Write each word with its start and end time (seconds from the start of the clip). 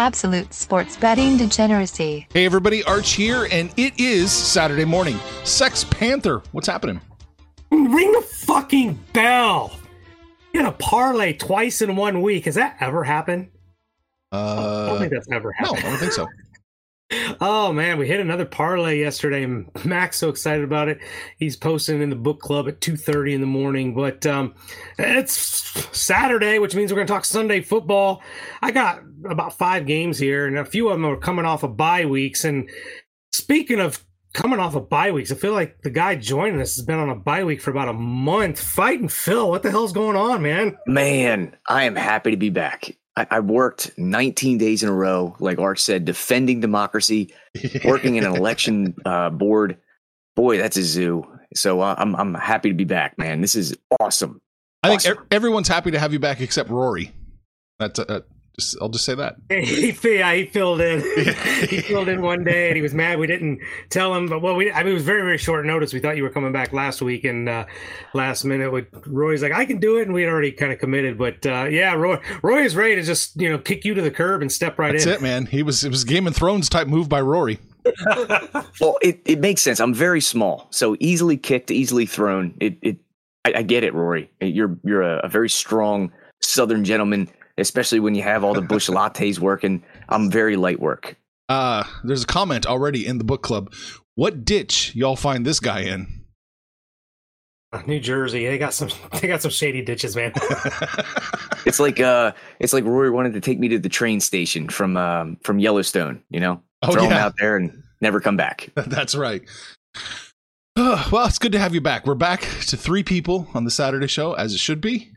Absolute 0.00 0.54
sports 0.54 0.96
betting 0.96 1.36
degeneracy. 1.36 2.26
Hey, 2.32 2.46
everybody, 2.46 2.82
Arch 2.84 3.12
here, 3.12 3.46
and 3.52 3.70
it 3.76 4.00
is 4.00 4.32
Saturday 4.32 4.86
morning. 4.86 5.20
Sex 5.44 5.84
Panther, 5.84 6.40
what's 6.52 6.66
happening? 6.66 7.02
Ring 7.70 8.10
the 8.12 8.22
fucking 8.22 8.98
bell. 9.12 9.78
You 10.54 10.60
had 10.64 10.70
a 10.70 10.76
parlay 10.78 11.34
twice 11.34 11.82
in 11.82 11.96
one 11.96 12.22
week. 12.22 12.46
Has 12.46 12.54
that 12.54 12.78
ever 12.80 13.04
happened? 13.04 13.50
Uh, 14.32 14.84
I 14.84 14.88
don't 14.88 15.00
think 15.00 15.12
that's 15.12 15.28
ever 15.30 15.52
happened. 15.52 15.82
No, 15.82 15.88
I 15.88 15.90
don't 15.90 16.00
think 16.00 16.12
so. 16.12 16.26
Oh 17.40 17.72
man, 17.72 17.98
we 17.98 18.06
hit 18.06 18.20
another 18.20 18.44
parlay 18.44 19.00
yesterday. 19.00 19.42
and 19.42 19.68
Mac's 19.84 20.18
so 20.18 20.28
excited 20.28 20.62
about 20.62 20.88
it. 20.88 21.00
He's 21.38 21.56
posting 21.56 22.00
in 22.00 22.10
the 22.10 22.16
book 22.16 22.40
club 22.40 22.68
at 22.68 22.80
two 22.80 22.96
thirty 22.96 23.34
in 23.34 23.40
the 23.40 23.46
morning. 23.46 23.94
But 23.94 24.24
um, 24.26 24.54
it's 24.98 25.36
Saturday, 25.96 26.58
which 26.58 26.74
means 26.74 26.92
we're 26.92 26.96
going 26.96 27.08
to 27.08 27.12
talk 27.12 27.24
Sunday 27.24 27.62
football. 27.62 28.22
I 28.62 28.70
got 28.70 29.00
about 29.28 29.58
five 29.58 29.86
games 29.86 30.18
here, 30.18 30.46
and 30.46 30.56
a 30.58 30.64
few 30.64 30.88
of 30.88 30.94
them 30.94 31.06
are 31.06 31.16
coming 31.16 31.44
off 31.44 31.64
of 31.64 31.76
bye 31.76 32.06
weeks. 32.06 32.44
And 32.44 32.70
speaking 33.32 33.80
of 33.80 34.04
coming 34.32 34.60
off 34.60 34.76
of 34.76 34.88
bye 34.88 35.10
weeks, 35.10 35.32
I 35.32 35.34
feel 35.34 35.52
like 35.52 35.82
the 35.82 35.90
guy 35.90 36.14
joining 36.14 36.60
us 36.60 36.76
has 36.76 36.84
been 36.84 36.98
on 36.98 37.10
a 37.10 37.16
bye 37.16 37.42
week 37.42 37.60
for 37.60 37.72
about 37.72 37.88
a 37.88 37.92
month. 37.92 38.60
Fighting 38.60 39.08
Phil, 39.08 39.50
what 39.50 39.64
the 39.64 39.70
hell's 39.72 39.92
going 39.92 40.16
on, 40.16 40.42
man? 40.42 40.78
Man, 40.86 41.56
I 41.66 41.84
am 41.84 41.96
happy 41.96 42.30
to 42.30 42.36
be 42.36 42.50
back. 42.50 42.96
I, 43.16 43.26
I 43.30 43.40
worked 43.40 43.90
19 43.98 44.58
days 44.58 44.82
in 44.82 44.88
a 44.88 44.92
row, 44.92 45.36
like 45.40 45.58
Arch 45.58 45.80
said, 45.80 46.04
defending 46.04 46.60
democracy, 46.60 47.34
working 47.84 48.16
in 48.16 48.24
an 48.24 48.34
election 48.34 48.94
uh, 49.04 49.30
board. 49.30 49.78
Boy, 50.36 50.58
that's 50.58 50.76
a 50.76 50.82
zoo. 50.82 51.26
So 51.54 51.80
uh, 51.80 51.96
I'm 51.98 52.14
I'm 52.14 52.34
happy 52.34 52.68
to 52.68 52.74
be 52.74 52.84
back, 52.84 53.18
man. 53.18 53.40
This 53.40 53.56
is 53.56 53.76
awesome. 53.98 54.40
I 54.82 54.94
awesome. 54.94 55.16
think 55.16 55.26
everyone's 55.32 55.68
happy 55.68 55.90
to 55.90 55.98
have 55.98 56.12
you 56.12 56.20
back 56.20 56.40
except 56.40 56.70
Rory. 56.70 57.12
That's 57.78 57.98
uh, 57.98 58.20
just, 58.58 58.76
I'll 58.80 58.88
just 58.88 59.04
say 59.04 59.14
that. 59.14 59.36
He, 59.50 59.96
yeah, 60.02 60.32
he 60.34 60.46
filled 60.46 60.80
in. 60.80 61.00
he 61.68 61.80
filled 61.80 62.08
in 62.08 62.22
one 62.22 62.44
day, 62.44 62.68
and 62.68 62.76
he 62.76 62.82
was 62.82 62.94
mad 62.94 63.18
we 63.18 63.26
didn't 63.26 63.60
tell 63.88 64.14
him. 64.14 64.28
But 64.28 64.40
well, 64.40 64.56
we 64.56 64.72
I 64.72 64.82
mean 64.82 64.92
it 64.92 64.94
was 64.94 65.04
very 65.04 65.22
very 65.22 65.38
short 65.38 65.64
notice. 65.66 65.92
We 65.92 66.00
thought 66.00 66.16
you 66.16 66.22
were 66.22 66.30
coming 66.30 66.52
back 66.52 66.72
last 66.72 67.02
week, 67.02 67.24
and 67.24 67.48
uh, 67.48 67.66
last 68.14 68.44
minute, 68.44 68.72
with 68.72 68.86
Roy's 69.06 69.42
like, 69.42 69.52
I 69.52 69.64
can 69.64 69.78
do 69.78 69.98
it, 69.98 70.02
and 70.02 70.14
we 70.14 70.22
had 70.22 70.30
already 70.30 70.52
kind 70.52 70.72
of 70.72 70.78
committed. 70.78 71.18
But 71.18 71.44
uh, 71.46 71.64
yeah, 71.64 71.94
Roy 71.94 72.20
Roy 72.42 72.62
is 72.62 72.76
ready 72.76 72.96
to 72.96 73.02
just 73.02 73.40
you 73.40 73.48
know 73.48 73.58
kick 73.58 73.84
you 73.84 73.94
to 73.94 74.02
the 74.02 74.10
curb 74.10 74.42
and 74.42 74.50
step 74.50 74.78
right 74.78 74.92
That's 74.92 75.04
in. 75.04 75.10
That's 75.10 75.22
it, 75.22 75.24
man. 75.24 75.46
He 75.46 75.62
was 75.62 75.84
it 75.84 75.90
was 75.90 76.04
Game 76.04 76.26
of 76.26 76.34
Thrones 76.34 76.68
type 76.68 76.86
move 76.86 77.08
by 77.08 77.20
Rory. 77.20 77.58
well, 78.80 78.98
it, 79.02 79.20
it 79.24 79.40
makes 79.40 79.62
sense. 79.62 79.80
I'm 79.80 79.94
very 79.94 80.20
small, 80.20 80.68
so 80.70 80.96
easily 81.00 81.36
kicked, 81.36 81.70
easily 81.70 82.06
thrown. 82.06 82.54
It 82.60 82.78
it 82.82 82.98
I, 83.44 83.52
I 83.56 83.62
get 83.62 83.84
it, 83.84 83.94
Rory. 83.94 84.30
You're 84.40 84.76
you're 84.84 85.02
a, 85.02 85.20
a 85.24 85.28
very 85.28 85.48
strong 85.48 86.12
Southern 86.40 86.84
gentleman 86.84 87.28
especially 87.60 88.00
when 88.00 88.14
you 88.14 88.22
have 88.22 88.44
all 88.44 88.54
the 88.54 88.62
bush 88.62 88.88
lattes 88.90 89.38
working. 89.38 89.82
I'm 90.08 90.30
very 90.30 90.56
light 90.56 90.80
work. 90.80 91.16
Uh, 91.48 91.84
there's 92.04 92.22
a 92.22 92.26
comment 92.26 92.66
already 92.66 93.06
in 93.06 93.18
the 93.18 93.24
book 93.24 93.42
club. 93.42 93.72
What 94.14 94.44
ditch 94.44 94.94
y'all 94.94 95.16
find 95.16 95.44
this 95.44 95.60
guy 95.60 95.80
in? 95.80 96.06
New 97.86 98.00
Jersey. 98.00 98.46
They 98.46 98.58
got 98.58 98.74
some. 98.74 98.88
They 99.20 99.28
got 99.28 99.42
some 99.42 99.50
shady 99.50 99.82
ditches, 99.82 100.16
man. 100.16 100.32
it's 101.66 101.78
like 101.78 102.00
uh, 102.00 102.32
it's 102.58 102.72
like 102.72 102.84
Rory 102.84 103.10
wanted 103.10 103.34
to 103.34 103.40
take 103.40 103.58
me 103.58 103.68
to 103.68 103.78
the 103.78 103.88
train 103.88 104.20
station 104.20 104.68
from 104.68 104.96
um, 104.96 105.36
from 105.42 105.58
Yellowstone. 105.58 106.22
You 106.30 106.40
know, 106.40 106.62
oh, 106.82 106.92
throw 106.92 107.02
yeah. 107.02 107.08
him 107.10 107.16
out 107.18 107.34
there 107.38 107.56
and 107.56 107.82
never 108.00 108.20
come 108.20 108.36
back. 108.36 108.70
That's 108.74 109.14
right. 109.14 109.42
well, 110.76 111.26
it's 111.26 111.38
good 111.38 111.52
to 111.52 111.58
have 111.58 111.74
you 111.74 111.80
back. 111.80 112.06
We're 112.06 112.14
back 112.14 112.40
to 112.68 112.76
three 112.76 113.02
people 113.02 113.46
on 113.52 113.64
the 113.64 113.70
Saturday 113.70 114.06
show, 114.06 114.32
as 114.32 114.54
it 114.54 114.58
should 114.58 114.80
be 114.80 115.09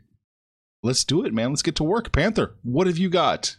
let's 0.84 1.02
do 1.02 1.24
it, 1.24 1.34
man. 1.34 1.50
Let's 1.50 1.62
get 1.62 1.74
to 1.76 1.84
work. 1.84 2.12
Panther, 2.12 2.54
what 2.62 2.86
have 2.86 2.98
you 2.98 3.08
got? 3.08 3.56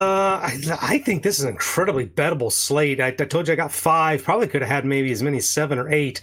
Uh, 0.00 0.40
I, 0.42 0.78
I 0.80 0.98
think 0.98 1.22
this 1.22 1.38
is 1.38 1.44
an 1.44 1.50
incredibly 1.50 2.06
bettable 2.06 2.52
slate. 2.52 3.00
I, 3.00 3.08
I 3.08 3.10
told 3.10 3.48
you 3.48 3.52
I 3.52 3.56
got 3.56 3.72
five. 3.72 4.22
Probably 4.22 4.46
could 4.46 4.62
have 4.62 4.70
had 4.70 4.84
maybe 4.84 5.10
as 5.10 5.22
many 5.22 5.38
as 5.38 5.48
seven 5.48 5.78
or 5.78 5.90
eight. 5.90 6.22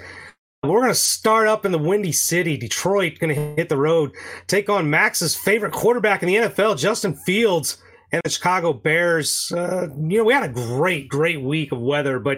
We're 0.63 0.79
going 0.79 0.91
to 0.91 0.95
start 0.95 1.47
up 1.47 1.66
in 1.66 1.73
the 1.73 1.77
Windy 1.77 2.13
City. 2.13 2.55
Detroit 2.55 3.19
going 3.19 3.35
to 3.35 3.55
hit 3.55 3.67
the 3.67 3.77
road, 3.77 4.11
take 4.47 4.69
on 4.69 4.89
Max's 4.89 5.35
favorite 5.35 5.73
quarterback 5.73 6.23
in 6.23 6.27
the 6.27 6.35
NFL, 6.35 6.77
Justin 6.77 7.15
Fields, 7.15 7.79
and 8.13 8.21
the 8.23 8.29
Chicago 8.29 8.71
Bears. 8.71 9.51
Uh, 9.51 9.89
you 10.07 10.19
know, 10.19 10.23
we 10.23 10.33
had 10.33 10.44
a 10.44 10.53
great, 10.53 11.09
great 11.09 11.41
week 11.41 11.73
of 11.73 11.81
weather, 11.81 12.17
but 12.19 12.38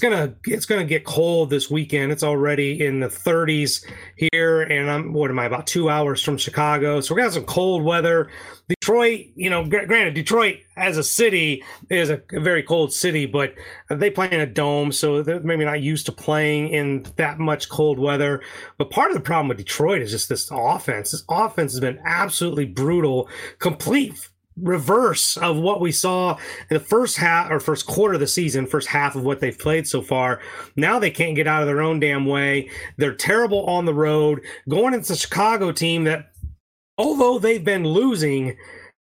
gonna 0.00 0.34
it's 0.46 0.66
gonna 0.66 0.84
get 0.84 1.04
cold 1.04 1.50
this 1.50 1.70
weekend. 1.70 2.12
It's 2.12 2.22
already 2.22 2.84
in 2.84 3.00
the 3.00 3.08
30s 3.08 3.84
here, 4.16 4.62
and 4.62 4.90
I'm 4.90 5.12
what 5.12 5.30
am 5.30 5.38
I 5.38 5.44
about 5.44 5.66
two 5.66 5.88
hours 5.88 6.22
from 6.22 6.38
Chicago, 6.38 7.00
so 7.00 7.14
we're 7.14 7.18
gonna 7.18 7.26
have 7.26 7.34
some 7.34 7.44
cold 7.44 7.82
weather. 7.82 8.30
Detroit, 8.68 9.26
you 9.34 9.50
know, 9.50 9.64
granted, 9.64 10.14
Detroit 10.14 10.58
as 10.76 10.96
a 10.96 11.02
city 11.02 11.64
is 11.88 12.10
a 12.10 12.22
very 12.32 12.62
cold 12.62 12.92
city, 12.92 13.26
but 13.26 13.54
they 13.88 14.10
play 14.10 14.30
in 14.30 14.40
a 14.40 14.46
dome, 14.46 14.92
so 14.92 15.22
they're 15.22 15.40
maybe 15.40 15.64
not 15.64 15.82
used 15.82 16.06
to 16.06 16.12
playing 16.12 16.68
in 16.68 17.04
that 17.16 17.38
much 17.38 17.68
cold 17.68 17.98
weather. 17.98 18.42
But 18.78 18.90
part 18.90 19.10
of 19.10 19.16
the 19.16 19.22
problem 19.22 19.48
with 19.48 19.58
Detroit 19.58 20.02
is 20.02 20.10
just 20.10 20.28
this 20.28 20.48
offense. 20.52 21.10
This 21.10 21.24
offense 21.28 21.72
has 21.72 21.80
been 21.80 22.00
absolutely 22.04 22.66
brutal, 22.66 23.28
complete 23.58 24.28
reverse 24.62 25.36
of 25.36 25.56
what 25.56 25.80
we 25.80 25.92
saw 25.92 26.36
in 26.70 26.76
the 26.76 26.80
first 26.80 27.16
half 27.16 27.50
or 27.50 27.60
first 27.60 27.86
quarter 27.86 28.14
of 28.14 28.20
the 28.20 28.26
season, 28.26 28.66
first 28.66 28.88
half 28.88 29.16
of 29.16 29.24
what 29.24 29.40
they've 29.40 29.58
played 29.58 29.86
so 29.86 30.02
far. 30.02 30.40
Now 30.76 30.98
they 30.98 31.10
can't 31.10 31.36
get 31.36 31.46
out 31.46 31.62
of 31.62 31.66
their 31.66 31.82
own 31.82 32.00
damn 32.00 32.26
way. 32.26 32.70
They're 32.96 33.14
terrible 33.14 33.66
on 33.66 33.84
the 33.84 33.94
road. 33.94 34.40
Going 34.68 34.94
into 34.94 35.14
Chicago 35.14 35.72
team 35.72 36.04
that, 36.04 36.30
although 36.98 37.38
they've 37.38 37.64
been 37.64 37.84
losing, 37.84 38.56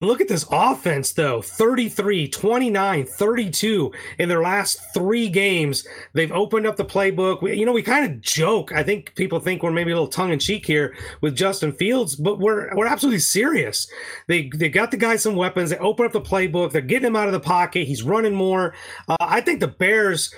Look 0.02 0.20
at 0.20 0.26
this 0.26 0.44
offense, 0.50 1.12
though 1.12 1.40
33, 1.40 2.26
29, 2.26 3.06
32 3.06 3.92
in 4.18 4.28
their 4.28 4.42
last 4.42 4.80
three 4.92 5.28
games. 5.28 5.86
They've 6.12 6.32
opened 6.32 6.66
up 6.66 6.74
the 6.74 6.84
playbook. 6.84 7.40
We, 7.40 7.54
you 7.56 7.64
know, 7.64 7.72
we 7.72 7.82
kind 7.82 8.04
of 8.04 8.20
joke. 8.20 8.72
I 8.72 8.82
think 8.82 9.14
people 9.14 9.38
think 9.38 9.62
we're 9.62 9.70
maybe 9.70 9.92
a 9.92 9.94
little 9.94 10.08
tongue 10.08 10.32
in 10.32 10.40
cheek 10.40 10.66
here 10.66 10.96
with 11.20 11.36
Justin 11.36 11.70
Fields, 11.70 12.16
but 12.16 12.40
we're, 12.40 12.74
we're 12.74 12.86
absolutely 12.86 13.20
serious. 13.20 13.86
They, 14.26 14.50
they 14.52 14.68
got 14.68 14.90
the 14.90 14.96
guy 14.96 15.14
some 15.14 15.36
weapons. 15.36 15.70
They 15.70 15.78
open 15.78 16.04
up 16.04 16.12
the 16.12 16.20
playbook. 16.20 16.72
They're 16.72 16.82
getting 16.82 17.06
him 17.06 17.14
out 17.14 17.28
of 17.28 17.32
the 17.32 17.38
pocket. 17.38 17.86
He's 17.86 18.02
running 18.02 18.34
more. 18.34 18.74
Uh, 19.06 19.16
I 19.20 19.40
think 19.40 19.60
the 19.60 19.68
Bears 19.68 20.34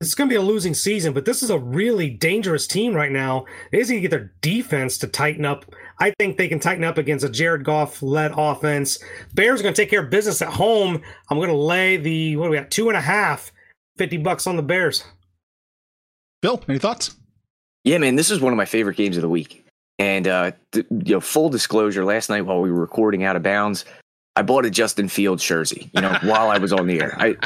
it's 0.00 0.14
going 0.14 0.28
to 0.28 0.32
be 0.32 0.36
a 0.36 0.42
losing 0.42 0.74
season, 0.74 1.14
but 1.14 1.24
this 1.24 1.42
is 1.42 1.48
a 1.48 1.58
really 1.58 2.10
dangerous 2.10 2.66
team 2.66 2.94
right 2.94 3.10
now. 3.10 3.46
They 3.72 3.78
just 3.78 3.90
need 3.90 3.96
to 3.96 4.02
get 4.02 4.10
their 4.10 4.32
defense 4.42 4.98
to 4.98 5.06
tighten 5.06 5.46
up. 5.46 5.64
I 5.98 6.12
think 6.18 6.36
they 6.36 6.48
can 6.48 6.60
tighten 6.60 6.84
up 6.84 6.98
against 6.98 7.24
a 7.24 7.30
Jared 7.30 7.64
Goff 7.64 8.02
led 8.02 8.32
offense. 8.36 8.98
Bears 9.32 9.60
are 9.60 9.62
going 9.62 9.74
to 9.74 9.80
take 9.80 9.88
care 9.88 10.02
of 10.02 10.10
business 10.10 10.42
at 10.42 10.52
home. 10.52 11.00
I'm 11.30 11.38
going 11.38 11.48
to 11.48 11.56
lay 11.56 11.96
the, 11.96 12.36
what 12.36 12.44
do 12.44 12.50
we 12.50 12.58
got, 12.58 12.70
two 12.70 12.88
and 12.88 12.96
a 12.96 13.00
half, 13.00 13.52
50 13.96 14.18
bucks 14.18 14.46
on 14.46 14.56
the 14.56 14.62
Bears. 14.62 15.02
Phil, 16.42 16.62
any 16.68 16.78
thoughts? 16.78 17.16
Yeah, 17.84 17.96
man, 17.98 18.16
this 18.16 18.30
is 18.30 18.40
one 18.40 18.52
of 18.52 18.56
my 18.58 18.66
favorite 18.66 18.96
games 18.96 19.16
of 19.16 19.22
the 19.22 19.28
week. 19.28 19.64
And 19.98 20.28
uh, 20.28 20.52
th- 20.72 20.86
you 20.90 21.14
know, 21.14 21.20
full 21.20 21.48
disclosure, 21.48 22.04
last 22.04 22.28
night 22.28 22.42
while 22.42 22.60
we 22.60 22.70
were 22.70 22.80
recording 22.80 23.24
out 23.24 23.36
of 23.36 23.42
bounds, 23.42 23.86
I 24.34 24.42
bought 24.42 24.66
a 24.66 24.70
Justin 24.70 25.08
Fields 25.08 25.42
jersey. 25.42 25.90
You 25.94 26.02
know, 26.02 26.18
while 26.24 26.50
I 26.50 26.58
was 26.58 26.72
on 26.74 26.86
the 26.86 27.00
air, 27.00 27.16
I 27.18 27.36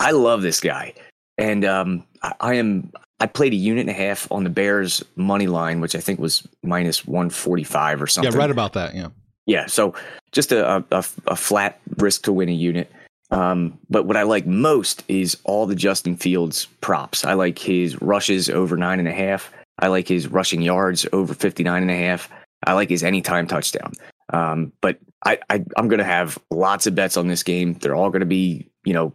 I 0.00 0.12
love 0.12 0.40
this 0.40 0.60
guy, 0.60 0.94
and 1.38 1.64
um, 1.64 2.04
I, 2.22 2.34
I 2.40 2.54
am 2.54 2.92
I 3.20 3.26
played 3.26 3.52
a 3.52 3.56
unit 3.56 3.82
and 3.82 3.90
a 3.90 3.94
half 3.94 4.30
on 4.30 4.44
the 4.44 4.50
Bears 4.50 5.04
money 5.16 5.46
line, 5.46 5.80
which 5.80 5.94
I 5.94 6.00
think 6.00 6.18
was 6.18 6.46
minus 6.62 7.06
one 7.06 7.30
forty 7.30 7.64
five 7.64 8.02
or 8.02 8.06
something. 8.06 8.32
Yeah, 8.32 8.38
right 8.38 8.50
about 8.50 8.74
that. 8.74 8.94
Yeah, 8.94 9.08
yeah. 9.46 9.66
So 9.66 9.94
just 10.32 10.52
a 10.52 10.84
a, 10.90 11.04
a 11.26 11.36
flat 11.36 11.80
risk 11.96 12.24
to 12.24 12.32
win 12.32 12.48
a 12.48 12.52
unit. 12.52 12.90
Um, 13.30 13.78
but 13.90 14.06
what 14.06 14.16
I 14.16 14.22
like 14.22 14.46
most 14.46 15.04
is 15.08 15.36
all 15.44 15.66
the 15.66 15.74
Justin 15.74 16.16
Fields 16.16 16.66
props. 16.80 17.24
I 17.24 17.34
like 17.34 17.58
his 17.58 18.00
rushes 18.00 18.48
over 18.48 18.76
nine 18.76 18.98
and 18.98 19.08
a 19.08 19.12
half. 19.12 19.52
I 19.78 19.88
like 19.88 20.08
his 20.08 20.28
rushing 20.28 20.62
yards 20.62 21.06
over 21.12 21.34
59 21.34 21.82
and 21.82 21.90
a 21.90 21.96
half. 21.96 22.30
I 22.66 22.72
like 22.72 22.88
his 22.88 23.04
anytime 23.04 23.46
touchdown. 23.46 23.92
Um, 24.32 24.72
but 24.80 24.98
I, 25.24 25.38
I, 25.50 25.64
I'm 25.76 25.88
going 25.88 25.98
to 25.98 26.04
have 26.04 26.38
lots 26.50 26.86
of 26.86 26.94
bets 26.94 27.16
on 27.16 27.28
this 27.28 27.42
game. 27.42 27.74
They're 27.74 27.94
all 27.94 28.10
going 28.10 28.20
to 28.20 28.26
be, 28.26 28.68
you 28.84 28.92
know, 28.92 29.12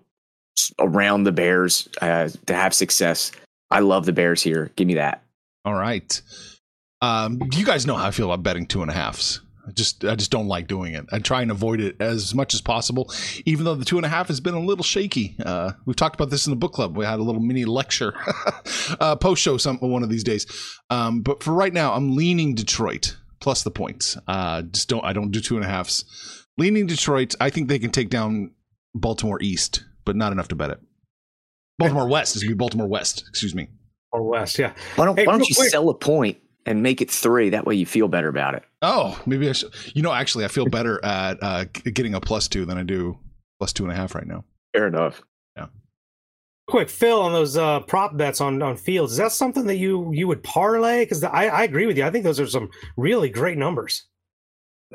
around 0.80 1.24
the 1.24 1.32
Bears 1.32 1.88
uh, 2.02 2.30
to 2.48 2.54
have 2.54 2.74
success. 2.74 3.32
I 3.72 3.80
love 3.80 4.06
the 4.06 4.14
Bears 4.14 4.42
here. 4.42 4.72
Give 4.76 4.88
me 4.88 4.96
that. 4.96 5.24
All 5.66 5.74
right. 5.74 6.22
Um, 7.02 7.40
you 7.54 7.66
guys 7.66 7.86
know 7.86 7.96
how 7.96 8.08
I 8.08 8.12
feel 8.12 8.32
about 8.32 8.44
betting 8.44 8.66
two 8.66 8.82
and 8.82 8.92
a 8.92 8.94
halves. 8.94 9.42
I 9.68 9.72
just 9.72 10.04
I 10.04 10.16
just 10.16 10.32
don't 10.32 10.48
like 10.48 10.68
doing 10.68 10.94
it. 10.94 11.06
I 11.12 11.20
try 11.20 11.42
and 11.42 11.50
avoid 11.50 11.80
it 11.80 12.02
as 12.02 12.36
much 12.36 12.54
as 12.54 12.62
possible, 12.62 13.12
even 13.46 13.64
though 13.64 13.76
the 13.76 13.86
two 13.86 13.98
and 13.98 14.06
a 14.06 14.10
half 14.10 14.28
has 14.28 14.42
been 14.42 14.56
a 14.56 14.60
little 14.60 14.84
shaky. 14.84 15.36
Uh, 15.44 15.72
we've 15.86 15.96
talked 15.96 16.16
about 16.16 16.30
this 16.30 16.46
in 16.46 16.52
the 16.52 16.58
book 16.58 16.74
club. 16.74 16.98
We 16.98 17.06
had 17.06 17.20
a 17.20 17.24
little 17.24 17.42
mini 17.42 17.64
lecture, 17.64 18.14
uh, 19.00 19.16
post 19.16 19.42
show 19.42 19.58
some 19.58 19.78
one 19.78 20.04
of 20.04 20.10
these 20.10 20.24
days. 20.24 20.48
Um, 20.90 21.22
but 21.22 21.42
for 21.42 21.54
right 21.54 21.74
now, 21.74 21.94
I'm 21.94 22.16
leaning 22.16 22.56
Detroit 22.56 23.16
plus 23.40 23.64
the 23.64 23.72
points. 23.72 24.18
Uh, 24.28 24.64
just 24.64 24.90
don't 24.90 25.04
I 25.06 25.14
don't 25.14 25.32
do 25.32 25.40
two 25.40 25.56
and 25.56 25.66
a 25.66 25.68
halves. 25.68 26.06
Leaning 26.58 26.86
Detroit. 26.86 27.34
I 27.40 27.50
think 27.50 27.68
they 27.68 27.80
can 27.80 27.92
take 27.92 28.10
down 28.10 28.52
Baltimore 28.94 29.42
East, 29.42 29.84
but 30.06 30.16
not 30.16 30.32
enough 30.32 30.48
to 30.50 30.56
bet 30.56 30.70
it. 30.70 30.80
Baltimore 31.80 32.08
West 32.08 32.36
is 32.36 32.44
going 32.44 32.52
to 32.52 32.56
be 32.56 32.60
Baltimore 32.60 32.88
West. 32.88 33.26
Excuse 33.30 33.56
me. 33.56 33.70
Or 34.12 34.24
West, 34.24 34.60
yeah. 34.60 34.74
Why 34.96 35.06
don't, 35.06 35.18
Hey, 35.18 35.26
why 35.26 35.34
don't 35.34 35.48
you 35.50 35.56
quick- 35.56 35.70
sell 35.70 35.90
a 35.90 35.94
point 35.96 36.38
and 36.66 36.84
make 36.84 37.02
it 37.02 37.10
three? 37.10 37.50
That 37.50 37.66
way 37.66 37.76
you 37.76 37.86
feel 37.86 38.08
better 38.08 38.28
about 38.28 38.54
it. 38.54 38.64
Oh, 38.82 39.20
maybe 39.26 39.50
I 39.50 39.54
should. 39.54 39.74
You 39.96 40.04
know, 40.04 40.14
actually, 40.14 40.46
I 40.46 40.50
feel 40.50 40.68
better 40.68 41.04
at 41.04 41.38
uh, 41.42 41.66
getting 41.84 42.14
a 42.14 42.22
plus 42.22 42.48
two 42.48 42.66
than 42.66 42.78
I 42.78 42.84
do 42.84 43.18
plus 43.60 43.74
two 43.74 43.84
and 43.84 43.92
a 43.92 43.96
half 43.96 44.14
right 44.14 44.28
now. 44.28 44.44
Fair 44.76 44.88
enough. 44.88 45.22
Yeah. 45.58 45.68
Quick, 46.68 46.90
Phil, 46.90 47.20
on 47.22 47.32
those 47.34 47.58
uh, 47.58 47.80
prop 47.82 48.16
bets 48.16 48.40
on, 48.40 48.62
on 48.62 48.78
Fields, 48.78 49.14
is 49.14 49.18
that 49.18 49.32
something 49.32 49.66
that 49.68 49.78
you 49.78 50.12
you 50.14 50.28
would 50.28 50.44
parlay? 50.44 51.04
Because 51.04 51.24
I, 51.24 51.48
I 51.48 51.64
agree 51.64 51.88
with 51.88 51.98
you. 51.98 52.06
I 52.06 52.12
think 52.12 52.24
those 52.24 52.40
are 52.40 52.48
some 52.48 52.70
really 52.98 53.30
great 53.30 53.58
numbers. 53.58 54.06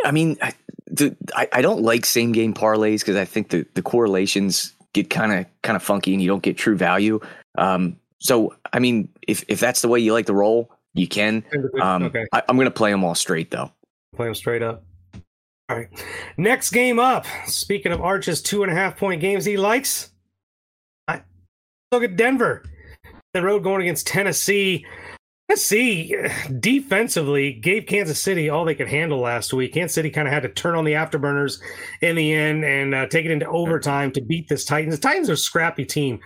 I 0.05 0.13
mean, 0.13 0.37
I, 0.41 0.53
the, 0.87 1.17
I, 1.35 1.49
I 1.53 1.63
don't 1.63 1.83
like 1.83 2.07
same 2.07 2.31
game 2.33 2.55
parlays 2.55 3.01
because 3.01 3.17
I 3.17 3.25
think 3.25 3.49
the, 3.51 3.67
the 3.75 3.83
correlations 3.83 4.75
get 4.94 5.11
kind 5.11 5.32
of 5.32 5.46
kind 5.62 5.76
of 5.76 5.82
funky 5.82 6.12
and 6.12 6.23
you 6.23 6.29
don't 6.29 6.43
get 6.43 6.56
true 6.56 6.76
value. 6.76 7.20
Um, 7.56 7.96
so, 8.20 8.55
I 8.73 8.79
mean, 8.79 9.08
if 9.26 9.44
if 9.49 9.61
that's 9.61 9.82
the 9.82 9.88
way 9.88 10.00
you 10.00 10.12
like 10.12 10.26
the 10.26 10.35
roll, 10.35 10.70
you 10.94 11.06
can. 11.06 11.44
Um, 11.81 12.05
okay, 12.05 12.26
I, 12.32 12.43
I'm 12.49 12.56
going 12.56 12.67
to 12.67 12.70
play 12.73 12.90
them 12.90 13.05
all 13.05 13.14
straight 13.14 13.50
though. 13.50 13.70
play 14.17 14.26
them 14.26 14.35
straight 14.35 14.62
up. 14.62 14.85
All 15.69 15.76
right, 15.76 15.88
next 16.37 16.70
game 16.70 16.99
up. 16.99 17.26
Speaking 17.46 17.93
of 17.93 18.00
Arch's 18.00 18.40
two 18.40 18.62
and 18.62 18.73
a 18.73 18.75
half 18.75 18.96
point 18.96 19.20
games 19.20 19.44
he 19.44 19.56
likes, 19.56 20.11
I 21.06 21.23
look 21.93 22.02
at 22.02 22.17
Denver. 22.17 22.64
The 23.35 23.43
road 23.43 23.62
going 23.62 23.82
against 23.82 24.06
Tennessee. 24.06 24.87
Tennessee 25.49 26.09
see. 26.09 26.50
defensively 26.61 27.53
gave 27.53 27.87
Kansas 27.87 28.21
City 28.21 28.50
all 28.50 28.67
they 28.67 28.75
could 28.75 28.89
handle 28.89 29.19
last 29.19 29.53
week. 29.55 29.73
Kansas 29.73 29.95
City 29.95 30.11
kind 30.11 30.29
of 30.29 30.35
had 30.35 30.43
to 30.43 30.50
turn 30.50 30.75
on 30.75 30.85
the 30.85 30.93
afterburners 30.93 31.61
in 32.03 32.17
the 32.17 32.33
end 32.33 32.65
and 32.65 32.95
uh, 32.95 33.06
take 33.06 33.25
it 33.25 33.31
into 33.31 33.49
overtime 33.49 34.12
to 34.12 34.21
beat 34.21 34.49
this 34.49 34.65
Titans. 34.65 34.97
The 34.97 35.00
Titans 35.00 35.31
are 35.31 35.35
a 35.35 35.39
scrappy 35.39 35.87
team. 35.87 36.21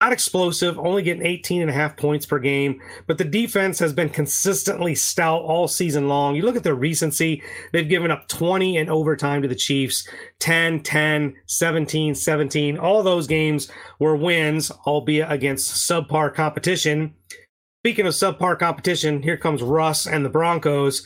Not 0.00 0.12
explosive, 0.12 0.80
only 0.80 1.02
getting 1.02 1.24
18 1.24 1.62
and 1.62 1.70
a 1.70 1.74
half 1.74 1.96
points 1.96 2.26
per 2.26 2.40
game, 2.40 2.80
but 3.06 3.18
the 3.18 3.24
defense 3.24 3.78
has 3.78 3.92
been 3.92 4.08
consistently 4.08 4.96
stout 4.96 5.42
all 5.42 5.68
season 5.68 6.08
long. 6.08 6.34
You 6.34 6.42
look 6.42 6.56
at 6.56 6.64
their 6.64 6.74
recency, 6.74 7.40
they've 7.72 7.88
given 7.88 8.10
up 8.10 8.26
20 8.26 8.78
in 8.78 8.88
overtime 8.88 9.42
to 9.42 9.48
the 9.48 9.54
Chiefs, 9.54 10.08
10, 10.40 10.82
10, 10.82 11.36
17, 11.46 12.16
17. 12.16 12.78
All 12.78 13.04
those 13.04 13.28
games 13.28 13.70
were 14.00 14.16
wins, 14.16 14.72
albeit 14.86 15.30
against 15.30 15.88
subpar 15.88 16.34
competition. 16.34 17.14
Speaking 17.82 18.06
of 18.06 18.14
subpar 18.14 18.60
competition, 18.60 19.22
here 19.22 19.36
comes 19.36 19.60
Russ 19.60 20.06
and 20.06 20.24
the 20.24 20.30
Broncos. 20.30 21.04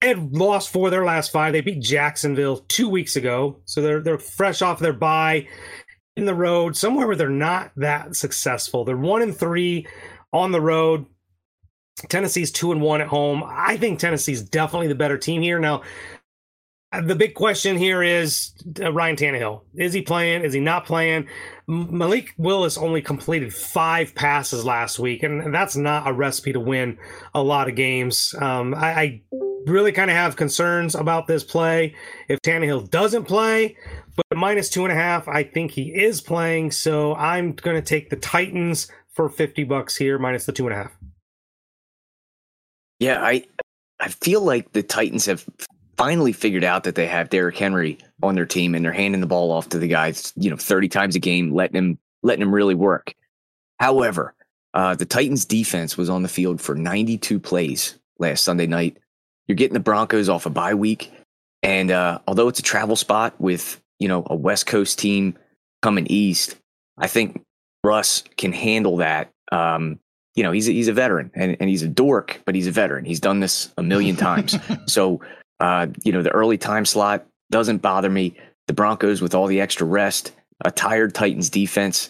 They 0.00 0.06
had 0.06 0.32
lost 0.32 0.70
four 0.70 0.86
of 0.86 0.92
their 0.92 1.04
last 1.04 1.32
five. 1.32 1.52
They 1.52 1.62
beat 1.62 1.82
Jacksonville 1.82 2.58
two 2.68 2.88
weeks 2.88 3.16
ago, 3.16 3.60
so 3.64 3.82
they're 3.82 4.00
they're 4.00 4.16
fresh 4.16 4.62
off 4.62 4.78
their 4.78 4.92
bye 4.92 5.48
in 6.16 6.26
the 6.26 6.34
road 6.34 6.76
somewhere 6.76 7.08
where 7.08 7.16
they're 7.16 7.28
not 7.28 7.72
that 7.74 8.14
successful. 8.14 8.84
They're 8.84 8.96
one 8.96 9.22
and 9.22 9.36
three 9.36 9.84
on 10.32 10.52
the 10.52 10.60
road. 10.60 11.06
Tennessee's 12.08 12.52
two 12.52 12.70
and 12.70 12.80
one 12.80 13.00
at 13.00 13.08
home. 13.08 13.42
I 13.44 13.76
think 13.76 13.98
Tennessee's 13.98 14.42
definitely 14.42 14.86
the 14.86 14.94
better 14.94 15.18
team 15.18 15.42
here. 15.42 15.58
Now, 15.58 15.82
the 16.92 17.14
big 17.14 17.34
question 17.34 17.76
here 17.76 18.02
is 18.02 18.52
uh, 18.80 18.92
Ryan 18.92 19.16
Tannehill. 19.16 19.62
Is 19.74 19.92
he 19.92 20.02
playing? 20.02 20.42
Is 20.42 20.52
he 20.52 20.60
not 20.60 20.86
playing? 20.86 21.28
Malik 21.68 22.34
Willis 22.36 22.76
only 22.76 23.00
completed 23.00 23.54
five 23.54 24.14
passes 24.14 24.64
last 24.64 24.98
week, 24.98 25.22
and 25.22 25.54
that's 25.54 25.76
not 25.76 26.08
a 26.08 26.12
recipe 26.12 26.52
to 26.52 26.60
win 26.60 26.98
a 27.32 27.42
lot 27.42 27.68
of 27.68 27.76
games. 27.76 28.34
Um, 28.40 28.74
I, 28.74 28.92
I 28.92 29.22
really 29.66 29.92
kind 29.92 30.10
of 30.10 30.16
have 30.16 30.34
concerns 30.34 30.96
about 30.96 31.28
this 31.28 31.44
play. 31.44 31.94
If 32.28 32.40
Tannehill 32.40 32.90
doesn't 32.90 33.24
play, 33.24 33.76
but 34.16 34.36
minus 34.36 34.68
two 34.68 34.84
and 34.84 34.92
a 34.92 34.96
half, 34.96 35.28
I 35.28 35.44
think 35.44 35.70
he 35.70 35.94
is 35.94 36.20
playing. 36.20 36.72
So 36.72 37.14
I'm 37.14 37.52
going 37.52 37.76
to 37.76 37.82
take 37.82 38.10
the 38.10 38.16
Titans 38.16 38.88
for 39.12 39.28
50 39.28 39.62
bucks 39.62 39.96
here, 39.96 40.18
minus 40.18 40.46
the 40.46 40.52
two 40.52 40.66
and 40.66 40.74
a 40.74 40.76
half. 40.76 40.96
Yeah, 42.98 43.22
I 43.22 43.44
I 44.00 44.08
feel 44.08 44.42
like 44.42 44.72
the 44.72 44.82
Titans 44.82 45.26
have 45.26 45.46
finally 46.00 46.32
figured 46.32 46.64
out 46.64 46.84
that 46.84 46.94
they 46.94 47.06
have 47.06 47.28
Derrick 47.28 47.58
Henry 47.58 47.98
on 48.22 48.34
their 48.34 48.46
team 48.46 48.74
and 48.74 48.82
they're 48.82 48.90
handing 48.90 49.20
the 49.20 49.26
ball 49.26 49.52
off 49.52 49.68
to 49.68 49.78
the 49.78 49.86
guys, 49.86 50.32
you 50.34 50.48
know, 50.48 50.56
30 50.56 50.88
times 50.88 51.14
a 51.14 51.18
game, 51.18 51.52
letting 51.52 51.76
him 51.76 51.98
letting 52.22 52.40
him 52.40 52.54
really 52.54 52.74
work. 52.74 53.14
However, 53.78 54.34
uh, 54.72 54.94
the 54.94 55.04
Titans 55.04 55.44
defense 55.44 55.98
was 55.98 56.08
on 56.08 56.22
the 56.22 56.28
field 56.28 56.58
for 56.58 56.74
92 56.74 57.38
plays 57.38 57.98
last 58.18 58.44
Sunday 58.44 58.66
night. 58.66 58.96
You're 59.46 59.56
getting 59.56 59.74
the 59.74 59.80
Broncos 59.80 60.30
off 60.30 60.46
a 60.46 60.50
bye 60.50 60.74
week. 60.74 61.12
And 61.62 61.90
uh, 61.90 62.20
although 62.26 62.48
it's 62.48 62.60
a 62.60 62.62
travel 62.62 62.96
spot 62.96 63.38
with, 63.38 63.78
you 63.98 64.08
know, 64.08 64.26
a 64.30 64.34
West 64.34 64.66
Coast 64.66 64.98
team 64.98 65.36
coming 65.82 66.06
east, 66.06 66.56
I 66.96 67.08
think 67.08 67.44
Russ 67.84 68.24
can 68.38 68.52
handle 68.52 68.98
that. 68.98 69.32
Um, 69.52 70.00
you 70.34 70.44
know, 70.44 70.52
he's 70.52 70.66
a, 70.66 70.72
he's 70.72 70.88
a 70.88 70.94
veteran 70.94 71.30
and, 71.34 71.58
and 71.60 71.68
he's 71.68 71.82
a 71.82 71.88
dork, 71.88 72.40
but 72.46 72.54
he's 72.54 72.68
a 72.68 72.70
veteran. 72.70 73.04
He's 73.04 73.20
done 73.20 73.40
this 73.40 73.70
a 73.76 73.82
million 73.82 74.16
times. 74.16 74.56
so, 74.86 75.20
uh, 75.60 75.86
you 76.04 76.12
know, 76.12 76.22
the 76.22 76.30
early 76.30 76.58
time 76.58 76.84
slot 76.84 77.26
doesn't 77.50 77.78
bother 77.78 78.10
me. 78.10 78.34
The 78.66 78.72
Broncos 78.74 79.20
with 79.20 79.34
all 79.34 79.46
the 79.46 79.60
extra 79.60 79.86
rest, 79.86 80.32
a 80.64 80.70
tired 80.70 81.14
Titans 81.14 81.50
defense. 81.50 82.08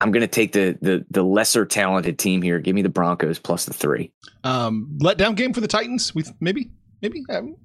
I'm 0.00 0.12
going 0.12 0.22
to 0.22 0.28
take 0.28 0.52
the, 0.52 0.78
the 0.80 1.04
the 1.10 1.22
lesser 1.22 1.66
talented 1.66 2.18
team 2.18 2.40
here. 2.42 2.58
Give 2.58 2.74
me 2.74 2.82
the 2.82 2.88
Broncos 2.88 3.38
plus 3.38 3.64
the 3.66 3.74
three. 3.74 4.12
Um, 4.44 4.96
letdown 5.02 5.36
game 5.36 5.52
for 5.52 5.60
the 5.60 5.68
Titans. 5.68 6.14
We 6.14 6.24
maybe 6.40 6.70
maybe. 7.02 7.22
Um, 7.28 7.56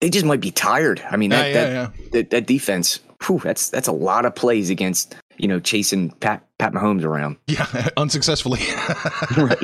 They 0.00 0.08
just 0.10 0.24
might 0.24 0.40
be 0.40 0.50
tired. 0.50 1.02
I 1.10 1.16
mean, 1.16 1.30
that 1.30 1.46
yeah, 1.48 1.52
that, 1.52 1.72
yeah, 1.72 2.06
that 2.12 2.30
that 2.30 2.46
defense. 2.46 3.00
Whew, 3.26 3.40
that's 3.42 3.70
that's 3.70 3.88
a 3.88 3.92
lot 3.92 4.24
of 4.26 4.34
plays 4.34 4.70
against 4.70 5.16
you 5.38 5.48
know 5.48 5.58
chasing 5.58 6.10
Pat 6.20 6.46
Pat 6.58 6.72
Mahomes 6.74 7.04
around. 7.04 7.38
yeah, 7.46 7.88
unsuccessfully. 7.96 8.60
Right. 9.36 9.58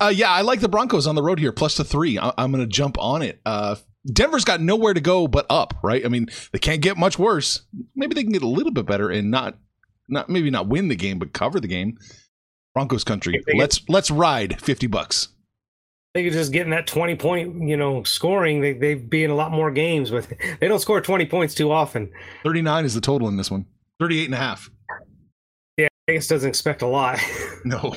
uh, 0.00 0.12
yeah, 0.14 0.30
I 0.30 0.42
like 0.42 0.60
the 0.60 0.68
Broncos 0.68 1.06
on 1.06 1.14
the 1.14 1.22
road 1.22 1.38
here, 1.38 1.52
plus 1.52 1.76
the 1.76 1.84
three. 1.84 2.18
I- 2.18 2.32
I'm 2.36 2.50
going 2.52 2.62
to 2.62 2.66
jump 2.70 2.98
on 2.98 3.22
it. 3.22 3.40
Uh, 3.46 3.76
Denver's 4.12 4.44
got 4.44 4.60
nowhere 4.60 4.94
to 4.94 5.00
go 5.00 5.26
but 5.26 5.46
up, 5.48 5.74
right? 5.82 6.04
I 6.04 6.08
mean, 6.08 6.28
they 6.52 6.58
can't 6.58 6.82
get 6.82 6.96
much 6.96 7.18
worse. 7.18 7.62
Maybe 7.94 8.14
they 8.14 8.22
can 8.22 8.32
get 8.32 8.42
a 8.42 8.48
little 8.48 8.72
bit 8.72 8.86
better 8.86 9.08
and 9.10 9.30
not, 9.30 9.56
not 10.08 10.28
maybe 10.28 10.50
not 10.50 10.68
win 10.68 10.88
the 10.88 10.96
game, 10.96 11.18
but 11.18 11.32
cover 11.32 11.58
the 11.60 11.68
game. 11.68 11.96
Broncos 12.74 13.04
country. 13.04 13.40
They 13.46 13.52
get- 13.52 13.60
Let's 13.60 13.80
let's 13.88 14.10
ride 14.10 14.60
fifty 14.60 14.86
bucks. 14.86 15.28
They 16.12 16.22
could 16.24 16.32
just 16.32 16.52
getting 16.52 16.70
that 16.70 16.86
20 16.86 17.16
point, 17.16 17.68
you 17.68 17.76
know, 17.76 18.04
scoring. 18.04 18.60
They, 18.60 18.72
they'd 18.72 19.10
be 19.10 19.24
in 19.24 19.30
a 19.32 19.34
lot 19.34 19.50
more 19.50 19.72
games, 19.72 20.12
but 20.12 20.28
they 20.60 20.68
don't 20.68 20.78
score 20.78 21.00
20 21.00 21.26
points 21.26 21.54
too 21.54 21.72
often. 21.72 22.10
Thirty 22.44 22.62
nine 22.62 22.84
is 22.84 22.94
the 22.94 23.00
total 23.00 23.26
in 23.28 23.36
this 23.36 23.50
one. 23.50 23.66
38 24.00 24.26
and 24.26 24.34
a 24.34 24.38
half. 24.38 24.70
Yeah, 25.76 25.88
Vegas 26.06 26.28
doesn't 26.28 26.48
expect 26.48 26.82
a 26.82 26.86
lot. 26.86 27.18
No. 27.64 27.96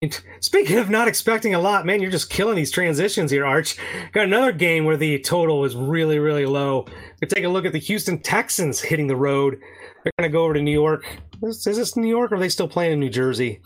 Speaking 0.40 0.78
of 0.78 0.90
not 0.90 1.08
expecting 1.08 1.54
a 1.54 1.60
lot, 1.60 1.84
man, 1.84 2.00
you're 2.00 2.10
just 2.10 2.30
killing 2.30 2.56
these 2.56 2.70
transitions 2.70 3.30
here, 3.30 3.44
Arch. 3.44 3.76
Got 4.12 4.24
another 4.24 4.52
game 4.52 4.84
where 4.84 4.96
the 4.96 5.18
total 5.20 5.60
was 5.60 5.74
really, 5.74 6.18
really 6.18 6.46
low. 6.46 6.86
We 7.20 7.26
take 7.26 7.44
a 7.44 7.48
look 7.48 7.64
at 7.64 7.72
the 7.72 7.78
Houston 7.78 8.20
Texans 8.20 8.80
hitting 8.80 9.08
the 9.08 9.16
road. 9.16 9.58
They're 10.04 10.12
going 10.18 10.30
to 10.30 10.32
go 10.32 10.44
over 10.44 10.54
to 10.54 10.62
New 10.62 10.72
York. 10.72 11.04
Is, 11.42 11.66
is 11.66 11.76
this 11.76 11.96
New 11.96 12.08
York 12.08 12.30
or 12.30 12.36
are 12.36 12.38
they 12.38 12.48
still 12.48 12.68
playing 12.68 12.92
in 12.92 13.00
New 13.00 13.10
Jersey? 13.10 13.60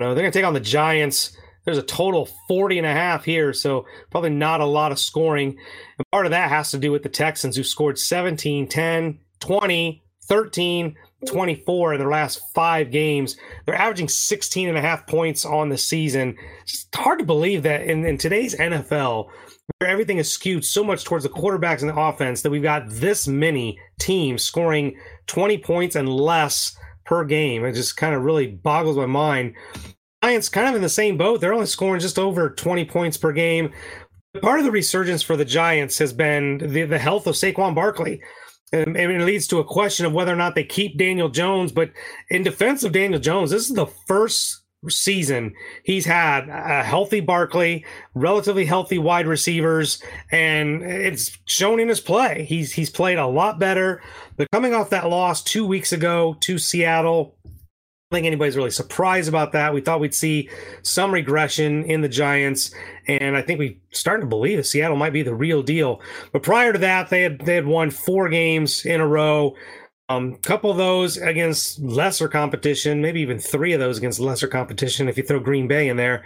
No, 0.00 0.14
they're 0.14 0.22
going 0.22 0.32
to 0.32 0.38
take 0.38 0.46
on 0.46 0.54
the 0.54 0.60
Giants. 0.60 1.36
There's 1.66 1.76
a 1.76 1.82
total 1.82 2.22
of 2.22 2.32
40 2.48 2.78
and 2.78 2.86
a 2.86 2.92
half 2.92 3.24
here, 3.24 3.52
so 3.52 3.84
probably 4.10 4.30
not 4.30 4.62
a 4.62 4.66
lot 4.66 4.90
of 4.90 4.98
scoring. 4.98 5.58
And 5.98 6.06
part 6.12 6.24
of 6.24 6.30
that 6.30 6.48
has 6.48 6.70
to 6.70 6.78
do 6.78 6.90
with 6.90 7.02
the 7.02 7.10
Texans, 7.10 7.56
who 7.56 7.62
scored 7.62 7.98
17, 7.98 8.68
10, 8.68 9.18
20, 9.40 10.02
13, 10.28 10.96
24 11.26 11.94
in 11.94 11.98
their 11.98 12.10
last 12.10 12.40
five 12.54 12.90
games. 12.90 13.36
They're 13.66 13.74
averaging 13.74 14.08
16 14.08 14.68
and 14.68 14.78
a 14.78 14.80
half 14.80 15.06
points 15.06 15.44
on 15.44 15.68
the 15.68 15.78
season. 15.78 16.36
It's 16.62 16.86
hard 16.94 17.18
to 17.18 17.24
believe 17.24 17.62
that 17.64 17.82
in, 17.82 18.04
in 18.04 18.18
today's 18.18 18.54
NFL, 18.54 19.28
where 19.78 19.90
everything 19.90 20.18
is 20.18 20.30
skewed 20.30 20.64
so 20.64 20.84
much 20.84 21.04
towards 21.04 21.24
the 21.24 21.30
quarterbacks 21.30 21.80
and 21.80 21.90
the 21.90 21.98
offense, 21.98 22.42
that 22.42 22.50
we've 22.50 22.62
got 22.62 22.88
this 22.88 23.26
many 23.26 23.78
teams 23.98 24.42
scoring 24.42 24.96
20 25.26 25.58
points 25.58 25.96
and 25.96 26.08
less 26.08 26.76
per 27.04 27.24
game. 27.24 27.64
It 27.64 27.72
just 27.72 27.96
kind 27.96 28.14
of 28.14 28.22
really 28.22 28.46
boggles 28.46 28.96
my 28.96 29.06
mind. 29.06 29.54
Giants 30.22 30.48
kind 30.48 30.68
of 30.68 30.74
in 30.74 30.82
the 30.82 30.88
same 30.88 31.16
boat. 31.16 31.40
They're 31.40 31.54
only 31.54 31.66
scoring 31.66 32.00
just 32.00 32.18
over 32.18 32.50
20 32.50 32.84
points 32.84 33.16
per 33.16 33.32
game. 33.32 33.72
Part 34.42 34.58
of 34.58 34.64
the 34.64 34.70
resurgence 34.70 35.22
for 35.22 35.36
the 35.36 35.44
Giants 35.44 35.98
has 35.98 36.12
been 36.12 36.58
the, 36.58 36.84
the 36.84 36.98
health 36.98 37.26
of 37.26 37.34
Saquon 37.34 37.74
Barkley. 37.74 38.20
And 38.72 38.96
it 38.96 39.24
leads 39.24 39.46
to 39.48 39.58
a 39.58 39.64
question 39.64 40.04
of 40.04 40.12
whether 40.12 40.32
or 40.32 40.36
not 40.36 40.54
they 40.54 40.64
keep 40.64 40.98
Daniel 40.98 41.28
Jones. 41.28 41.72
But 41.72 41.90
in 42.28 42.42
defense 42.42 42.84
of 42.84 42.92
Daniel 42.92 43.20
Jones, 43.20 43.50
this 43.50 43.68
is 43.68 43.74
the 43.74 43.86
first 43.86 44.62
season 44.88 45.52
he's 45.82 46.06
had 46.06 46.48
a 46.48 46.84
healthy 46.84 47.20
Barkley, 47.20 47.84
relatively 48.14 48.64
healthy 48.64 48.98
wide 48.98 49.26
receivers, 49.26 50.00
and 50.30 50.82
it's 50.82 51.36
shown 51.46 51.80
in 51.80 51.88
his 51.88 52.00
play. 52.00 52.44
He's 52.44 52.72
he's 52.72 52.90
played 52.90 53.18
a 53.18 53.26
lot 53.26 53.58
better. 53.58 54.02
But 54.36 54.50
coming 54.52 54.74
off 54.74 54.90
that 54.90 55.08
loss 55.08 55.42
two 55.42 55.66
weeks 55.66 55.92
ago 55.92 56.36
to 56.40 56.58
Seattle, 56.58 57.36
think 58.10 58.26
anybody's 58.26 58.56
really 58.56 58.70
surprised 58.70 59.28
about 59.28 59.52
that. 59.52 59.74
We 59.74 59.82
thought 59.82 60.00
we'd 60.00 60.14
see 60.14 60.48
some 60.82 61.12
regression 61.12 61.84
in 61.84 62.00
the 62.00 62.08
Giants, 62.08 62.70
and 63.06 63.36
I 63.36 63.42
think 63.42 63.58
we're 63.58 63.76
starting 63.90 64.24
to 64.24 64.28
believe 64.28 64.56
that 64.56 64.64
Seattle 64.64 64.96
might 64.96 65.12
be 65.12 65.22
the 65.22 65.34
real 65.34 65.62
deal. 65.62 66.00
But 66.32 66.42
prior 66.42 66.72
to 66.72 66.78
that, 66.78 67.10
they 67.10 67.22
had 67.22 67.40
they 67.40 67.54
had 67.54 67.66
won 67.66 67.90
four 67.90 68.28
games 68.28 68.86
in 68.86 69.00
a 69.00 69.06
row. 69.06 69.54
A 70.08 70.14
um, 70.14 70.36
couple 70.36 70.70
of 70.70 70.78
those 70.78 71.18
against 71.18 71.80
lesser 71.80 72.28
competition, 72.28 73.02
maybe 73.02 73.20
even 73.20 73.38
three 73.38 73.74
of 73.74 73.80
those 73.80 73.98
against 73.98 74.20
lesser 74.20 74.48
competition. 74.48 75.06
If 75.06 75.18
you 75.18 75.22
throw 75.22 75.38
Green 75.38 75.68
Bay 75.68 75.90
in 75.90 75.98
there, 75.98 76.24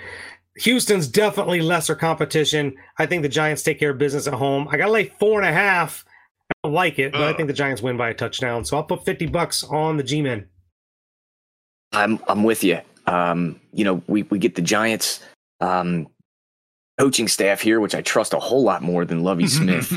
Houston's 0.58 1.08
definitely 1.08 1.62
lesser 1.62 1.96
competition. 1.96 2.76
I 2.98 3.06
think 3.06 3.22
the 3.22 3.28
Giants 3.28 3.64
take 3.64 3.80
care 3.80 3.90
of 3.90 3.98
business 3.98 4.28
at 4.28 4.34
home. 4.34 4.68
I 4.70 4.76
got 4.76 4.86
to 4.86 4.92
lay 4.92 5.06
four 5.18 5.40
and 5.40 5.48
a 5.48 5.52
half. 5.52 6.04
I 6.48 6.54
don't 6.68 6.74
like 6.74 7.00
it, 7.00 7.10
but 7.10 7.22
I 7.22 7.32
think 7.32 7.48
the 7.48 7.54
Giants 7.54 7.82
win 7.82 7.96
by 7.96 8.10
a 8.10 8.14
touchdown. 8.14 8.64
So 8.64 8.76
I'll 8.76 8.84
put 8.84 9.04
fifty 9.04 9.26
bucks 9.26 9.64
on 9.64 9.96
the 9.96 10.04
G-men. 10.04 10.46
I'm 11.92 12.18
I'm 12.28 12.44
with 12.44 12.64
you. 12.64 12.80
Um, 13.06 13.60
you 13.72 13.84
know, 13.84 14.02
we 14.06 14.22
we 14.24 14.38
get 14.38 14.54
the 14.54 14.62
Giants 14.62 15.20
um, 15.60 16.06
coaching 16.98 17.28
staff 17.28 17.60
here, 17.60 17.80
which 17.80 17.94
I 17.94 18.00
trust 18.02 18.32
a 18.32 18.38
whole 18.38 18.62
lot 18.62 18.82
more 18.82 19.04
than 19.04 19.22
Lovie 19.22 19.46
Smith. 19.48 19.92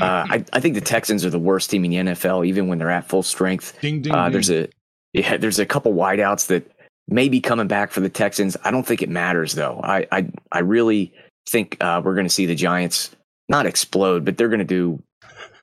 uh, 0.00 0.26
I 0.28 0.44
I 0.52 0.60
think 0.60 0.74
the 0.74 0.80
Texans 0.80 1.24
are 1.24 1.30
the 1.30 1.38
worst 1.38 1.70
team 1.70 1.84
in 1.84 1.90
the 1.90 2.12
NFL, 2.12 2.46
even 2.46 2.68
when 2.68 2.78
they're 2.78 2.90
at 2.90 3.08
full 3.08 3.22
strength. 3.22 3.78
Ding, 3.80 4.02
ding, 4.02 4.12
Uh, 4.14 4.24
ding. 4.24 4.32
there's 4.32 4.50
a 4.50 4.68
yeah, 5.12 5.36
there's 5.36 5.58
a 5.58 5.66
couple 5.66 5.92
wideouts 5.94 6.46
that 6.48 6.70
may 7.08 7.28
be 7.28 7.40
coming 7.40 7.66
back 7.66 7.90
for 7.90 8.00
the 8.00 8.08
Texans. 8.08 8.56
I 8.64 8.70
don't 8.70 8.86
think 8.86 9.02
it 9.02 9.08
matters 9.08 9.54
though. 9.54 9.80
I 9.82 10.06
I 10.12 10.26
I 10.52 10.60
really 10.60 11.12
think 11.48 11.76
uh, 11.80 12.00
we're 12.04 12.14
going 12.14 12.26
to 12.26 12.32
see 12.32 12.46
the 12.46 12.54
Giants 12.54 13.10
not 13.48 13.66
explode, 13.66 14.24
but 14.24 14.36
they're 14.36 14.48
going 14.48 14.60
to 14.60 14.64
do. 14.64 15.02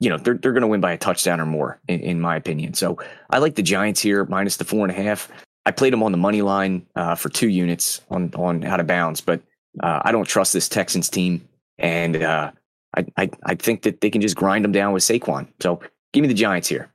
You 0.00 0.10
know, 0.10 0.18
they're 0.18 0.34
they're 0.34 0.52
going 0.52 0.62
to 0.62 0.68
win 0.68 0.80
by 0.80 0.92
a 0.92 0.98
touchdown 0.98 1.40
or 1.40 1.46
more, 1.46 1.80
in, 1.88 2.00
in 2.00 2.20
my 2.20 2.36
opinion. 2.36 2.74
So 2.74 2.98
I 3.30 3.38
like 3.38 3.54
the 3.56 3.62
Giants 3.62 4.00
here 4.00 4.24
minus 4.26 4.56
the 4.56 4.64
four 4.64 4.84
and 4.86 4.96
a 4.96 5.02
half. 5.02 5.28
I 5.68 5.70
played 5.70 5.92
them 5.92 6.02
on 6.02 6.12
the 6.12 6.18
money 6.18 6.40
line 6.40 6.86
uh, 6.96 7.14
for 7.14 7.28
two 7.28 7.48
units 7.48 8.00
on 8.10 8.32
on 8.34 8.64
out 8.64 8.80
of 8.80 8.86
bounds, 8.86 9.20
but 9.20 9.42
uh, 9.82 10.00
I 10.02 10.12
don't 10.12 10.24
trust 10.24 10.54
this 10.54 10.66
Texans 10.66 11.10
team, 11.10 11.46
and 11.76 12.22
uh, 12.22 12.52
I, 12.96 13.04
I 13.18 13.30
I 13.42 13.54
think 13.54 13.82
that 13.82 14.00
they 14.00 14.08
can 14.08 14.22
just 14.22 14.34
grind 14.34 14.64
them 14.64 14.72
down 14.72 14.94
with 14.94 15.02
Saquon. 15.02 15.46
So 15.60 15.80
give 16.14 16.22
me 16.22 16.28
the 16.28 16.32
Giants 16.32 16.68
here. 16.68 16.90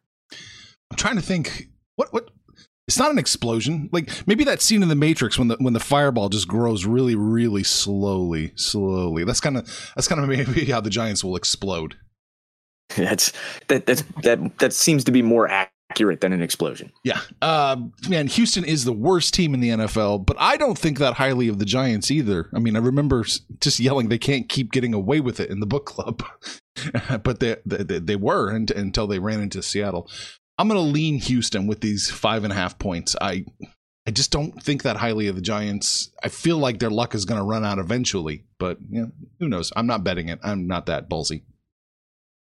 I'm 0.89 0.97
trying 0.97 1.17
to 1.17 1.21
think 1.21 1.67
what 1.97 2.11
what 2.13 2.31
it's 2.87 2.97
not 2.97 3.11
an 3.11 3.19
explosion. 3.19 3.89
Like 3.91 4.09
maybe 4.25 4.43
that 4.45 4.59
scene 4.59 4.81
in 4.81 4.89
the 4.89 4.95
Matrix 4.95 5.37
when 5.37 5.49
the 5.49 5.57
when 5.57 5.73
the 5.73 5.79
fireball 5.79 6.29
just 6.29 6.47
grows 6.47 6.83
really 6.83 7.13
really 7.13 7.63
slowly, 7.63 8.53
slowly. 8.55 9.23
That's 9.23 9.39
kind 9.39 9.55
of 9.55 9.91
that's 9.95 10.07
kind 10.07 10.19
of 10.19 10.27
maybe 10.27 10.65
how 10.71 10.81
the 10.81 10.89
Giants 10.89 11.23
will 11.23 11.35
explode. 11.35 11.95
That's 12.97 13.31
that 13.67 13.85
that's 13.85 14.03
that 14.23 14.57
that 14.59 14.73
seems 14.73 15.03
to 15.05 15.11
be 15.11 15.21
more 15.21 15.47
accurate 15.93 16.21
than 16.21 16.33
an 16.33 16.41
explosion. 16.41 16.91
Yeah. 17.03 17.19
Uh, 17.39 17.77
man, 18.09 18.25
Houston 18.25 18.65
is 18.65 18.83
the 18.83 18.91
worst 18.91 19.35
team 19.35 19.53
in 19.53 19.59
the 19.59 19.69
NFL, 19.69 20.25
but 20.25 20.35
I 20.39 20.57
don't 20.57 20.77
think 20.77 20.97
that 20.97 21.13
highly 21.13 21.47
of 21.49 21.59
the 21.59 21.65
Giants 21.65 22.09
either. 22.09 22.49
I 22.55 22.57
mean, 22.57 22.75
I 22.75 22.79
remember 22.79 23.23
just 23.61 23.79
yelling 23.79 24.09
they 24.09 24.17
can't 24.17 24.49
keep 24.49 24.71
getting 24.71 24.95
away 24.95 25.19
with 25.19 25.39
it 25.39 25.51
in 25.51 25.59
the 25.59 25.67
book 25.67 25.85
club, 25.85 26.23
but 27.23 27.39
they, 27.39 27.57
they 27.63 27.99
they 27.99 28.15
were 28.15 28.49
and, 28.49 28.71
until 28.71 29.05
they 29.05 29.19
ran 29.19 29.39
into 29.39 29.61
Seattle. 29.61 30.09
I'm 30.57 30.67
going 30.67 30.79
to 30.79 30.91
lean 30.91 31.19
Houston 31.19 31.67
with 31.67 31.81
these 31.81 32.09
five 32.09 32.43
and 32.43 32.51
a 32.51 32.55
half 32.55 32.79
points. 32.79 33.15
I 33.21 33.45
I 34.07 34.11
just 34.11 34.31
don't 34.31 34.63
think 34.63 34.81
that 34.83 34.97
highly 34.97 35.27
of 35.27 35.35
the 35.35 35.41
Giants. 35.41 36.11
I 36.23 36.29
feel 36.29 36.57
like 36.57 36.79
their 36.79 36.89
luck 36.89 37.13
is 37.13 37.25
going 37.25 37.39
to 37.39 37.45
run 37.45 37.63
out 37.63 37.77
eventually, 37.77 38.45
but 38.57 38.79
you 38.89 39.01
know, 39.01 39.11
who 39.39 39.47
knows? 39.47 39.71
I'm 39.75 39.87
not 39.87 40.03
betting 40.03 40.29
it. 40.29 40.39
I'm 40.43 40.65
not 40.65 40.87
that 40.87 41.07
ballsy. 41.07 41.43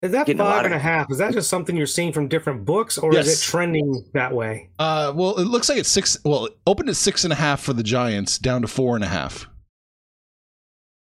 Is 0.05 0.11
that 0.11 0.27
Getting 0.27 0.39
a 0.39 0.43
lot 0.43 0.57
five 0.57 0.65
and 0.65 0.73
a 0.73 0.79
half? 0.79 1.11
Is 1.11 1.17
that 1.17 1.33
just 1.33 1.49
something 1.49 1.75
you're 1.75 1.87
seeing 1.87 2.13
from 2.13 2.27
different 2.27 2.63
books, 2.65 2.97
or 2.97 3.15
is 3.15 3.41
it 3.41 3.43
trending 3.45 4.03
that 4.13 4.33
way? 4.33 4.69
Uh, 4.79 5.11
well, 5.15 5.37
it 5.37 5.45
looks 5.45 5.67
like 5.67 5.77
it's 5.77 5.89
six. 5.89 6.17
Well, 6.23 6.45
it 6.45 6.57
opened 6.67 6.89
at 6.89 6.95
six 6.95 7.23
and 7.23 7.33
a 7.33 7.35
half 7.35 7.61
for 7.61 7.73
the 7.73 7.83
Giants, 7.83 8.37
down 8.37 8.61
to 8.61 8.67
four 8.67 8.95
and 8.95 9.03
a 9.03 9.07
half. 9.07 9.47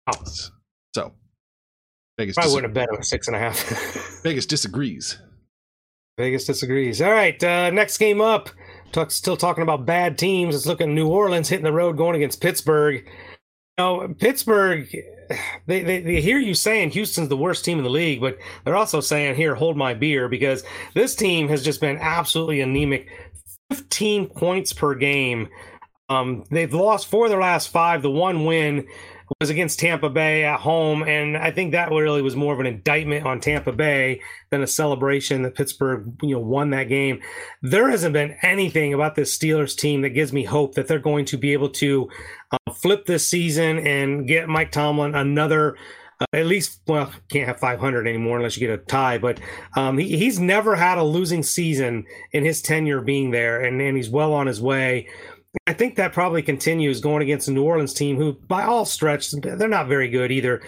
Oh, 0.07 0.23
So 0.93 1.13
Vegas, 2.17 2.35
probably 2.35 2.53
wouldn't 2.53 2.75
have 2.75 2.87
bet 2.87 2.95
on 2.95 3.03
six 3.03 3.27
and 3.27 3.35
a 3.35 3.39
half. 3.39 3.57
Vegas 4.23 4.45
disagrees. 4.45 5.17
Vegas 6.17 6.45
disagrees. 6.45 7.01
All 7.01 7.11
right, 7.11 7.41
uh, 7.43 7.69
next 7.71 7.97
game 7.97 8.21
up. 8.21 8.49
Talk, 8.91 9.09
still 9.11 9.37
talking 9.37 9.63
about 9.63 9.85
bad 9.85 10.17
teams. 10.17 10.53
It's 10.53 10.65
looking 10.65 10.93
New 10.93 11.07
Orleans 11.07 11.47
hitting 11.47 11.63
the 11.63 11.71
road 11.71 11.95
going 11.95 12.15
against 12.15 12.41
Pittsburgh. 12.41 13.07
Know, 13.81 14.13
Pittsburgh, 14.19 14.87
they, 15.65 15.81
they, 15.81 16.01
they 16.01 16.21
hear 16.21 16.37
you 16.37 16.53
saying 16.53 16.91
Houston's 16.91 17.29
the 17.29 17.37
worst 17.37 17.65
team 17.65 17.79
in 17.79 17.83
the 17.83 17.89
league, 17.89 18.21
but 18.21 18.37
they're 18.63 18.75
also 18.75 18.99
saying, 19.01 19.35
here, 19.35 19.55
hold 19.55 19.75
my 19.75 19.95
beer, 19.95 20.29
because 20.29 20.63
this 20.93 21.15
team 21.15 21.47
has 21.47 21.63
just 21.63 21.81
been 21.81 21.97
absolutely 21.97 22.61
anemic. 22.61 23.09
15 23.71 24.27
points 24.27 24.71
per 24.71 24.93
game. 24.93 25.49
Um, 26.09 26.43
they've 26.51 26.71
lost 26.71 27.07
four 27.07 27.25
of 27.25 27.31
their 27.31 27.39
last 27.39 27.69
five. 27.69 28.03
The 28.03 28.11
one 28.11 28.45
win 28.45 28.87
was 29.39 29.49
against 29.49 29.79
Tampa 29.79 30.09
Bay 30.09 30.43
at 30.43 30.59
home, 30.59 31.03
and 31.03 31.37
I 31.37 31.51
think 31.51 31.71
that 31.71 31.89
really 31.89 32.21
was 32.21 32.35
more 32.35 32.53
of 32.53 32.59
an 32.59 32.65
indictment 32.65 33.25
on 33.25 33.39
Tampa 33.39 33.71
Bay 33.71 34.21
than 34.49 34.61
a 34.61 34.67
celebration 34.67 35.43
that 35.43 35.55
Pittsburgh, 35.55 36.13
you 36.21 36.35
know, 36.35 36.39
won 36.39 36.71
that 36.71 36.89
game. 36.89 37.21
There 37.61 37.89
hasn't 37.89 38.13
been 38.13 38.35
anything 38.41 38.93
about 38.93 39.15
this 39.15 39.37
Steelers 39.37 39.75
team 39.75 40.01
that 40.01 40.09
gives 40.09 40.33
me 40.33 40.43
hope 40.43 40.75
that 40.75 40.87
they're 40.87 40.99
going 40.99 41.25
to 41.25 41.37
be 41.37 41.53
able 41.53 41.69
to 41.69 42.09
uh, 42.51 42.73
flip 42.73 43.05
this 43.05 43.27
season 43.27 43.79
and 43.79 44.27
get 44.27 44.49
Mike 44.49 44.71
Tomlin 44.71 45.15
another. 45.15 45.77
Uh, 46.19 46.25
at 46.33 46.45
least, 46.45 46.81
well, 46.87 47.11
can't 47.29 47.47
have 47.47 47.59
500 47.59 48.07
anymore 48.07 48.37
unless 48.37 48.55
you 48.55 48.67
get 48.67 48.79
a 48.79 48.83
tie. 48.83 49.17
But 49.17 49.39
um, 49.75 49.97
he, 49.97 50.17
he's 50.17 50.39
never 50.39 50.75
had 50.75 50.97
a 50.97 51.03
losing 51.03 51.41
season 51.41 52.05
in 52.31 52.43
his 52.43 52.61
tenure 52.61 53.01
being 53.01 53.31
there, 53.31 53.61
and, 53.61 53.81
and 53.81 53.97
he's 53.97 54.09
well 54.09 54.33
on 54.33 54.47
his 54.47 54.61
way. 54.61 55.07
I 55.67 55.73
think 55.73 55.95
that 55.95 56.13
probably 56.13 56.41
continues 56.41 57.01
going 57.01 57.21
against 57.21 57.47
the 57.47 57.51
New 57.51 57.63
Orleans 57.63 57.93
team, 57.93 58.15
who, 58.15 58.33
by 58.33 58.63
all 58.63 58.85
stretch, 58.85 59.31
they're 59.31 59.67
not 59.67 59.87
very 59.87 60.07
good 60.07 60.31
either. 60.31 60.61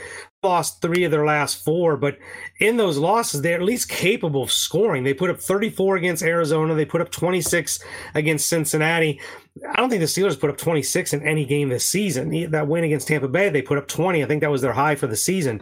Lost 0.44 0.82
three 0.82 1.06
of 1.06 1.12
their 1.12 1.26
last 1.26 1.64
four, 1.64 1.96
but 1.96 2.18
in 2.60 2.76
those 2.76 2.98
losses, 2.98 3.42
they're 3.42 3.56
at 3.56 3.62
least 3.62 3.88
capable 3.88 4.44
of 4.44 4.52
scoring. 4.52 5.06
They 5.06 5.14
put 5.14 5.30
up 5.30 5.40
34 5.40 5.96
against 5.96 6.22
Arizona. 6.22 6.76
They 6.76 6.84
put 6.84 7.00
up 7.00 7.12
26 7.12 7.80
against 8.14 8.50
Cincinnati. 8.50 9.22
I 9.70 9.78
don't 9.78 9.90
think 9.90 10.02
the 10.02 10.06
Steelers 10.06 10.40
put 10.40 10.50
up 10.50 10.58
26 10.58 11.14
in 11.14 11.26
any 11.26 11.46
game 11.46 11.70
this 11.70 11.86
season. 11.86 12.52
That 12.52 12.68
win 12.68 12.84
against 12.84 13.08
Tampa 13.08 13.30
Bay, 13.30 13.50
they 13.50 13.62
put 13.62 13.78
up 13.78 13.88
20. 13.88 14.22
I 14.22 14.28
think 14.28 14.42
that 14.42 14.52
was 14.52 14.62
their 14.62 14.74
high 14.74 14.96
for 14.96 15.08
the 15.08 15.16
season. 15.16 15.62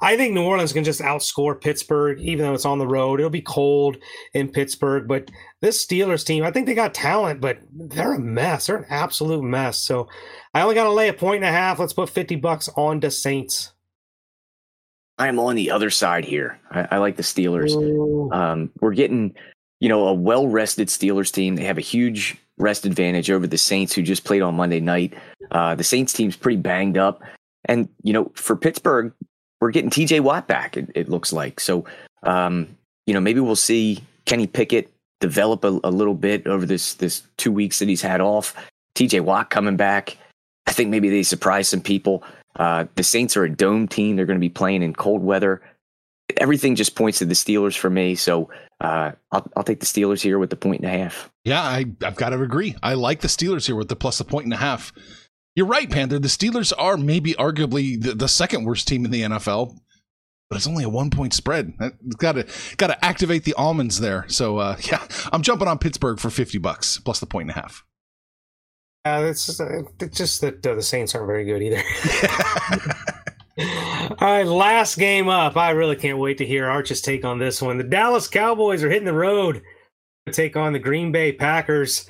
I 0.00 0.16
think 0.16 0.34
New 0.34 0.44
Orleans 0.44 0.72
can 0.72 0.84
just 0.84 1.00
outscore 1.00 1.60
Pittsburgh, 1.60 2.20
even 2.20 2.44
though 2.44 2.54
it's 2.54 2.66
on 2.66 2.78
the 2.78 2.86
road. 2.86 3.18
It'll 3.18 3.30
be 3.30 3.40
cold 3.40 3.96
in 4.34 4.48
Pittsburgh, 4.48 5.08
but 5.08 5.30
this 5.60 5.84
Steelers 5.84 6.24
team, 6.24 6.44
I 6.44 6.50
think 6.50 6.66
they 6.66 6.74
got 6.74 6.92
talent, 6.92 7.40
but 7.40 7.58
they're 7.72 8.14
a 8.14 8.18
mess. 8.18 8.66
They're 8.66 8.76
an 8.76 8.86
absolute 8.90 9.42
mess. 9.42 9.78
So 9.78 10.08
I 10.52 10.62
only 10.62 10.74
got 10.74 10.84
to 10.84 10.92
lay 10.92 11.08
a 11.08 11.14
point 11.14 11.44
and 11.44 11.46
a 11.46 11.56
half. 11.56 11.78
Let's 11.78 11.92
put 11.94 12.10
50 12.10 12.36
bucks 12.36 12.68
on 12.76 13.00
the 13.00 13.10
Saints. 13.10 13.72
I 15.18 15.28
am 15.28 15.38
on 15.38 15.56
the 15.56 15.70
other 15.70 15.88
side 15.88 16.26
here. 16.26 16.60
I, 16.70 16.88
I 16.92 16.98
like 16.98 17.16
the 17.16 17.22
Steelers. 17.22 17.72
Um, 18.34 18.70
we're 18.80 18.92
getting 18.92 19.34
you 19.80 19.88
know, 19.88 20.08
a 20.08 20.14
well 20.14 20.48
rested 20.48 20.88
Steelers 20.88 21.32
team. 21.32 21.56
They 21.56 21.64
have 21.64 21.78
a 21.78 21.82
huge 21.82 22.36
rest 22.58 22.86
advantage 22.86 23.30
over 23.30 23.46
the 23.46 23.58
Saints, 23.58 23.92
who 23.92 24.02
just 24.02 24.24
played 24.24 24.42
on 24.42 24.54
Monday 24.54 24.80
night. 24.80 25.14
Uh, 25.50 25.74
the 25.74 25.84
Saints 25.84 26.12
team's 26.12 26.36
pretty 26.36 26.56
banged 26.56 26.96
up. 26.96 27.22
And, 27.66 27.88
you 28.02 28.12
know, 28.12 28.30
for 28.34 28.56
Pittsburgh, 28.56 29.12
we're 29.60 29.70
getting 29.70 29.90
TJ 29.90 30.20
Watt 30.20 30.46
back, 30.46 30.76
it, 30.76 30.90
it 30.94 31.08
looks 31.08 31.32
like. 31.32 31.60
So, 31.60 31.84
um, 32.22 32.68
you 33.06 33.14
know, 33.14 33.20
maybe 33.20 33.40
we'll 33.40 33.56
see 33.56 34.02
Kenny 34.24 34.46
Pickett 34.46 34.92
develop 35.20 35.64
a, 35.64 35.80
a, 35.84 35.90
little 35.90 36.14
bit 36.14 36.46
over 36.46 36.66
this 36.66 36.94
this 36.94 37.22
two 37.36 37.50
weeks 37.52 37.78
that 37.78 37.88
he's 37.88 38.02
had 38.02 38.20
off. 38.20 38.54
TJ 38.94 39.22
Watt 39.22 39.50
coming 39.50 39.76
back. 39.76 40.16
I 40.66 40.72
think 40.72 40.90
maybe 40.90 41.08
they 41.08 41.22
surprise 41.22 41.68
some 41.68 41.80
people. 41.80 42.22
Uh, 42.56 42.86
the 42.94 43.02
Saints 43.02 43.36
are 43.36 43.44
a 43.44 43.50
dome 43.50 43.86
team. 43.86 44.16
They're 44.16 44.26
going 44.26 44.38
to 44.38 44.40
be 44.40 44.48
playing 44.48 44.82
in 44.82 44.94
cold 44.94 45.22
weather. 45.22 45.62
Everything 46.38 46.74
just 46.74 46.96
points 46.96 47.18
to 47.18 47.24
the 47.24 47.34
Steelers 47.34 47.76
for 47.76 47.88
me. 47.88 48.14
So 48.14 48.50
uh, 48.80 49.12
I'll, 49.30 49.46
I'll 49.56 49.62
take 49.62 49.80
the 49.80 49.86
Steelers 49.86 50.22
here 50.22 50.38
with 50.38 50.50
the 50.50 50.56
point 50.56 50.80
and 50.80 50.90
a 50.92 50.98
half. 50.98 51.30
Yeah, 51.44 51.62
I, 51.62 51.84
I've 52.02 52.16
got 52.16 52.30
to 52.30 52.42
agree. 52.42 52.74
I 52.82 52.94
like 52.94 53.20
the 53.20 53.28
Steelers 53.28 53.66
here 53.66 53.76
with 53.76 53.88
the 53.88 53.96
plus 53.96 54.18
a 54.20 54.24
point 54.24 54.44
and 54.44 54.54
a 54.54 54.58
half. 54.58 54.92
You're 55.56 55.66
right, 55.66 55.90
Panther. 55.90 56.18
The 56.18 56.28
Steelers 56.28 56.72
are 56.76 56.98
maybe 56.98 57.32
arguably 57.32 58.00
the, 58.00 58.14
the 58.14 58.28
second 58.28 58.64
worst 58.64 58.86
team 58.86 59.06
in 59.06 59.10
the 59.10 59.22
NFL, 59.22 59.74
but 60.50 60.56
it's 60.56 60.66
only 60.66 60.84
a 60.84 60.88
one 60.88 61.08
point 61.08 61.32
spread. 61.32 61.72
Got 62.18 62.32
to 62.32 62.46
got 62.76 62.88
to 62.88 63.04
activate 63.04 63.44
the 63.44 63.54
almonds 63.54 63.98
there. 63.98 64.26
So 64.28 64.58
uh, 64.58 64.76
yeah, 64.82 65.02
I'm 65.32 65.42
jumping 65.42 65.66
on 65.66 65.78
Pittsburgh 65.78 66.20
for 66.20 66.28
fifty 66.30 66.58
bucks 66.58 66.98
plus 66.98 67.20
the 67.20 67.26
point 67.26 67.48
and 67.48 67.58
a 67.58 67.60
half. 67.60 67.82
Uh, 69.06 69.22
it's, 69.30 69.46
just, 69.46 69.60
uh, 69.60 69.82
it's 70.00 70.18
just 70.18 70.40
that 70.40 70.66
uh, 70.66 70.74
the 70.74 70.82
Saints 70.82 71.14
aren't 71.14 71.28
very 71.28 71.44
good 71.44 71.62
either. 71.62 71.80
All 74.18 74.28
right, 74.28 74.46
last 74.46 74.98
game 74.98 75.28
up. 75.28 75.56
I 75.56 75.70
really 75.70 75.94
can't 75.94 76.18
wait 76.18 76.38
to 76.38 76.44
hear 76.44 76.66
Arch's 76.66 77.00
take 77.00 77.24
on 77.24 77.38
this 77.38 77.62
one. 77.62 77.78
The 77.78 77.84
Dallas 77.84 78.26
Cowboys 78.26 78.82
are 78.82 78.90
hitting 78.90 79.06
the 79.06 79.12
road 79.12 79.62
to 80.26 80.32
take 80.32 80.56
on 80.56 80.72
the 80.72 80.80
Green 80.80 81.12
Bay 81.12 81.32
Packers. 81.32 82.08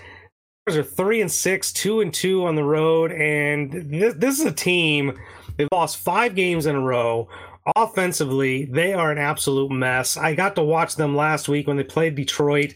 Are 0.69 0.83
three 0.83 1.21
and 1.21 1.31
six, 1.31 1.73
two 1.73 2.01
and 2.01 2.13
two 2.13 2.45
on 2.45 2.57
the 2.57 2.65
road, 2.65 3.13
and 3.13 3.71
this, 3.89 4.15
this 4.15 4.41
is 4.41 4.47
a 4.47 4.53
team. 4.53 5.17
They've 5.57 5.69
lost 5.71 5.99
five 5.99 6.35
games 6.35 6.67
in 6.67 6.75
a 6.75 6.81
row 6.81 7.29
offensively, 7.75 8.67
they 8.67 8.93
are 8.93 9.11
an 9.11 9.19
absolute 9.19 9.71
mess. 9.71 10.17
I 10.17 10.35
got 10.35 10.55
to 10.57 10.63
watch 10.63 10.97
them 10.97 11.17
last 11.17 11.49
week 11.49 11.67
when 11.67 11.77
they 11.77 11.85
played 11.85 12.15
Detroit. 12.15 12.75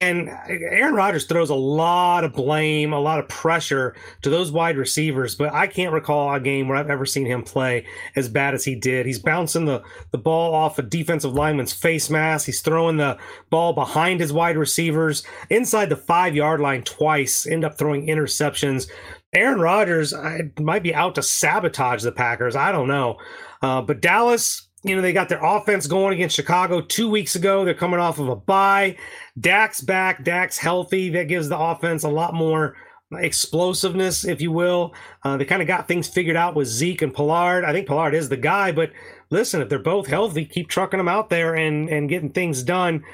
And 0.00 0.28
Aaron 0.48 0.94
Rodgers 0.94 1.26
throws 1.26 1.50
a 1.50 1.56
lot 1.56 2.22
of 2.22 2.32
blame, 2.32 2.92
a 2.92 3.00
lot 3.00 3.18
of 3.18 3.26
pressure 3.26 3.96
to 4.22 4.30
those 4.30 4.52
wide 4.52 4.76
receivers, 4.76 5.34
but 5.34 5.52
I 5.52 5.66
can't 5.66 5.92
recall 5.92 6.32
a 6.32 6.38
game 6.38 6.68
where 6.68 6.76
I've 6.76 6.88
ever 6.88 7.04
seen 7.04 7.26
him 7.26 7.42
play 7.42 7.84
as 8.14 8.28
bad 8.28 8.54
as 8.54 8.64
he 8.64 8.76
did. 8.76 9.06
He's 9.06 9.18
bouncing 9.18 9.64
the, 9.64 9.82
the 10.12 10.18
ball 10.18 10.54
off 10.54 10.78
a 10.78 10.82
defensive 10.82 11.32
lineman's 11.32 11.72
face 11.72 12.10
mask. 12.10 12.46
He's 12.46 12.60
throwing 12.60 12.96
the 12.96 13.18
ball 13.50 13.72
behind 13.72 14.20
his 14.20 14.32
wide 14.32 14.56
receivers 14.56 15.24
inside 15.50 15.88
the 15.88 15.96
five 15.96 16.36
yard 16.36 16.60
line 16.60 16.84
twice, 16.84 17.44
end 17.44 17.64
up 17.64 17.76
throwing 17.76 18.06
interceptions. 18.06 18.88
Aaron 19.34 19.58
Rodgers 19.60 20.14
might 20.60 20.84
be 20.84 20.94
out 20.94 21.16
to 21.16 21.22
sabotage 21.24 22.04
the 22.04 22.12
Packers. 22.12 22.54
I 22.54 22.70
don't 22.70 22.88
know. 22.88 23.18
Uh, 23.60 23.82
but 23.82 24.00
Dallas, 24.00 24.67
you 24.88 24.96
know, 24.96 25.02
they 25.02 25.12
got 25.12 25.28
their 25.28 25.44
offense 25.44 25.86
going 25.86 26.14
against 26.14 26.36
Chicago 26.36 26.80
two 26.80 27.08
weeks 27.08 27.36
ago. 27.36 27.64
They're 27.64 27.74
coming 27.74 28.00
off 28.00 28.18
of 28.18 28.28
a 28.28 28.36
bye. 28.36 28.96
Dak's 29.38 29.80
back. 29.80 30.24
Dak's 30.24 30.58
healthy. 30.58 31.10
That 31.10 31.28
gives 31.28 31.48
the 31.48 31.58
offense 31.58 32.04
a 32.04 32.08
lot 32.08 32.34
more 32.34 32.76
explosiveness, 33.12 34.24
if 34.24 34.40
you 34.40 34.52
will. 34.52 34.94
Uh, 35.22 35.36
they 35.36 35.44
kind 35.44 35.62
of 35.62 35.68
got 35.68 35.88
things 35.88 36.08
figured 36.08 36.36
out 36.36 36.54
with 36.54 36.68
Zeke 36.68 37.02
and 37.02 37.14
Pollard. 37.14 37.64
I 37.64 37.72
think 37.72 37.86
Pollard 37.86 38.14
is 38.14 38.28
the 38.28 38.36
guy, 38.36 38.72
but 38.72 38.90
listen, 39.30 39.60
if 39.60 39.68
they're 39.68 39.78
both 39.78 40.06
healthy, 40.06 40.44
keep 40.44 40.68
trucking 40.68 40.98
them 40.98 41.08
out 41.08 41.30
there 41.30 41.54
and, 41.54 41.88
and 41.88 42.08
getting 42.08 42.30
things 42.30 42.62
done. 42.62 43.04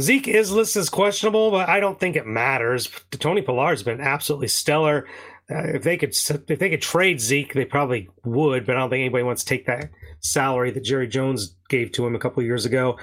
Zeke 0.00 0.28
is 0.28 0.52
listed 0.52 0.80
as 0.80 0.90
questionable, 0.90 1.50
but 1.50 1.68
I 1.68 1.80
don't 1.80 1.98
think 1.98 2.14
it 2.14 2.26
matters. 2.26 2.88
Tony 3.10 3.42
Pollard's 3.42 3.82
been 3.82 4.00
absolutely 4.00 4.48
stellar. 4.48 5.06
Uh, 5.50 5.62
if 5.64 5.82
they 5.82 5.96
could 5.96 6.14
if 6.48 6.58
they 6.58 6.70
could 6.70 6.82
trade 6.82 7.20
Zeke, 7.20 7.54
they 7.54 7.64
probably 7.64 8.08
would, 8.24 8.66
but 8.66 8.76
I 8.76 8.80
don't 8.80 8.90
think 8.90 9.00
anybody 9.00 9.24
wants 9.24 9.42
to 9.44 9.48
take 9.48 9.66
that 9.66 9.90
salary 10.20 10.70
that 10.70 10.84
Jerry 10.84 11.08
Jones 11.08 11.56
gave 11.68 11.92
to 11.92 12.06
him 12.06 12.14
a 12.14 12.18
couple 12.18 12.42
years 12.42 12.64
ago. 12.64 12.98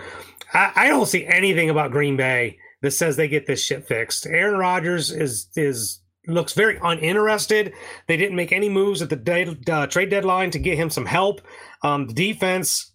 I, 0.54 0.72
I, 0.76 0.88
don't 0.88 1.06
see 1.06 1.26
anything 1.26 1.70
about 1.70 1.92
Green 1.92 2.18
Bay 2.18 2.58
that 2.82 2.92
says 2.92 3.16
they 3.16 3.28
get 3.28 3.48
this 3.48 3.64
shit 3.64 3.88
fixed. 3.88 4.26
Aaron 4.28 4.58
Rodgers 4.60 5.12
is 5.12 5.48
is 5.56 6.02
looks 6.28 6.54
very 6.54 6.80
uninterested. 6.82 7.74
They 8.08 8.18
didn't 8.18 8.36
make 8.36 8.52
any 8.52 8.70
moves 8.70 9.02
at 9.02 9.10
the 9.10 9.16
day, 9.16 9.56
uh, 9.68 9.88
trade 9.88 10.10
deadline 10.10 10.52
to 10.52 10.60
get 10.60 10.78
him 10.78 10.90
some 10.90 11.06
help. 11.06 11.42
Um, 11.84 12.08
the 12.08 12.14
defense, 12.14 12.92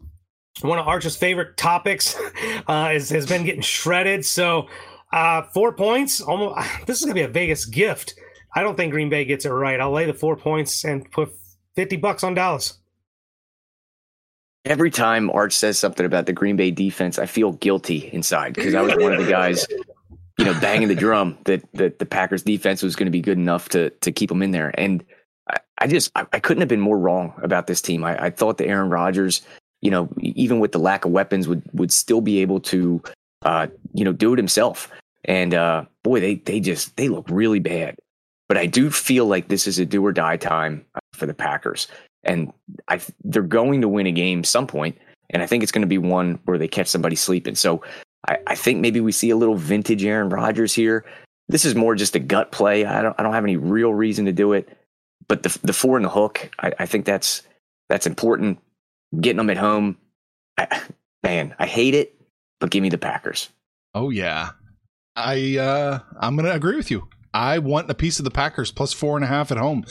one 0.63 0.79
of 0.79 0.89
Arch's 0.89 1.17
favorite 1.17 1.57
topics, 1.57 2.17
uh, 2.69 2.91
is, 2.95 3.11
has 3.11 3.27
been 3.27 3.45
getting 3.45 3.63
shredded. 3.63 4.25
So 4.25 4.69
uh, 5.13 5.43
four 5.55 5.73
points, 5.73 6.21
almost. 6.21 6.59
This 6.87 6.99
is 6.99 7.05
gonna 7.05 7.15
be 7.15 7.23
a 7.23 7.29
Vegas 7.29 7.65
gift 7.65 8.15
I 8.55 8.63
don't 8.63 8.77
think 8.77 8.93
Green 8.93 9.09
Bay 9.09 9.25
gets 9.25 9.45
it 9.45 9.51
right. 9.51 9.81
I'll 9.81 9.93
lay 9.93 10.07
the 10.07 10.15
four 10.15 10.37
points 10.37 10.85
and 10.85 11.11
put 11.11 11.31
50 11.77 11.97
bucks 11.97 12.25
on 12.25 12.35
Dallas. 12.35 12.79
Every 14.65 14.91
time 14.91 15.31
Arch 15.31 15.55
says 15.55 15.79
something 15.79 16.05
about 16.05 16.27
the 16.27 16.33
Green 16.33 16.57
Bay 16.57 16.71
defense, 16.71 17.19
I 17.19 17.27
feel 17.27 17.53
guilty 17.53 18.11
inside 18.13 18.55
because 18.55 18.75
I 18.75 18.83
was 18.83 18.95
one 18.97 19.13
of 19.15 19.25
the 19.25 19.31
guys, 19.31 19.67
you 20.39 20.45
know, 20.45 20.59
banging 20.61 20.89
the 20.89 20.95
drum 20.95 21.39
that, 21.45 21.63
that 21.75 21.99
the 21.99 22.05
Packers 22.05 22.43
defense 22.43 22.83
was 22.83 22.95
going 22.95 23.07
to 23.07 23.11
be 23.11 23.23
good 23.23 23.39
enough 23.39 23.71
to 23.71 23.91
to 23.91 24.13
keep 24.13 24.29
them 24.29 24.43
in 24.43 24.51
there. 24.51 24.73
And 24.79 25.03
I, 25.49 25.57
I 25.79 25.87
just 25.87 26.11
I, 26.15 26.27
I, 26.35 26.41
couldn't 26.41 26.61
have 26.61 26.69
been 26.69 26.81
more 26.81 26.99
wrong 26.99 27.33
about 27.43 27.69
this 27.69 27.81
team. 27.81 28.05
I, 28.05 28.27
I 28.27 28.31
thought 28.31 28.59
that 28.59 28.67
Aaron 28.67 28.91
Rodgers, 28.91 29.41
you 29.81 29.91
know, 29.91 30.11
even 30.19 30.61
with 30.61 30.73
the 30.73 30.79
lack 30.79 31.07
of 31.07 31.11
weapons, 31.11 31.49
would 31.49 31.63
would 31.73 31.91
still 31.91 32.21
be 32.21 32.41
able 32.41 32.61
to, 32.61 33.03
uh, 33.43 33.67
you 33.95 34.05
know, 34.05 34.13
do 34.13 34.35
it 34.35 34.39
himself. 34.39 34.91
And 35.25 35.55
uh, 35.55 35.87
boy, 36.03 36.21
they 36.21 36.35
they 36.35 36.61
just 36.61 36.97
they 36.97 37.09
look 37.09 37.27
really 37.31 37.61
bad. 37.61 37.97
But 38.47 38.59
I 38.59 38.67
do 38.67 38.91
feel 38.91 39.27
like 39.27 39.49
this 39.49 39.67
is 39.67 39.79
a 39.79 39.87
do 39.87 40.05
or 40.05 40.13
die 40.13 40.37
time 40.37 40.85
uh, 40.95 41.01
for 41.15 41.25
the 41.25 41.35
Packers, 41.35 41.87
and 42.25 42.53
I 42.89 43.01
they're 43.25 43.43
going 43.43 43.81
to 43.81 43.89
win 43.89 44.07
a 44.07 44.13
game 44.13 44.45
some 44.45 44.67
point, 44.67 44.99
and 45.31 45.43
I 45.43 45.47
think 45.47 45.63
it's 45.63 45.73
going 45.73 45.83
to 45.83 45.89
be 45.89 45.99
one 45.99 46.39
where 46.45 46.59
they 46.59 46.69
catch 46.69 46.89
somebody 46.89 47.17
sleeping. 47.17 47.55
So 47.55 47.83
I, 48.29 48.39
I 48.47 48.55
think 48.55 48.81
maybe 48.81 49.01
we 49.01 49.13
see 49.13 49.31
a 49.31 49.37
little 49.37 49.57
vintage 49.57 50.05
Aaron 50.05 50.29
Rodgers 50.29 50.75
here. 50.75 51.05
This 51.49 51.65
is 51.65 51.75
more 51.75 51.95
just 51.95 52.15
a 52.15 52.21
gut 52.21 52.53
play. 52.53 52.85
I 52.85 53.03
don't 53.03 53.19
I 53.19 53.23
don't 53.23 53.33
have 53.33 53.45
any 53.45 53.57
real 53.57 53.93
reason 53.93 54.27
to 54.27 54.33
do 54.33 54.53
it, 54.53 54.69
but 55.29 55.43
the 55.43 55.59
the 55.63 55.73
four 55.73 55.97
and 55.97 56.05
the 56.05 56.11
hook, 56.11 56.51
I, 56.59 56.73
I 56.81 56.87
think 56.87 57.05
that's 57.05 57.43
that's 57.89 58.07
important. 58.07 58.59
Getting 59.21 59.39
them 59.39 59.51
at 59.51 59.57
home, 59.57 59.97
I, 60.57 60.83
man, 61.25 61.55
I 61.59 61.67
hate 61.67 61.95
it, 61.95 62.15
but 62.61 62.71
give 62.71 62.83
me 62.83 62.89
the 62.89 62.99
Packers. 62.99 63.49
Oh 63.95 64.11
yeah, 64.11 64.51
I 65.17 65.57
uh, 65.57 65.99
I'm 66.19 66.37
gonna 66.37 66.53
agree 66.53 66.77
with 66.77 66.91
you. 66.91 67.09
I 67.33 67.59
want 67.59 67.91
a 67.91 67.95
piece 67.95 68.19
of 68.19 68.25
the 68.25 68.31
Packers 68.31 68.71
plus 68.71 68.93
four 68.93 69.17
and 69.17 69.25
a 69.25 69.29
half 69.29 69.51
at 69.51 69.59
home. 69.59 69.85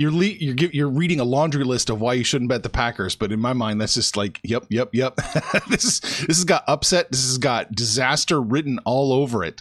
You're 0.00 0.12
le- 0.12 0.24
you're 0.24 0.70
you're 0.72 0.88
reading 0.88 1.20
a 1.20 1.24
laundry 1.24 1.62
list 1.62 1.90
of 1.90 2.00
why 2.00 2.14
you 2.14 2.24
shouldn't 2.24 2.48
bet 2.48 2.62
the 2.62 2.70
Packers, 2.70 3.14
but 3.14 3.32
in 3.32 3.38
my 3.38 3.52
mind, 3.52 3.82
that's 3.82 3.92
just 3.92 4.16
like, 4.16 4.40
yep, 4.42 4.64
yep, 4.70 4.88
yep. 4.94 5.14
this 5.68 5.84
is 5.84 6.00
this 6.00 6.38
has 6.38 6.44
got 6.44 6.64
upset. 6.66 7.10
This 7.10 7.26
has 7.26 7.36
got 7.36 7.72
disaster 7.72 8.40
written 8.40 8.78
all 8.86 9.12
over 9.12 9.44
it. 9.44 9.60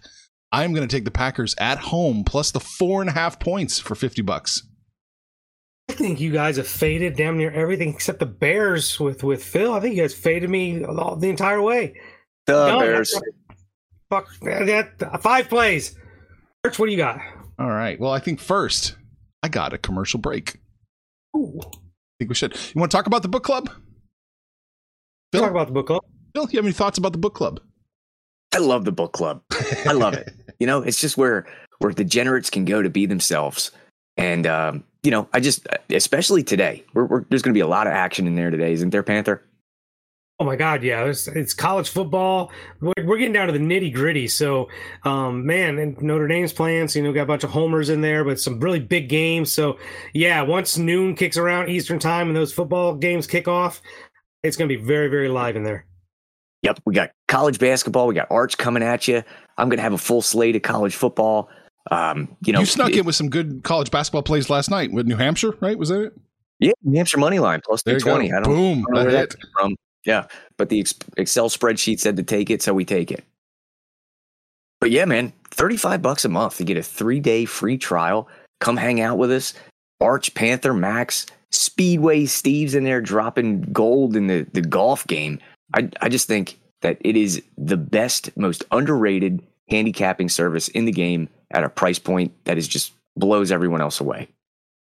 I'm 0.53 0.73
going 0.73 0.87
to 0.87 0.95
take 0.95 1.03
the 1.03 1.11
Packers 1.11 1.55
at 1.57 1.77
home 1.79 2.23
plus 2.23 2.51
the 2.51 2.61
four 2.61 3.01
and 3.01 3.09
a 3.09 3.13
half 3.13 3.37
points 3.41 3.79
for 3.79 3.95
fifty 3.95 4.21
bucks. 4.21 4.63
I 5.89 5.93
think 5.95 6.21
you 6.21 6.31
guys 6.31 6.55
have 6.55 6.69
faded 6.69 7.17
damn 7.17 7.37
near 7.37 7.51
everything 7.51 7.89
except 7.89 8.19
the 8.19 8.25
Bears 8.25 8.97
with 8.97 9.25
with 9.25 9.43
Phil. 9.43 9.73
I 9.73 9.81
think 9.81 9.97
you 9.97 10.03
guys 10.03 10.13
faded 10.13 10.49
me 10.49 10.79
the 10.79 11.27
entire 11.27 11.61
way. 11.61 11.95
The 12.45 12.53
no, 12.53 12.79
Bears. 12.79 13.13
Fuck 14.09 14.29
that. 14.43 15.19
Five 15.21 15.49
plays. 15.49 15.97
Arch, 16.63 16.79
what 16.79 16.85
do 16.85 16.93
you 16.93 16.97
got? 16.97 17.19
All 17.59 17.69
right. 17.69 17.99
Well, 17.99 18.13
I 18.13 18.19
think 18.19 18.39
first 18.39 18.95
I 19.43 19.47
got 19.47 19.73
a 19.73 19.77
commercial 19.77 20.19
break. 20.19 20.57
Ooh. 21.35 21.59
I 21.63 21.71
think 22.19 22.29
we 22.29 22.35
should. 22.35 22.55
You 22.55 22.79
want 22.79 22.91
to 22.91 22.97
talk 22.97 23.07
about 23.07 23.21
the 23.21 23.29
book 23.29 23.43
club? 23.43 23.69
Phil? 25.31 25.41
Talk 25.41 25.51
about 25.51 25.67
the 25.67 25.73
book 25.73 25.87
club. 25.87 26.03
Phil, 26.35 26.47
you 26.51 26.57
have 26.57 26.65
any 26.65 26.73
thoughts 26.73 26.97
about 26.97 27.11
the 27.11 27.17
book 27.17 27.35
club? 27.35 27.59
I 28.53 28.57
love 28.57 28.85
the 28.85 28.91
book 28.91 29.13
club. 29.13 29.41
I 29.85 29.93
love 29.93 30.13
it. 30.13 30.33
You 30.59 30.67
know, 30.67 30.81
it's 30.81 30.99
just 30.99 31.15
where 31.15 31.45
where 31.77 31.93
degenerates 31.93 32.49
can 32.49 32.65
go 32.65 32.81
to 32.81 32.89
be 32.89 33.05
themselves. 33.05 33.71
And 34.17 34.45
um, 34.45 34.83
you 35.03 35.11
know, 35.11 35.29
I 35.31 35.39
just 35.39 35.65
especially 35.89 36.43
today, 36.43 36.83
we're, 36.93 37.05
we're, 37.05 37.23
there's 37.29 37.41
going 37.41 37.53
to 37.53 37.57
be 37.57 37.61
a 37.61 37.67
lot 37.67 37.87
of 37.87 37.93
action 37.93 38.27
in 38.27 38.35
there 38.35 38.49
today, 38.49 38.73
isn't 38.73 38.89
there, 38.89 39.01
Panther? 39.01 39.41
Oh 40.41 40.45
my 40.45 40.55
God, 40.55 40.83
yeah, 40.83 41.03
it's, 41.03 41.27
it's 41.27 41.53
college 41.53 41.89
football. 41.89 42.49
We're, 42.79 42.93
we're, 43.03 43.17
getting 43.17 43.33
down 43.33 43.47
to 43.47 43.53
the 43.53 43.59
nitty 43.59 43.93
gritty. 43.93 44.29
So, 44.29 44.69
um, 45.03 45.45
man, 45.45 45.77
and 45.77 46.01
Notre 46.01 46.29
Dame's 46.29 46.53
playing. 46.53 46.87
So 46.87 46.99
you 46.99 47.05
know, 47.05 47.11
got 47.11 47.23
a 47.23 47.25
bunch 47.25 47.43
of 47.43 47.49
homers 47.49 47.89
in 47.89 47.99
there, 47.99 48.23
but 48.23 48.39
some 48.39 48.57
really 48.61 48.79
big 48.79 49.09
games. 49.09 49.51
So, 49.51 49.77
yeah, 50.13 50.41
once 50.41 50.77
noon 50.77 51.15
kicks 51.15 51.35
around 51.35 51.69
Eastern 51.69 51.99
time 51.99 52.27
and 52.27 52.37
those 52.37 52.53
football 52.53 52.95
games 52.95 53.27
kick 53.27 53.49
off, 53.49 53.81
it's 54.41 54.55
going 54.55 54.69
to 54.69 54.77
be 54.77 54.81
very, 54.81 55.09
very 55.09 55.27
live 55.27 55.57
in 55.57 55.63
there. 55.63 55.85
Yep, 56.61 56.79
we 56.85 56.93
got 56.93 57.11
college 57.27 57.59
basketball. 57.59 58.07
We 58.07 58.15
got 58.15 58.31
Arch 58.31 58.57
coming 58.57 58.81
at 58.83 59.09
you. 59.09 59.23
I'm 59.57 59.67
going 59.67 59.77
to 59.77 59.83
have 59.83 59.93
a 59.93 59.97
full 59.97 60.21
slate 60.21 60.55
of 60.55 60.61
college 60.61 60.95
football. 60.95 61.49
Um, 61.91 62.35
you 62.45 62.53
know, 62.53 62.61
you 62.61 62.65
snuck 62.65 62.91
it, 62.91 62.99
in 62.99 63.05
with 63.05 63.15
some 63.15 63.29
good 63.29 63.63
college 63.63 63.91
basketball 63.91 64.23
plays 64.23 64.49
last 64.49 64.69
night 64.69 64.93
with 64.93 65.05
New 65.05 65.15
Hampshire, 65.17 65.53
right? 65.59 65.77
Was 65.77 65.89
that 65.89 66.01
it? 66.01 66.13
Yeah, 66.59 66.71
New 66.83 66.97
Hampshire 66.97 67.17
money 67.17 67.39
line 67.39 67.61
plus 67.65 67.83
two 67.83 67.99
twenty. 67.99 68.31
I 68.31 68.41
don't, 68.41 68.43
Boom, 68.43 68.85
I 68.91 68.93
don't 68.93 68.93
know 68.93 69.03
where 69.03 69.11
that 69.11 69.35
from. 69.57 69.75
Yeah, 70.05 70.27
but 70.57 70.69
the 70.69 70.85
Excel 71.17 71.49
spreadsheet 71.49 71.99
said 71.99 72.17
to 72.17 72.23
take 72.23 72.49
it, 72.49 72.61
so 72.61 72.73
we 72.73 72.85
take 72.85 73.11
it. 73.11 73.23
But 74.79 74.91
yeah, 74.91 75.05
man, 75.05 75.33
35 75.51 76.01
bucks 76.01 76.25
a 76.25 76.29
month 76.29 76.57
to 76.57 76.63
get 76.63 76.77
a 76.77 76.83
three 76.83 77.19
day 77.19 77.45
free 77.45 77.77
trial. 77.77 78.27
Come 78.59 78.77
hang 78.77 79.01
out 79.01 79.17
with 79.17 79.31
us. 79.31 79.53
Arch 80.01 80.33
Panther 80.33 80.73
Max, 80.73 81.25
Speedway 81.51 82.25
Steve's 82.25 82.75
in 82.75 82.83
there 82.83 83.01
dropping 83.01 83.61
gold 83.73 84.15
in 84.15 84.27
the, 84.27 84.47
the 84.53 84.61
golf 84.61 85.05
game. 85.07 85.39
I, 85.73 85.89
I 86.01 86.09
just 86.09 86.27
think 86.27 86.57
that 86.81 86.97
it 87.01 87.17
is 87.17 87.41
the 87.57 87.77
best, 87.77 88.35
most 88.37 88.63
underrated 88.71 89.45
handicapping 89.69 90.29
service 90.29 90.69
in 90.69 90.85
the 90.85 90.91
game 90.91 91.27
at 91.51 91.63
a 91.63 91.69
price 91.69 91.99
point 91.99 92.33
that 92.45 92.57
is 92.57 92.67
just 92.67 92.93
blows 93.17 93.51
everyone 93.51 93.81
else 93.81 93.99
away. 93.99 94.27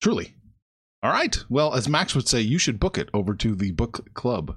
Truly. 0.03 0.35
All 1.03 1.11
right. 1.11 1.37
Well, 1.49 1.75
as 1.75 1.89
Max 1.89 2.15
would 2.15 2.29
say, 2.29 2.41
you 2.41 2.59
should 2.59 2.79
book 2.79 2.99
it 2.99 3.09
over 3.15 3.35
to 3.35 3.55
the 3.55 3.71
book 3.73 4.13
club. 4.15 4.57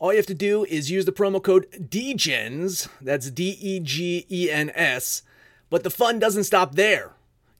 All 0.00 0.12
you 0.12 0.18
have 0.18 0.26
to 0.26 0.34
do 0.34 0.64
is 0.66 0.92
use 0.92 1.06
the 1.06 1.12
promo 1.12 1.42
code 1.42 1.66
DEGENS, 1.90 2.88
that's 3.00 3.32
D 3.32 3.58
E 3.60 3.80
G 3.80 4.26
E 4.30 4.48
N 4.48 4.70
S. 4.74 5.22
But 5.70 5.82
the 5.82 5.90
fun 5.90 6.20
doesn't 6.20 6.44
stop 6.44 6.76
there. 6.76 7.14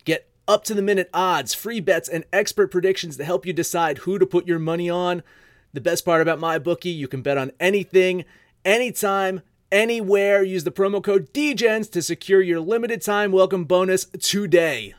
Get 0.05 0.29
up 0.47 0.63
to 0.65 0.75
the 0.75 0.83
minute 0.83 1.11
odds, 1.13 1.53
free 1.53 1.81
bets, 1.81 2.09
and 2.09 2.25
expert 2.33 2.71
predictions 2.71 3.17
to 3.17 3.25
help 3.25 3.45
you 3.45 3.53
decide 3.53 3.99
who 3.99 4.21
to 4.21 4.27
put 4.27 4.47
your 4.47 4.61
money 4.61 4.89
on. 4.89 5.25
The 5.73 5.81
best 5.81 6.05
part 6.05 6.23
about 6.23 6.39
MyBookie, 6.39 6.97
you 6.97 7.09
can 7.09 7.23
bet 7.23 7.39
on 7.39 7.51
anything, 7.59 8.25
anytime, 8.65 9.43
anywhere. 9.73 10.45
Use 10.45 10.63
the 10.63 10.71
promo 10.71 11.03
code 11.03 11.33
DGENS 11.33 11.91
to 11.91 12.03
secure 12.03 12.41
your 12.41 12.61
limited 12.61 13.03
time 13.03 13.33
welcome 13.33 13.65
bonus 13.65 14.05
today. 14.05 14.95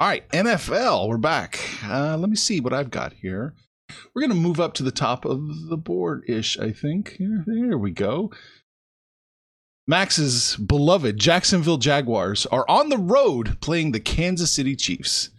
All 0.00 0.08
right, 0.08 0.26
NFL, 0.30 1.08
we're 1.08 1.18
back. 1.18 1.60
Uh, 1.84 2.16
let 2.16 2.30
me 2.30 2.36
see 2.36 2.60
what 2.60 2.72
I've 2.72 2.90
got 2.90 3.12
here. 3.12 3.54
We're 4.14 4.22
going 4.22 4.30
to 4.30 4.36
move 4.36 4.60
up 4.60 4.74
to 4.74 4.82
the 4.82 4.90
top 4.90 5.24
of 5.24 5.68
the 5.68 5.76
board 5.76 6.24
ish, 6.26 6.58
I 6.58 6.72
think. 6.72 7.16
Here, 7.18 7.44
there 7.46 7.78
we 7.78 7.90
go. 7.90 8.30
Max's 9.86 10.56
beloved 10.56 11.16
Jacksonville 11.16 11.78
Jaguars 11.78 12.44
are 12.46 12.68
on 12.68 12.88
the 12.88 12.98
road 12.98 13.60
playing 13.60 13.92
the 13.92 14.00
Kansas 14.00 14.50
City 14.50 14.74
Chiefs. 14.74 15.30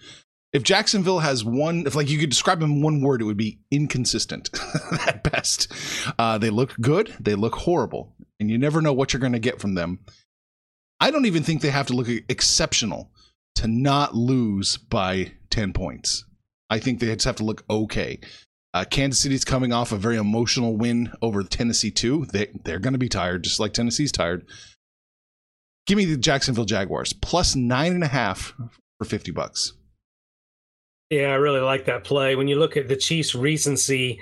If 0.53 0.63
Jacksonville 0.63 1.19
has 1.19 1.43
one, 1.43 1.85
if 1.85 1.95
like 1.95 2.09
you 2.09 2.17
could 2.17 2.29
describe 2.29 2.61
them 2.61 2.71
in 2.71 2.81
one 2.81 3.01
word, 3.01 3.21
it 3.21 3.25
would 3.25 3.35
be 3.35 3.59
inconsistent 3.69 4.49
at 5.07 5.23
best. 5.23 5.71
Uh, 6.17 6.37
they 6.37 6.49
look 6.49 6.73
good, 6.79 7.13
they 7.19 7.35
look 7.35 7.55
horrible, 7.55 8.15
and 8.39 8.49
you 8.49 8.57
never 8.57 8.81
know 8.81 8.93
what 8.93 9.11
you're 9.11 9.19
going 9.19 9.33
to 9.33 9.39
get 9.39 9.59
from 9.59 9.73
them. 9.73 9.99
I 11.01 11.11
don't 11.11 11.25
even 11.25 11.43
think 11.43 11.61
they 11.61 11.69
have 11.69 11.87
to 11.87 11.93
look 11.93 12.07
exceptional 12.07 13.11
to 13.55 13.67
not 13.67 14.15
lose 14.15 14.77
by 14.77 15.33
10 15.49 15.73
points. 15.73 16.23
I 16.69 16.79
think 16.79 16.99
they 16.99 17.07
just 17.07 17.25
have 17.25 17.37
to 17.37 17.45
look 17.45 17.63
okay. 17.69 18.19
Uh, 18.73 18.85
Kansas 18.85 19.19
City's 19.21 19.45
coming 19.45 19.73
off 19.73 19.91
a 19.91 19.97
very 19.97 20.17
emotional 20.17 20.77
win 20.77 21.11
over 21.21 21.41
Tennessee 21.43 21.91
too. 21.91 22.25
They 22.31 22.47
they're 22.63 22.79
going 22.79 22.93
to 22.93 22.99
be 22.99 23.09
tired, 23.09 23.43
just 23.43 23.59
like 23.59 23.73
Tennessee's 23.73 24.11
tired. 24.11 24.45
Give 25.87 25.97
me 25.97 26.05
the 26.05 26.17
Jacksonville 26.17 26.65
Jaguars 26.65 27.13
plus 27.13 27.55
nine 27.55 27.93
and 27.93 28.03
a 28.03 28.07
half 28.07 28.53
for 28.99 29.05
fifty 29.05 29.31
bucks. 29.31 29.73
Yeah, 31.09 31.31
I 31.31 31.35
really 31.35 31.61
like 31.61 31.85
that 31.85 32.03
play. 32.03 32.35
When 32.35 32.49
you 32.49 32.59
look 32.59 32.75
at 32.75 32.89
the 32.89 32.97
Chiefs' 32.97 33.33
recency, 33.33 34.19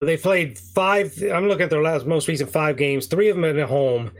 they 0.00 0.16
played 0.16 0.58
five. 0.58 1.12
I'm 1.22 1.46
looking 1.46 1.64
at 1.64 1.70
their 1.70 1.82
last 1.82 2.06
most 2.06 2.26
recent 2.26 2.50
five 2.50 2.78
games. 2.78 3.06
Three 3.06 3.28
of 3.28 3.36
them 3.36 3.44
at 3.44 3.68
home, 3.68 4.10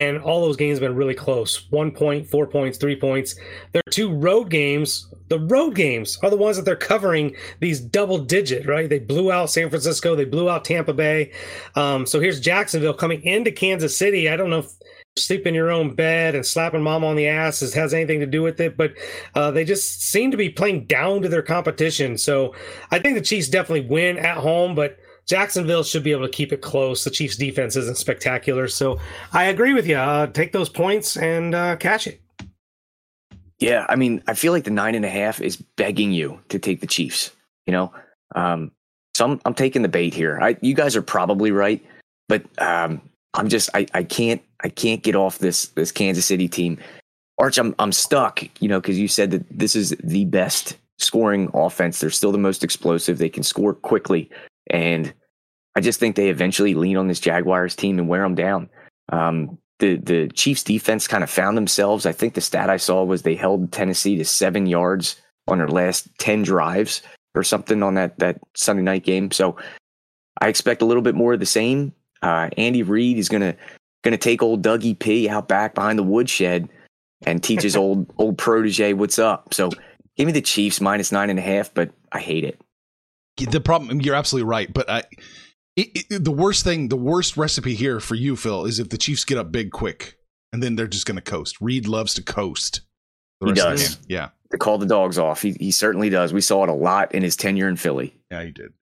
and 0.00 0.18
all 0.18 0.40
those 0.40 0.56
games 0.56 0.78
have 0.78 0.88
been 0.88 0.96
really 0.96 1.14
close. 1.14 1.70
One 1.70 1.90
point, 1.90 2.26
four 2.28 2.46
points, 2.46 2.78
three 2.78 2.96
points. 2.96 3.36
Their 3.72 3.82
two 3.90 4.14
road 4.14 4.50
games, 4.50 5.12
the 5.28 5.40
road 5.40 5.74
games 5.74 6.18
are 6.22 6.30
the 6.30 6.36
ones 6.36 6.56
that 6.56 6.64
they're 6.64 6.76
covering 6.76 7.34
these 7.60 7.80
double 7.80 8.18
digit, 8.18 8.66
right? 8.66 8.88
They 8.88 8.98
blew 8.98 9.32
out 9.32 9.50
San 9.50 9.68
Francisco, 9.70 10.14
they 10.14 10.24
blew 10.24 10.48
out 10.48 10.64
Tampa 10.64 10.92
Bay. 10.92 11.32
Um, 11.74 12.06
so 12.06 12.20
here's 12.20 12.40
Jacksonville 12.40 12.94
coming 12.94 13.22
into 13.22 13.50
Kansas 13.50 13.96
City. 13.96 14.28
I 14.28 14.36
don't 14.36 14.50
know 14.50 14.60
if 14.60 14.72
sleep 15.18 15.46
in 15.46 15.54
your 15.54 15.70
own 15.70 15.94
bed 15.94 16.34
and 16.34 16.44
slapping 16.44 16.82
mom 16.82 17.02
on 17.02 17.16
the 17.16 17.26
ass 17.26 17.60
has 17.60 17.94
anything 17.94 18.20
to 18.20 18.26
do 18.26 18.42
with 18.42 18.60
it, 18.60 18.76
but 18.76 18.92
uh, 19.34 19.50
they 19.50 19.64
just 19.64 20.02
seem 20.02 20.30
to 20.30 20.36
be 20.36 20.50
playing 20.50 20.84
down 20.84 21.22
to 21.22 21.28
their 21.28 21.42
competition. 21.42 22.18
So 22.18 22.54
I 22.90 22.98
think 22.98 23.16
the 23.16 23.24
Chiefs 23.24 23.48
definitely 23.48 23.88
win 23.88 24.18
at 24.18 24.36
home, 24.36 24.74
but 24.74 24.98
Jacksonville 25.26 25.82
should 25.82 26.04
be 26.04 26.12
able 26.12 26.26
to 26.26 26.32
keep 26.32 26.52
it 26.52 26.60
close. 26.60 27.02
The 27.02 27.10
Chiefs' 27.10 27.36
defense 27.36 27.76
isn't 27.76 27.98
spectacular, 27.98 28.68
so 28.68 29.00
I 29.32 29.44
agree 29.44 29.72
with 29.72 29.86
you. 29.86 29.96
Uh, 29.96 30.28
take 30.28 30.52
those 30.52 30.68
points 30.68 31.16
and 31.16 31.54
uh, 31.54 31.76
catch 31.76 32.06
it. 32.06 32.20
Yeah, 33.58 33.86
I 33.88 33.96
mean, 33.96 34.22
I 34.26 34.34
feel 34.34 34.52
like 34.52 34.64
the 34.64 34.70
nine 34.70 34.94
and 34.94 35.04
a 35.04 35.10
half 35.10 35.40
is 35.40 35.56
begging 35.56 36.12
you 36.12 36.40
to 36.50 36.58
take 36.58 36.80
the 36.80 36.86
Chiefs. 36.86 37.30
You 37.66 37.72
know, 37.72 37.92
um, 38.34 38.70
so 39.14 39.24
I'm 39.24 39.40
I'm 39.44 39.54
taking 39.54 39.82
the 39.82 39.88
bait 39.88 40.14
here. 40.14 40.38
I, 40.40 40.56
you 40.60 40.74
guys 40.74 40.94
are 40.94 41.02
probably 41.02 41.50
right, 41.50 41.84
but 42.28 42.44
um, 42.58 43.00
I'm 43.34 43.48
just 43.48 43.70
I, 43.74 43.86
I 43.94 44.02
can't 44.02 44.42
I 44.62 44.68
can't 44.68 45.02
get 45.02 45.16
off 45.16 45.38
this 45.38 45.68
this 45.68 45.90
Kansas 45.90 46.26
City 46.26 46.48
team. 46.48 46.78
Arch, 47.38 47.58
I'm 47.58 47.74
I'm 47.78 47.92
stuck. 47.92 48.42
You 48.60 48.68
know, 48.68 48.80
because 48.80 48.98
you 48.98 49.08
said 49.08 49.30
that 49.30 49.44
this 49.50 49.74
is 49.74 49.96
the 50.02 50.26
best 50.26 50.76
scoring 50.98 51.50
offense. 51.54 52.00
They're 52.00 52.10
still 52.10 52.32
the 52.32 52.38
most 52.38 52.64
explosive. 52.64 53.18
They 53.18 53.28
can 53.28 53.42
score 53.42 53.74
quickly. 53.74 54.30
And 54.70 55.12
I 55.76 55.80
just 55.80 56.00
think 56.00 56.16
they 56.16 56.28
eventually 56.28 56.74
lean 56.74 56.96
on 56.96 57.08
this 57.08 57.20
Jaguars 57.20 57.76
team 57.76 57.98
and 57.98 58.08
wear 58.08 58.22
them 58.22 58.34
down. 58.34 58.68
Um, 59.10 59.58
the 59.78 59.96
the 59.96 60.28
Chiefs 60.28 60.62
defense 60.62 61.06
kind 61.06 61.24
of 61.24 61.30
found 61.30 61.56
themselves. 61.56 62.06
I 62.06 62.12
think 62.12 62.34
the 62.34 62.40
stat 62.40 62.70
I 62.70 62.76
saw 62.76 63.04
was 63.04 63.22
they 63.22 63.34
held 63.34 63.72
Tennessee 63.72 64.16
to 64.16 64.24
seven 64.24 64.66
yards 64.66 65.20
on 65.48 65.58
their 65.58 65.68
last 65.68 66.08
ten 66.18 66.42
drives 66.42 67.02
or 67.34 67.42
something 67.42 67.82
on 67.82 67.94
that 67.94 68.18
that 68.18 68.40
Sunday 68.54 68.82
night 68.82 69.04
game. 69.04 69.30
So 69.30 69.56
I 70.40 70.48
expect 70.48 70.82
a 70.82 70.86
little 70.86 71.02
bit 71.02 71.14
more 71.14 71.34
of 71.34 71.40
the 71.40 71.46
same. 71.46 71.92
Uh, 72.22 72.48
Andy 72.56 72.82
Reid 72.82 73.18
is 73.18 73.28
gonna 73.28 73.56
gonna 74.02 74.16
take 74.16 74.42
old 74.42 74.62
Dougie 74.62 74.98
P 74.98 75.28
out 75.28 75.48
back 75.48 75.74
behind 75.74 75.98
the 75.98 76.02
woodshed 76.02 76.68
and 77.26 77.42
teach 77.42 77.62
his 77.62 77.76
old 77.76 78.12
old 78.18 78.38
protege 78.38 78.94
what's 78.94 79.18
up. 79.18 79.52
So 79.52 79.70
give 80.16 80.26
me 80.26 80.32
the 80.32 80.40
Chiefs 80.40 80.80
minus 80.80 81.12
nine 81.12 81.30
and 81.30 81.38
a 81.38 81.42
half, 81.42 81.72
but 81.74 81.90
I 82.12 82.20
hate 82.20 82.44
it 82.44 82.60
the 83.36 83.60
problem 83.60 84.00
you're 84.00 84.14
absolutely 84.14 84.48
right 84.48 84.72
but 84.72 84.88
i 84.88 85.02
it, 85.76 86.06
it, 86.10 86.24
the 86.24 86.30
worst 86.30 86.64
thing 86.64 86.88
the 86.88 86.96
worst 86.96 87.36
recipe 87.36 87.74
here 87.74 88.00
for 88.00 88.14
you 88.14 88.34
phil 88.36 88.64
is 88.64 88.78
if 88.78 88.88
the 88.88 88.98
chiefs 88.98 89.24
get 89.24 89.38
up 89.38 89.52
big 89.52 89.70
quick 89.70 90.16
and 90.52 90.62
then 90.62 90.76
they're 90.76 90.86
just 90.86 91.06
going 91.06 91.16
to 91.16 91.22
coast. 91.22 91.60
Reid 91.60 91.86
loves 91.86 92.14
to 92.14 92.22
coast. 92.22 92.80
He 93.44 93.52
does. 93.52 93.98
yeah. 94.08 94.30
To 94.52 94.58
call 94.58 94.78
the 94.78 94.86
dogs 94.86 95.18
off 95.18 95.42
he, 95.42 95.52
he 95.52 95.70
certainly 95.70 96.08
does. 96.08 96.32
We 96.32 96.40
saw 96.40 96.62
it 96.62 96.70
a 96.70 96.74
lot 96.74 97.14
in 97.14 97.22
his 97.22 97.36
tenure 97.36 97.68
in 97.68 97.76
philly. 97.76 98.16
Yeah 98.30 98.44
he 98.44 98.52
did. 98.52 98.72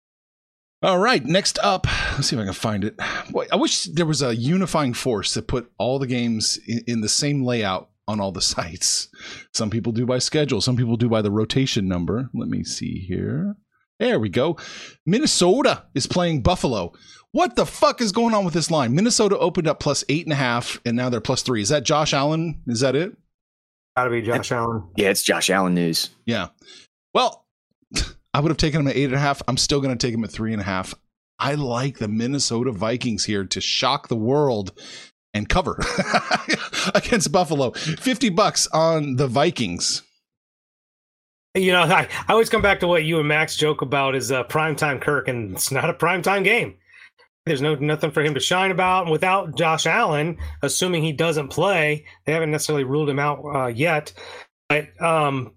All 0.83 0.99
right 0.99 1.25
next 1.25 1.59
up 1.61 1.87
let's 2.13 2.29
see 2.29 2.37
if 2.37 2.43
i 2.43 2.45
can 2.45 2.53
find 2.53 2.85
it. 2.85 2.97
Boy, 3.31 3.47
i 3.51 3.57
wish 3.57 3.85
there 3.85 4.07
was 4.07 4.23
a 4.23 4.37
unifying 4.37 4.95
force 4.95 5.35
that 5.35 5.49
put 5.49 5.73
all 5.79 5.99
the 5.99 6.07
games 6.07 6.61
in, 6.69 6.85
in 6.87 7.01
the 7.01 7.09
same 7.09 7.43
layout 7.43 7.91
on 8.07 8.21
all 8.21 8.31
the 8.31 8.41
sites. 8.55 9.09
Some 9.53 9.71
people 9.71 9.91
do 9.91 10.07
by 10.07 10.19
schedule 10.19 10.61
some 10.61 10.77
people 10.77 10.97
do 10.97 11.09
by 11.09 11.23
the 11.23 11.31
rotation 11.33 11.89
number. 11.89 12.31
Let 12.35 12.49
me 12.49 12.63
see 12.63 13.01
here 13.01 13.57
there 13.99 14.19
we 14.19 14.29
go. 14.29 14.57
Minnesota 15.07 15.85
is 15.95 16.07
playing 16.07 16.43
Buffalo. 16.43 16.93
What 17.33 17.57
the 17.57 17.67
fuck 17.67 18.01
is 18.01 18.13
going 18.13 18.35
on 18.35 18.45
with 18.45 18.55
this 18.55 18.71
line? 18.71 18.95
Minnesota 18.95 19.39
opened 19.39 19.67
up 19.67 19.81
plus 19.81 20.05
eight 20.09 20.25
and 20.25 20.33
a 20.33 20.37
half, 20.37 20.81
and 20.87 20.97
now 20.97 21.09
they're 21.09 21.21
plus 21.21 21.43
three. 21.43 21.63
Is 21.63 21.69
that 21.71 21.85
Josh 21.85 22.13
Allen? 22.15 22.63
Is 22.67 22.81
that 22.81 22.95
it? 22.95 23.17
Gotta 23.97 24.11
be 24.11 24.23
Josh 24.23 24.53
Allen. 24.53 24.85
Yeah, 24.97 25.11
it's 25.11 25.23
Josh 25.23 25.51
Allen 25.51 25.75
news. 25.75 26.11
Yeah. 26.27 26.49
Well, 27.13 27.47
I 28.35 28.41
would 28.41 28.51
have 28.51 28.57
taken 28.57 28.81
him 28.81 28.89
at 28.89 28.97
eight 28.97 29.05
and 29.07 29.15
a 29.15 29.19
half. 29.19 29.43
I'm 29.47 29.57
still 29.57 29.81
going 29.81 29.97
to 29.97 30.07
take 30.07 30.15
him 30.15 30.25
at 30.25 30.31
three 30.31 30.53
and 30.53 30.61
a 30.61 30.65
half. 30.65 30.95
I 31.39 31.55
like 31.55 31.99
the 31.99 32.09
Minnesota 32.09 32.73
Vikings 32.73 33.25
here 33.25 33.45
to 33.45 33.61
shock 33.61 34.09
the 34.09 34.17
world 34.17 34.73
and 35.33 35.49
cover 35.49 35.81
against 36.95 37.33
Buffalo. 37.33 37.73
50 37.73 38.31
bucks 38.31 38.67
on 38.69 39.17
the 39.17 39.27
Vikings. 39.27 40.03
You 41.57 41.71
know, 41.71 41.83
I, 41.83 42.09
I 42.27 42.33
always 42.33 42.51
come 42.51 42.63
back 42.63 42.81
to 42.81 42.89
what 42.89 43.05
you 43.05 43.21
and 43.21 43.29
Max 43.29 43.57
joke 43.57 43.81
about 43.81 44.17
is 44.17 44.33
uh, 44.33 44.43
primetime 44.45 45.01
Kirk, 45.01 45.29
and 45.29 45.53
it's 45.53 45.71
not 45.71 45.89
a 45.89 45.95
primetime 45.95 46.43
game. 46.43 46.75
There's 47.47 47.63
no 47.63 47.77
nothing 47.77 48.11
for 48.11 48.23
him 48.23 48.35
to 48.35 48.41
shine 48.41 48.73
about. 48.73 49.03
And 49.03 49.13
without 49.13 49.57
Josh 49.57 49.87
Allen, 49.87 50.37
assuming 50.63 51.05
he 51.05 51.13
doesn't 51.13 51.49
play, 51.49 52.07
they 52.25 52.33
haven't 52.33 52.51
necessarily 52.51 52.83
ruled 52.83 53.09
him 53.09 53.21
out 53.21 53.45
uh, 53.45 53.67
yet. 53.67 54.13
But 54.69 55.01
um, 55.01 55.53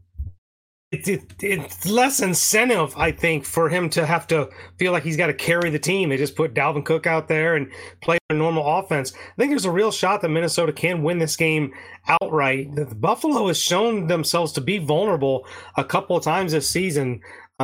it, 0.91 1.07
it, 1.07 1.33
it's 1.41 1.85
less 1.85 2.21
incentive, 2.21 2.95
I 2.95 3.11
think, 3.11 3.43
for 3.43 3.67
him 3.67 3.89
to 3.89 4.05
have 4.05 4.25
to 4.27 4.49
feel 4.77 4.93
like 4.93 5.03
he's 5.03 5.17
got 5.17 5.27
to 5.27 5.33
carry 5.33 5.69
the 5.69 5.79
team. 5.79 6.07
They 6.09 6.17
just 6.17 6.35
put 6.35 6.53
Dalvin 6.53 6.85
Cook 6.85 7.05
out 7.05 7.27
there 7.27 7.55
and 7.55 7.69
play 8.01 8.17
a 8.29 8.33
normal 8.33 8.65
offense. 8.65 9.13
I 9.13 9.35
think 9.37 9.51
there's 9.51 9.65
a 9.65 9.71
real 9.71 9.91
shot 9.91 10.21
that 10.21 10.29
Minnesota 10.29 10.71
can 10.71 11.03
win 11.03 11.19
this 11.19 11.35
game 11.35 11.73
outright. 12.07 12.73
The, 12.73 12.85
Buffalo 12.85 13.47
has 13.47 13.61
shown 13.61 14.07
themselves 14.07 14.53
to 14.53 14.61
be 14.61 14.77
vulnerable 14.77 15.45
a 15.75 15.83
couple 15.83 16.15
of 16.15 16.23
times 16.23 16.53
this 16.53 16.69
season. 16.69 17.19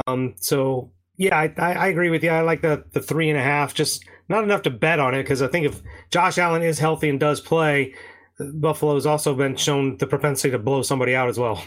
Um, 0.06 0.36
so 0.40 0.92
yeah, 1.16 1.38
I, 1.38 1.54
I, 1.58 1.88
agree 1.88 2.10
with 2.10 2.24
you. 2.24 2.30
I 2.30 2.42
like 2.42 2.62
the 2.62 2.84
the 2.92 3.02
three 3.02 3.30
and 3.30 3.40
a 3.40 3.44
half. 3.44 3.74
Just 3.74 4.04
not 4.28 4.44
enough 4.44 4.64
to 4.64 4.70
bet 4.70 5.00
on 5.00 5.14
it 5.14 5.24
because 5.24 5.42
I 5.42 5.48
think 5.48 5.68
if 5.68 5.82
Josh 6.10 6.38
Allen 6.38 6.64
is 6.64 6.80
healthy 6.80 7.08
and 7.08 7.20
does 7.20 7.40
play, 7.40 7.94
Buffalo 8.40 8.96
has 8.96 9.06
also 9.06 9.36
been 9.36 9.56
shown 9.56 9.98
the 9.98 10.08
propensity 10.08 10.52
to 10.52 10.60
blow 10.60 10.82
somebody 10.82 11.16
out 11.16 11.30
as 11.30 11.38
well. 11.38 11.64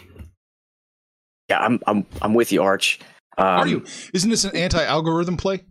Yeah, 1.48 1.60
I'm 1.60 1.80
I'm 1.86 2.06
I'm 2.22 2.34
with 2.34 2.52
you, 2.52 2.62
Arch. 2.62 2.98
Um, 3.38 3.46
Are 3.46 3.66
you? 3.66 3.84
Isn't 4.12 4.30
this 4.30 4.44
an 4.44 4.56
anti-algorithm 4.56 5.36
play? 5.36 5.62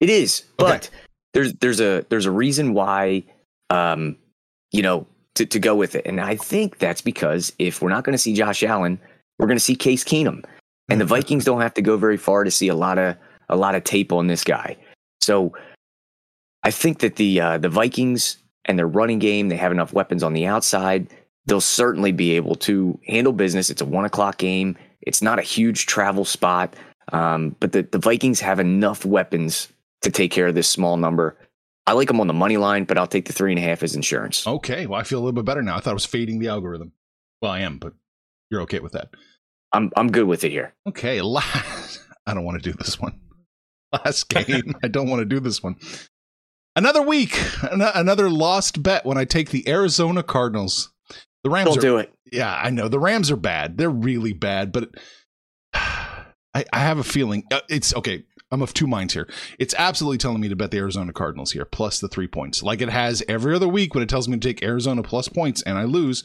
It 0.00 0.10
is, 0.10 0.44
but 0.56 0.86
okay. 0.86 0.96
there's 1.34 1.52
there's 1.54 1.80
a 1.80 2.04
there's 2.08 2.26
a 2.26 2.30
reason 2.30 2.74
why, 2.74 3.24
um, 3.70 4.16
you 4.72 4.82
know, 4.82 5.06
to 5.34 5.46
to 5.46 5.58
go 5.58 5.76
with 5.76 5.94
it, 5.94 6.04
and 6.06 6.20
I 6.20 6.36
think 6.36 6.78
that's 6.78 7.00
because 7.00 7.52
if 7.58 7.82
we're 7.82 7.90
not 7.90 8.04
going 8.04 8.14
to 8.14 8.18
see 8.18 8.34
Josh 8.34 8.62
Allen, 8.62 8.98
we're 9.38 9.46
going 9.46 9.58
to 9.58 9.64
see 9.64 9.76
Case 9.76 10.02
Keenum, 10.02 10.44
and 10.88 11.00
the 11.00 11.04
mm-hmm. 11.04 11.14
Vikings 11.14 11.44
don't 11.44 11.60
have 11.60 11.74
to 11.74 11.82
go 11.82 11.96
very 11.96 12.16
far 12.16 12.42
to 12.42 12.50
see 12.50 12.68
a 12.68 12.74
lot 12.74 12.98
of 12.98 13.16
a 13.48 13.56
lot 13.56 13.74
of 13.74 13.84
tape 13.84 14.12
on 14.12 14.26
this 14.26 14.42
guy. 14.42 14.76
So, 15.20 15.52
I 16.64 16.72
think 16.72 16.98
that 17.00 17.16
the 17.16 17.40
uh, 17.40 17.58
the 17.58 17.68
Vikings 17.68 18.38
and 18.64 18.78
their 18.78 18.88
running 18.88 19.20
game, 19.20 19.48
they 19.48 19.56
have 19.56 19.72
enough 19.72 19.92
weapons 19.92 20.22
on 20.22 20.32
the 20.32 20.46
outside 20.46 21.08
they'll 21.46 21.60
certainly 21.60 22.12
be 22.12 22.32
able 22.32 22.54
to 22.56 22.98
handle 23.06 23.32
business. 23.32 23.70
It's 23.70 23.82
a 23.82 23.86
one 23.86 24.04
o'clock 24.04 24.38
game. 24.38 24.76
It's 25.00 25.22
not 25.22 25.38
a 25.38 25.42
huge 25.42 25.86
travel 25.86 26.24
spot, 26.24 26.74
um, 27.12 27.56
but 27.60 27.72
the, 27.72 27.82
the 27.82 27.98
Vikings 27.98 28.40
have 28.40 28.60
enough 28.60 29.04
weapons 29.04 29.68
to 30.02 30.10
take 30.10 30.30
care 30.30 30.46
of 30.46 30.54
this 30.54 30.68
small 30.68 30.96
number. 30.96 31.36
I 31.86 31.92
like 31.92 32.08
them 32.08 32.20
on 32.20 32.28
the 32.28 32.32
money 32.32 32.56
line, 32.56 32.84
but 32.84 32.96
I'll 32.96 33.08
take 33.08 33.26
the 33.26 33.32
three 33.32 33.50
and 33.50 33.58
a 33.58 33.62
half 33.62 33.82
as 33.82 33.96
insurance. 33.96 34.46
Okay. 34.46 34.86
Well, 34.86 35.00
I 35.00 35.02
feel 35.02 35.18
a 35.18 35.22
little 35.22 35.32
bit 35.32 35.44
better 35.44 35.62
now. 35.62 35.76
I 35.76 35.80
thought 35.80 35.90
I 35.90 35.94
was 35.94 36.06
fading 36.06 36.38
the 36.38 36.48
algorithm. 36.48 36.92
Well, 37.40 37.50
I 37.50 37.60
am, 37.60 37.78
but 37.78 37.94
you're 38.50 38.62
okay 38.62 38.78
with 38.78 38.92
that. 38.92 39.08
I'm 39.72 39.90
I'm 39.96 40.12
good 40.12 40.26
with 40.26 40.44
it 40.44 40.50
here. 40.50 40.74
Okay. 40.86 41.20
Last, 41.22 42.00
I 42.26 42.34
don't 42.34 42.44
want 42.44 42.62
to 42.62 42.70
do 42.70 42.76
this 42.76 43.00
one. 43.00 43.18
Last 43.92 44.28
game. 44.28 44.74
I 44.84 44.88
don't 44.88 45.08
want 45.10 45.20
to 45.20 45.26
do 45.26 45.40
this 45.40 45.62
one. 45.62 45.76
Another 46.74 47.02
week, 47.02 47.38
another 47.70 48.30
lost 48.30 48.82
bet 48.82 49.04
when 49.04 49.18
I 49.18 49.26
take 49.26 49.50
the 49.50 49.68
Arizona 49.68 50.22
Cardinals. 50.22 50.90
The 51.44 51.50
Rams 51.50 51.70
don't 51.70 51.78
are, 51.78 51.80
do 51.80 51.96
it. 51.98 52.12
Yeah, 52.30 52.54
I 52.54 52.70
know 52.70 52.88
the 52.88 53.00
Rams 53.00 53.30
are 53.30 53.36
bad. 53.36 53.76
They're 53.76 53.90
really 53.90 54.32
bad, 54.32 54.72
but 54.72 54.90
I, 55.74 56.64
I 56.72 56.78
have 56.78 56.98
a 56.98 57.04
feeling 57.04 57.44
uh, 57.52 57.60
it's 57.68 57.94
okay. 57.94 58.24
I'm 58.50 58.60
of 58.60 58.74
two 58.74 58.86
minds 58.86 59.14
here. 59.14 59.28
It's 59.58 59.74
absolutely 59.78 60.18
telling 60.18 60.40
me 60.40 60.48
to 60.50 60.56
bet 60.56 60.70
the 60.70 60.78
Arizona 60.78 61.12
Cardinals 61.12 61.52
here 61.52 61.64
plus 61.64 62.00
the 62.00 62.08
three 62.08 62.28
points, 62.28 62.62
like 62.62 62.82
it 62.82 62.90
has 62.90 63.22
every 63.26 63.54
other 63.54 63.66
week 63.66 63.94
when 63.94 64.02
it 64.02 64.10
tells 64.10 64.28
me 64.28 64.38
to 64.38 64.46
take 64.46 64.62
Arizona 64.62 65.02
plus 65.02 65.28
points 65.28 65.62
and 65.62 65.78
I 65.78 65.84
lose. 65.84 66.22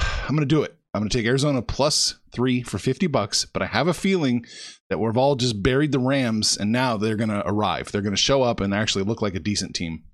I'm 0.00 0.34
going 0.34 0.40
to 0.40 0.46
do 0.46 0.62
it. 0.62 0.74
I'm 0.94 1.02
going 1.02 1.10
to 1.10 1.18
take 1.18 1.26
Arizona 1.26 1.60
plus 1.60 2.18
three 2.32 2.62
for 2.62 2.78
50 2.78 3.08
bucks, 3.08 3.44
but 3.44 3.62
I 3.62 3.66
have 3.66 3.88
a 3.88 3.94
feeling 3.94 4.46
that 4.88 4.98
we've 4.98 5.18
all 5.18 5.36
just 5.36 5.62
buried 5.62 5.92
the 5.92 5.98
Rams 5.98 6.56
and 6.56 6.72
now 6.72 6.96
they're 6.96 7.16
going 7.16 7.28
to 7.28 7.46
arrive. 7.46 7.92
They're 7.92 8.02
going 8.02 8.16
to 8.16 8.20
show 8.20 8.42
up 8.42 8.60
and 8.60 8.72
actually 8.72 9.04
look 9.04 9.20
like 9.20 9.34
a 9.34 9.40
decent 9.40 9.74
team. 9.74 10.04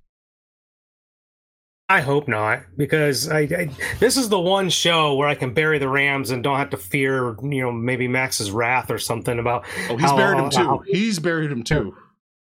I 1.87 2.01
hope 2.01 2.29
not, 2.29 2.63
because 2.79 3.29
I, 3.29 3.41
I, 3.41 3.71
this 4.01 4.17
is 4.17 4.31
the 4.31 4.41
one 4.41 4.71
show 4.71 5.15
where 5.17 5.29
I 5.29 5.35
can 5.35 5.53
bury 5.53 5.79
the 5.79 5.89
Rams 5.89 6.31
and 6.31 6.43
don't 6.43 6.57
have 6.57 6.71
to 6.71 6.79
fear, 6.79 7.37
you 7.43 7.63
know, 7.63 7.73
maybe 7.73 8.09
Max's 8.09 8.51
wrath 8.51 8.91
or 8.91 8.99
something 8.99 9.39
about. 9.39 9.67
Oh, 9.91 9.97
he's 9.99 10.09
how, 10.09 10.17
buried 10.17 10.39
him 10.39 10.51
too. 10.51 10.65
How, 10.65 10.83
he's 10.87 11.19
buried 11.19 11.53
him 11.53 11.63
too. 11.63 11.95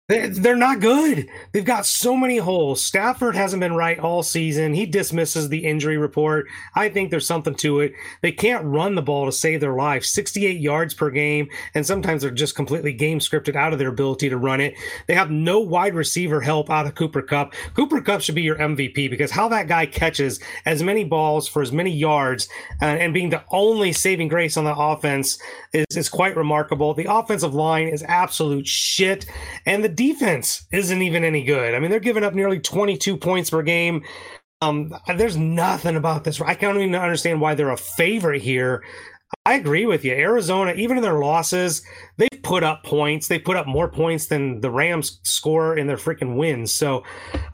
They're 0.09 0.55
not 0.55 0.79
good. 0.79 1.29
They've 1.51 1.65
got 1.65 1.85
so 1.85 2.17
many 2.17 2.37
holes. 2.37 2.81
Stafford 2.81 3.35
hasn't 3.35 3.59
been 3.59 3.75
right 3.75 3.99
all 3.99 4.23
season. 4.23 4.73
He 4.73 4.87
dismisses 4.87 5.49
the 5.49 5.65
injury 5.65 5.97
report. 5.97 6.47
I 6.77 6.91
think 6.91 7.11
there's 7.11 7.27
something 7.27 7.57
to 7.57 7.81
it. 7.81 7.93
They 8.23 8.31
can't 8.31 8.65
run 8.65 8.95
the 8.95 9.03
ball 9.03 9.27
to 9.27 9.33
save 9.33 9.61
their 9.61 9.75
life. 9.75 10.05
68 10.05 10.61
yards 10.61 10.95
per 10.95 11.11
game, 11.11 11.49
and 11.75 11.85
sometimes 11.85 12.23
they're 12.23 12.31
just 12.31 12.55
completely 12.55 12.93
game 12.93 13.19
scripted 13.19 13.57
out 13.57 13.73
of 13.73 13.81
their 13.81 13.89
ability 13.89 14.29
to 14.29 14.37
run 14.37 14.61
it. 14.61 14.75
They 15.09 15.15
have 15.15 15.33
no 15.33 15.59
wide 15.59 15.97
receiver 15.97 16.41
help 16.41 16.71
out 16.71 16.87
of 16.87 16.95
Cooper 16.95 17.23
Kupp. 17.23 17.55
Cooper 17.75 18.01
Kupp 18.01 18.21
should 18.21 18.37
be 18.37 18.43
your 18.43 18.59
MVP 18.59 19.11
because 19.11 19.33
how 19.33 19.49
that 19.49 19.67
guy 19.67 19.87
catches 19.87 20.39
as 20.67 20.85
many 20.85 21.03
balls 21.03 21.49
for 21.49 21.63
as 21.63 21.73
many 21.73 21.91
yards 21.91 22.49
uh, 22.81 22.85
and 22.85 23.13
being 23.13 23.31
the 23.31 23.43
only 23.51 23.93
saving 23.93 24.29
grace 24.29 24.57
on 24.57 24.63
the 24.63 24.77
offense 24.77 25.37
is, 25.77 25.97
is 25.97 26.09
quite 26.09 26.37
remarkable. 26.37 26.95
The 26.95 27.13
offensive 27.13 27.55
line 27.55 27.89
is 27.89 28.03
absolute 28.03 28.67
shit, 28.67 29.27
and 29.67 29.85
the 29.85 29.89
defense 29.89 30.67
isn't 30.73 31.03
even 31.03 31.25
any 31.25 31.43
good. 31.45 31.75
I 31.75 31.79
mean, 31.79 31.91
they're 31.91 32.01
giving 32.01 32.25
up 32.25 32.35
nearly 32.35 32.59
22 32.59 33.17
points 33.17 33.51
per 33.51 33.63
game. 33.63 34.05
Um, 34.63 34.95
there's 35.17 35.37
nothing 35.37 35.97
about 35.97 36.25
this. 36.25 36.41
I 36.41 36.55
can't 36.55 36.79
even 36.79 36.95
understand 36.95 37.41
why 37.41 37.55
they're 37.55 37.71
a 37.71 37.77
favorite 37.77 38.43
here. 38.43 38.83
I 39.45 39.55
agree 39.55 39.87
with 39.87 40.05
you. 40.05 40.13
Arizona, 40.13 40.73
even 40.73 40.97
in 40.97 41.03
their 41.03 41.19
losses, 41.19 41.83
they 42.17 42.29
put 42.43 42.63
up 42.63 42.85
points. 42.85 43.29
They 43.29 43.39
put 43.39 43.57
up 43.57 43.67
more 43.67 43.89
points 43.89 44.27
than 44.27 44.61
the 44.61 44.71
Rams 44.71 45.21
score 45.25 45.77
in 45.77 45.87
their 45.87 45.97
freaking 45.97 46.37
wins. 46.37 46.73
So 46.73 47.03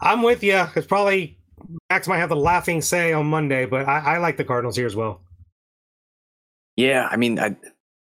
I'm 0.00 0.22
with 0.22 0.42
you. 0.42 0.66
It's 0.76 0.87
probably 0.87 1.38
Max 1.90 2.08
might 2.08 2.18
have 2.18 2.28
the 2.28 2.37
laughing 2.37 2.82
say 2.82 3.12
on 3.12 3.26
Monday, 3.26 3.66
but 3.66 3.88
I, 3.88 4.14
I 4.14 4.18
like 4.18 4.37
the 4.37 4.44
Cardinals 4.44 4.76
here 4.76 4.87
as 4.87 4.96
well. 4.96 5.22
Yeah, 6.76 7.08
I 7.11 7.16
mean, 7.16 7.38
I, 7.38 7.56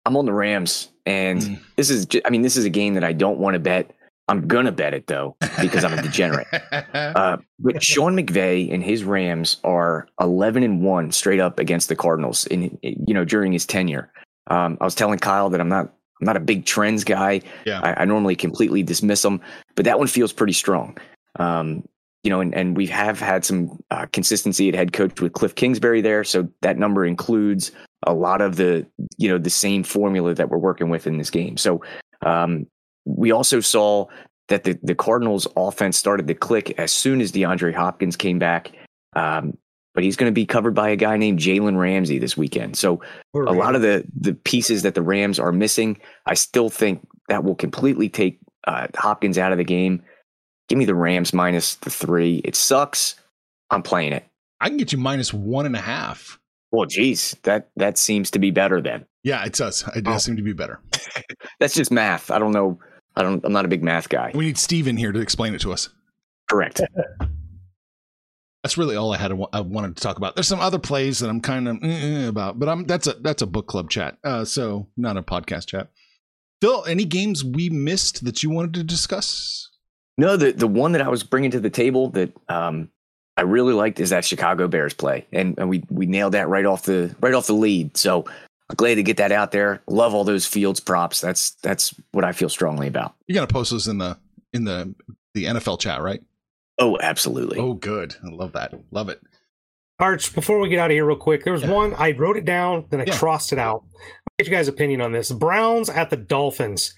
I'm 0.07 0.15
on 0.15 0.25
the 0.25 0.31
Rams, 0.31 0.87
and 1.05 1.41
mm. 1.41 1.59
this 1.75 1.89
is, 1.89 2.07
I 2.23 2.29
mean, 2.29 2.41
this 2.41 2.55
is 2.55 2.63
a 2.63 2.69
game 2.69 2.93
that 2.93 3.03
I 3.03 3.11
don't 3.11 3.39
want 3.39 3.55
to 3.55 3.59
bet. 3.59 3.91
I'm 4.29 4.47
gonna 4.47 4.71
bet 4.71 4.93
it 4.93 5.07
though 5.07 5.35
because 5.61 5.83
I'm 5.83 5.97
a 5.97 6.01
degenerate. 6.01 6.47
Uh, 6.93 7.37
but 7.59 7.81
Sean 7.81 8.15
McVay 8.15 8.73
and 8.73 8.83
his 8.83 9.03
Rams 9.03 9.57
are 9.63 10.07
11 10.19 10.63
and 10.63 10.81
one 10.81 11.11
straight 11.11 11.39
up 11.39 11.59
against 11.59 11.89
the 11.89 11.95
Cardinals. 11.95 12.45
In 12.47 12.77
you 12.81 13.13
know 13.13 13.23
during 13.23 13.51
his 13.51 13.65
tenure, 13.65 14.11
um, 14.47 14.77
I 14.81 14.83
was 14.83 14.95
telling 14.95 15.19
Kyle 15.19 15.49
that 15.49 15.61
I'm 15.61 15.69
not 15.69 15.93
I'm 16.19 16.25
not 16.25 16.37
a 16.37 16.41
big 16.41 16.65
trends 16.65 17.03
guy. 17.03 17.41
Yeah. 17.65 17.81
I, 17.81 18.01
I 18.01 18.05
normally 18.05 18.35
completely 18.35 18.83
dismiss 18.83 19.21
them, 19.21 19.41
but 19.75 19.85
that 19.85 19.99
one 19.99 20.07
feels 20.07 20.33
pretty 20.33 20.53
strong. 20.53 20.97
Um, 21.37 21.87
you 22.23 22.29
know, 22.29 22.41
and, 22.41 22.53
and 22.55 22.75
we 22.75 22.87
have 22.87 23.19
had 23.19 23.45
some 23.45 23.79
uh, 23.91 24.05
consistency 24.11 24.67
at 24.69 24.75
head 24.75 24.91
coach 24.91 25.21
with 25.21 25.33
Cliff 25.33 25.55
Kingsbury 25.55 26.01
there, 26.01 26.23
so 26.23 26.49
that 26.61 26.77
number 26.77 27.05
includes 27.05 27.71
a 28.07 28.13
lot 28.13 28.41
of 28.41 28.55
the 28.55 28.87
you 29.17 29.29
know 29.29 29.37
the 29.37 29.51
same 29.51 29.83
formula 29.83 30.33
that 30.33 30.49
we're 30.49 30.57
working 30.57 30.89
with 30.89 31.05
in 31.05 31.17
this 31.17 31.29
game. 31.29 31.57
So 31.57 31.83
um, 32.25 32.65
we 33.05 33.31
also 33.31 33.59
saw 33.59 34.07
that 34.47 34.63
the, 34.63 34.79
the 34.81 34.95
Cardinals 34.95 35.45
offense 35.55 35.97
started 35.97 36.27
to 36.27 36.33
click 36.33 36.71
as 36.79 36.91
soon 36.91 37.21
as 37.21 37.31
DeAndre 37.31 37.75
Hopkins 37.75 38.15
came 38.15 38.39
back. 38.39 38.71
Um, 39.13 39.57
but 39.93 40.03
he's 40.03 40.15
going 40.15 40.29
to 40.29 40.33
be 40.33 40.45
covered 40.45 40.73
by 40.75 40.89
a 40.89 40.95
guy 40.95 41.17
named 41.17 41.39
Jalen 41.39 41.77
Ramsey 41.77 42.19
this 42.19 42.37
weekend. 42.37 42.77
So 42.77 43.01
a 43.33 43.51
lot 43.51 43.75
of 43.75 43.81
the 43.81 44.05
the 44.15 44.33
pieces 44.33 44.83
that 44.83 44.95
the 44.95 45.01
Rams 45.01 45.39
are 45.39 45.51
missing, 45.51 45.99
I 46.25 46.35
still 46.35 46.69
think 46.69 47.05
that 47.29 47.43
will 47.43 47.55
completely 47.55 48.07
take 48.07 48.39
uh, 48.67 48.87
Hopkins 48.95 49.37
out 49.37 49.51
of 49.51 49.57
the 49.57 49.63
game. 49.63 50.03
Give 50.69 50.77
me 50.77 50.85
the 50.85 50.95
Rams 50.95 51.33
minus 51.33 51.75
the 51.75 51.89
three. 51.89 52.41
It 52.45 52.55
sucks. 52.55 53.15
I'm 53.71 53.81
playing 53.81 54.13
it. 54.13 54.25
I 54.61 54.69
can 54.69 54.77
get 54.77 54.91
you 54.91 54.97
minus 54.97 55.33
one 55.33 55.65
and 55.65 55.75
a 55.75 55.81
half. 55.81 56.39
Well, 56.71 56.85
geez, 56.85 57.35
that 57.43 57.69
that 57.75 57.97
seems 57.97 58.31
to 58.31 58.39
be 58.39 58.51
better 58.51 58.81
then. 58.81 59.05
Yeah, 59.23 59.43
it 59.45 59.53
does. 59.53 59.83
It 59.95 60.03
does 60.03 60.15
oh. 60.15 60.17
seem 60.19 60.37
to 60.37 60.43
be 60.43 60.53
better. 60.53 60.79
That's 61.59 61.73
just 61.73 61.91
math. 61.91 62.31
I 62.31 62.39
don't 62.39 62.51
know 62.51 62.79
I 63.17 63.23
don't. 63.23 63.43
I'm 63.43 63.51
not 63.51 63.65
a 63.65 63.67
big 63.67 63.83
math 63.83 64.09
guy. 64.09 64.31
We 64.35 64.45
need 64.45 64.59
Steve 64.59 64.87
in 64.87 64.95
here 64.95 65.11
to 65.11 65.19
explain 65.19 65.55
it 65.55 65.61
to 65.61 65.73
us. 65.73 65.89
Correct. 66.47 66.81
that's 68.63 68.77
really 68.77 68.95
all 68.95 69.11
I 69.11 69.17
had. 69.17 69.31
I 69.53 69.61
wanted 69.61 69.95
to 69.97 70.03
talk 70.03 70.17
about. 70.17 70.35
There's 70.35 70.47
some 70.47 70.59
other 70.59 70.77
plays 70.77 71.19
that 71.19 71.29
I'm 71.29 71.41
kind 71.41 71.67
of 71.67 72.29
about, 72.29 72.59
but 72.59 72.69
I'm 72.69 72.85
that's 72.85 73.07
a 73.07 73.13
that's 73.13 73.41
a 73.41 73.47
book 73.47 73.65
club 73.65 73.89
chat, 73.89 74.17
uh, 74.23 74.45
so 74.45 74.87
not 74.95 75.17
a 75.17 75.23
podcast 75.23 75.65
chat. 75.65 75.89
Phil, 76.61 76.85
any 76.85 77.05
games 77.05 77.43
we 77.43 77.71
missed 77.71 78.23
that 78.23 78.43
you 78.43 78.51
wanted 78.51 78.75
to 78.75 78.83
discuss? 78.83 79.71
No, 80.19 80.37
the 80.37 80.51
the 80.51 80.67
one 80.67 80.91
that 80.91 81.01
I 81.01 81.09
was 81.09 81.23
bringing 81.23 81.49
to 81.51 81.59
the 81.59 81.71
table 81.71 82.11
that 82.11 82.31
um, 82.49 82.91
I 83.37 83.41
really 83.41 83.73
liked 83.73 83.99
is 83.99 84.09
that 84.09 84.25
Chicago 84.25 84.67
Bears 84.67 84.93
play, 84.93 85.25
and, 85.31 85.57
and 85.59 85.69
we 85.69 85.83
we 85.89 86.05
nailed 86.07 86.33
that 86.33 86.49
right 86.49 86.65
off 86.65 86.83
the 86.83 87.15
right 87.21 87.33
off 87.33 87.47
the 87.47 87.53
lead. 87.53 87.95
So 87.95 88.25
glad 88.75 88.95
to 88.95 89.03
get 89.03 89.17
that 89.17 89.31
out 89.31 89.51
there. 89.51 89.81
Love 89.87 90.13
all 90.13 90.23
those 90.23 90.45
fields 90.45 90.79
props. 90.79 91.21
That's 91.21 91.51
that's 91.61 91.93
what 92.11 92.25
I 92.25 92.31
feel 92.31 92.49
strongly 92.49 92.87
about. 92.87 93.15
You're 93.27 93.35
gonna 93.35 93.47
post 93.47 93.71
those 93.71 93.87
in 93.87 93.99
the 93.99 94.17
in 94.53 94.65
the 94.65 94.93
the 95.33 95.45
NFL 95.45 95.79
chat, 95.79 96.01
right? 96.01 96.21
Oh, 96.79 96.97
absolutely. 97.01 97.59
Oh, 97.59 97.73
good. 97.73 98.15
I 98.23 98.29
love 98.29 98.53
that. 98.53 98.73
Love 98.91 99.09
it. 99.09 99.21
Arch, 99.99 100.33
before 100.35 100.59
we 100.59 100.69
get 100.69 100.79
out 100.79 100.91
of 100.91 100.95
here, 100.95 101.05
real 101.05 101.15
quick, 101.15 101.43
there 101.43 101.53
was 101.53 101.63
yeah. 101.63 101.71
one 101.71 101.93
I 101.95 102.11
wrote 102.11 102.37
it 102.37 102.45
down, 102.45 102.85
then 102.89 103.01
I 103.01 103.05
yeah. 103.05 103.17
crossed 103.17 103.51
it 103.51 103.57
out. 103.57 103.83
i 103.99 104.43
Get 104.43 104.47
you 104.47 104.55
guys' 104.55 104.67
opinion 104.67 105.01
on 105.01 105.11
this. 105.11 105.31
Browns 105.31 105.89
at 105.89 106.11
the 106.11 106.17
Dolphins. 106.17 106.93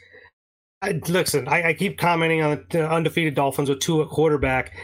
I, 0.82 1.00
listen, 1.08 1.48
I, 1.48 1.70
I 1.70 1.74
keep 1.74 1.98
commenting 1.98 2.42
on 2.42 2.66
the 2.70 2.90
undefeated 2.90 3.36
Dolphins 3.36 3.70
with 3.70 3.80
Tua 3.80 4.04
at 4.04 4.10
quarterback. 4.10 4.76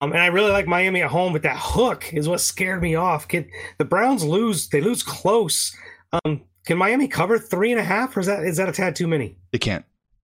Um, 0.00 0.12
and 0.12 0.20
I 0.20 0.26
really 0.26 0.50
like 0.50 0.66
Miami 0.66 1.02
at 1.02 1.10
home, 1.10 1.32
but 1.32 1.42
that 1.42 1.58
hook 1.58 2.12
is 2.14 2.28
what 2.28 2.40
scared 2.40 2.80
me 2.82 2.94
off. 2.94 3.28
Can 3.28 3.48
the 3.78 3.84
Browns 3.84 4.24
lose? 4.24 4.68
They 4.68 4.80
lose 4.80 5.02
close. 5.02 5.76
Um, 6.24 6.42
can 6.66 6.78
Miami 6.78 7.06
cover 7.08 7.38
three 7.38 7.70
and 7.70 7.80
a 7.80 7.84
half, 7.84 8.16
or 8.16 8.20
is 8.20 8.26
that 8.26 8.44
is 8.44 8.56
that 8.56 8.68
a 8.68 8.72
tad 8.72 8.96
too 8.96 9.06
many? 9.06 9.36
They 9.52 9.58
can't. 9.58 9.84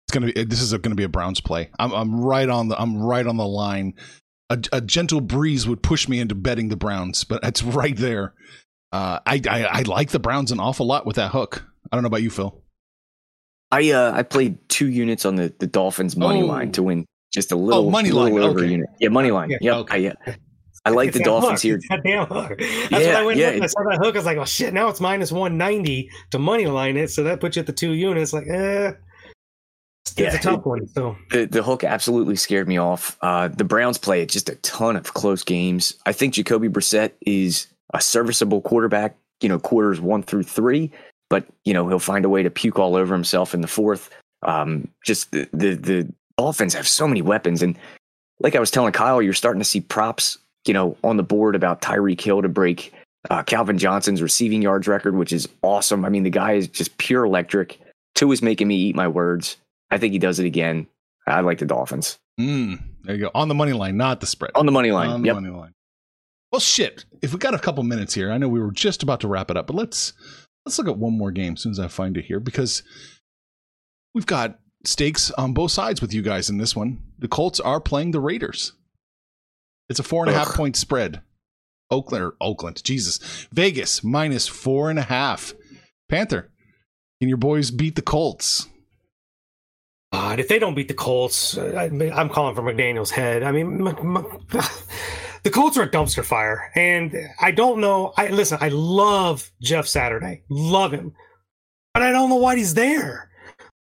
It's 0.06 0.12
gonna 0.14 0.32
be. 0.32 0.44
This 0.44 0.60
is 0.60 0.72
gonna 0.74 0.94
be 0.94 1.04
a 1.04 1.08
Browns 1.08 1.40
play. 1.40 1.70
I'm 1.78 1.92
I'm 1.92 2.20
right 2.20 2.48
on 2.48 2.68
the 2.68 2.80
I'm 2.80 2.98
right 3.02 3.26
on 3.26 3.36
the 3.38 3.46
line. 3.46 3.94
A, 4.50 4.58
a 4.72 4.80
gentle 4.82 5.22
breeze 5.22 5.66
would 5.66 5.82
push 5.82 6.06
me 6.08 6.20
into 6.20 6.34
betting 6.34 6.68
the 6.68 6.76
Browns, 6.76 7.24
but 7.24 7.40
it's 7.42 7.62
right 7.62 7.96
there. 7.96 8.34
Uh, 8.92 9.18
I, 9.26 9.40
I 9.48 9.64
I 9.64 9.82
like 9.82 10.10
the 10.10 10.18
Browns 10.18 10.52
an 10.52 10.60
awful 10.60 10.86
lot 10.86 11.06
with 11.06 11.16
that 11.16 11.30
hook. 11.32 11.64
I 11.90 11.96
don't 11.96 12.02
know 12.02 12.08
about 12.08 12.22
you, 12.22 12.30
Phil. 12.30 12.62
I 13.72 13.90
uh 13.90 14.12
I 14.14 14.22
played 14.22 14.58
two 14.68 14.88
units 14.88 15.24
on 15.24 15.36
the 15.36 15.52
the 15.58 15.66
Dolphins 15.66 16.16
money 16.16 16.42
Oh. 16.42 16.46
line 16.46 16.70
to 16.72 16.82
win 16.82 17.06
just 17.34 17.52
a 17.52 17.56
little 17.56 17.88
Oh, 17.88 17.90
money 17.90 18.10
little 18.12 18.32
line, 18.38 18.48
over 18.48 18.60
okay. 18.60 18.70
unit. 18.70 18.88
Yeah, 19.00 19.08
money 19.10 19.30
line. 19.30 19.50
Yeah, 19.50 19.58
yep. 19.60 19.76
okay. 19.78 20.08
I, 20.08 20.30
uh, 20.30 20.34
I 20.86 20.90
like 20.90 21.08
It's 21.08 21.18
the 21.18 21.24
Dolphins 21.24 21.60
hook. 21.60 21.62
here. 21.62 21.74
It's 21.76 21.88
that 21.88 22.02
damn 22.04 22.26
hook. 22.26 22.58
That's 22.58 22.90
Yeah, 22.90 22.98
what 23.14 23.16
I 23.16 23.24
went 23.24 23.38
yeah. 23.38 23.58
I 23.62 23.66
saw 23.66 23.82
that 23.90 23.98
hook. 24.02 24.14
I 24.14 24.18
was 24.18 24.26
like, 24.26 24.38
oh 24.38 24.44
shit, 24.44 24.72
now 24.74 24.88
it's 24.88 25.00
minus 25.00 25.32
190 25.32 26.10
to 26.30 26.38
money 26.38 26.66
line 26.66 26.96
it. 26.96 27.10
So 27.10 27.22
that 27.24 27.40
puts 27.40 27.56
you 27.56 27.60
at 27.60 27.66
the 27.66 27.72
two 27.72 27.92
units. 27.92 28.32
Like, 28.32 28.46
eh. 28.48 28.92
It's 30.06 30.18
Yeah, 30.18 30.34
a 30.34 30.38
tough 30.38 30.64
one. 30.64 30.86
So 30.88 31.16
The, 31.30 31.46
the 31.46 31.62
hook 31.62 31.82
absolutely 31.84 32.36
scared 32.36 32.68
me 32.68 32.78
off. 32.78 33.16
Uh, 33.22 33.48
the 33.48 33.64
Browns 33.64 33.98
play 33.98 34.24
just 34.26 34.48
a 34.48 34.54
ton 34.56 34.96
of 34.96 35.14
close 35.14 35.42
games. 35.42 35.94
I 36.06 36.12
think 36.12 36.34
Jacoby 36.34 36.68
Brissett 36.68 37.12
is 37.26 37.66
a 37.94 38.00
serviceable 38.00 38.60
quarterback, 38.60 39.16
you 39.40 39.48
know, 39.48 39.58
quarters 39.58 40.00
one 40.00 40.22
through 40.22 40.42
three, 40.44 40.92
but, 41.30 41.46
you 41.64 41.72
know, 41.72 41.88
he'll 41.88 41.98
find 41.98 42.24
a 42.24 42.28
way 42.28 42.42
to 42.42 42.50
puke 42.50 42.78
all 42.78 42.94
over 42.94 43.14
himself 43.14 43.54
in 43.54 43.60
the 43.62 43.66
fourth. 43.68 44.10
Um, 44.42 44.88
just 45.04 45.32
the, 45.32 45.48
the, 45.54 45.74
the 45.74 46.12
Dolphins 46.38 46.74
have 46.74 46.88
so 46.88 47.06
many 47.06 47.22
weapons. 47.22 47.62
And 47.62 47.78
like 48.40 48.56
I 48.56 48.60
was 48.60 48.70
telling 48.70 48.92
Kyle, 48.92 49.22
you're 49.22 49.32
starting 49.32 49.60
to 49.60 49.64
see 49.64 49.80
props, 49.80 50.38
you 50.66 50.74
know, 50.74 50.96
on 51.04 51.16
the 51.16 51.22
board 51.22 51.54
about 51.54 51.82
Tyreek 51.82 52.20
Hill 52.20 52.42
to 52.42 52.48
break 52.48 52.92
uh, 53.30 53.42
Calvin 53.42 53.78
Johnson's 53.78 54.22
receiving 54.22 54.62
yards 54.62 54.86
record, 54.88 55.16
which 55.16 55.32
is 55.32 55.48
awesome. 55.62 56.04
I 56.04 56.08
mean, 56.08 56.24
the 56.24 56.30
guy 56.30 56.52
is 56.52 56.68
just 56.68 56.96
pure 56.98 57.24
electric. 57.24 57.80
Tua 58.14 58.32
is 58.32 58.42
making 58.42 58.68
me 58.68 58.76
eat 58.76 58.96
my 58.96 59.08
words. 59.08 59.56
I 59.90 59.98
think 59.98 60.12
he 60.12 60.18
does 60.18 60.38
it 60.38 60.46
again. 60.46 60.86
I 61.26 61.40
like 61.40 61.58
the 61.58 61.66
Dolphins 61.66 62.18
Mm, 62.38 62.80
there 63.02 63.14
you 63.14 63.20
go. 63.22 63.30
On 63.34 63.48
the 63.48 63.54
money 63.54 63.72
line, 63.72 63.96
not 63.96 64.20
the 64.20 64.26
spread. 64.26 64.50
on 64.54 64.66
the 64.66 64.72
money 64.72 64.90
line. 64.90 65.08
On 65.10 65.22
the 65.22 65.26
yep. 65.26 65.36
money 65.36 65.50
line. 65.50 65.72
Well, 66.50 66.60
shit. 66.60 67.04
If 67.22 67.32
we 67.32 67.38
got 67.38 67.54
a 67.54 67.58
couple 67.58 67.82
minutes 67.84 68.14
here, 68.14 68.30
I 68.30 68.38
know 68.38 68.48
we 68.48 68.60
were 68.60 68.72
just 68.72 69.02
about 69.02 69.20
to 69.20 69.28
wrap 69.28 69.50
it 69.50 69.56
up, 69.56 69.66
but 69.66 69.76
let's 69.76 70.12
let's 70.66 70.78
look 70.78 70.88
at 70.88 70.98
one 70.98 71.16
more 71.16 71.30
game 71.30 71.54
as 71.54 71.60
soon 71.60 71.72
as 71.72 71.80
I 71.80 71.88
find 71.88 72.16
it 72.16 72.24
here 72.24 72.40
because 72.40 72.82
we've 74.14 74.26
got 74.26 74.58
stakes 74.86 75.30
on 75.32 75.52
both 75.52 75.70
sides 75.70 76.00
with 76.00 76.12
you 76.12 76.22
guys 76.22 76.50
in 76.50 76.58
this 76.58 76.74
one. 76.76 77.02
The 77.18 77.28
Colts 77.28 77.60
are 77.60 77.80
playing 77.80 78.10
the 78.10 78.20
Raiders. 78.20 78.72
It's 79.88 80.00
a 80.00 80.04
four 80.04 80.24
and 80.24 80.34
a 80.34 80.38
half 80.38 80.54
point 80.54 80.76
spread. 80.76 81.22
Oakland 81.90 82.24
or 82.24 82.34
Oakland, 82.40 82.82
Jesus, 82.82 83.18
Vegas 83.52 84.02
minus 84.02 84.48
four 84.48 84.90
and 84.90 84.98
a 84.98 85.02
half. 85.02 85.52
Panther, 86.08 86.50
can 87.20 87.28
your 87.28 87.38
boys 87.38 87.70
beat 87.70 87.94
the 87.94 88.02
Colts? 88.02 88.68
God, 90.12 90.40
if 90.40 90.48
they 90.48 90.58
don't 90.58 90.74
beat 90.74 90.88
the 90.88 90.94
Colts, 90.94 91.58
uh, 91.58 91.72
I, 91.76 91.84
I'm 92.12 92.28
calling 92.28 92.54
for 92.54 92.62
McDaniel's 92.62 93.10
head. 93.10 93.42
I 93.42 93.52
mean, 93.52 93.86
M- 93.86 94.16
M- 94.16 94.46
the 95.42 95.50
Colts 95.50 95.76
are 95.76 95.82
a 95.82 95.90
dumpster 95.90 96.24
fire, 96.24 96.70
and 96.74 97.14
I 97.40 97.50
don't 97.50 97.80
know. 97.80 98.12
I 98.16 98.28
listen. 98.28 98.58
I 98.60 98.68
love 98.68 99.50
Jeff 99.60 99.86
Saturday, 99.86 100.42
love 100.48 100.92
him, 100.92 101.12
but 101.92 102.02
I 102.02 102.12
don't 102.12 102.30
know 102.30 102.36
why 102.36 102.56
he's 102.56 102.74
there. 102.74 103.28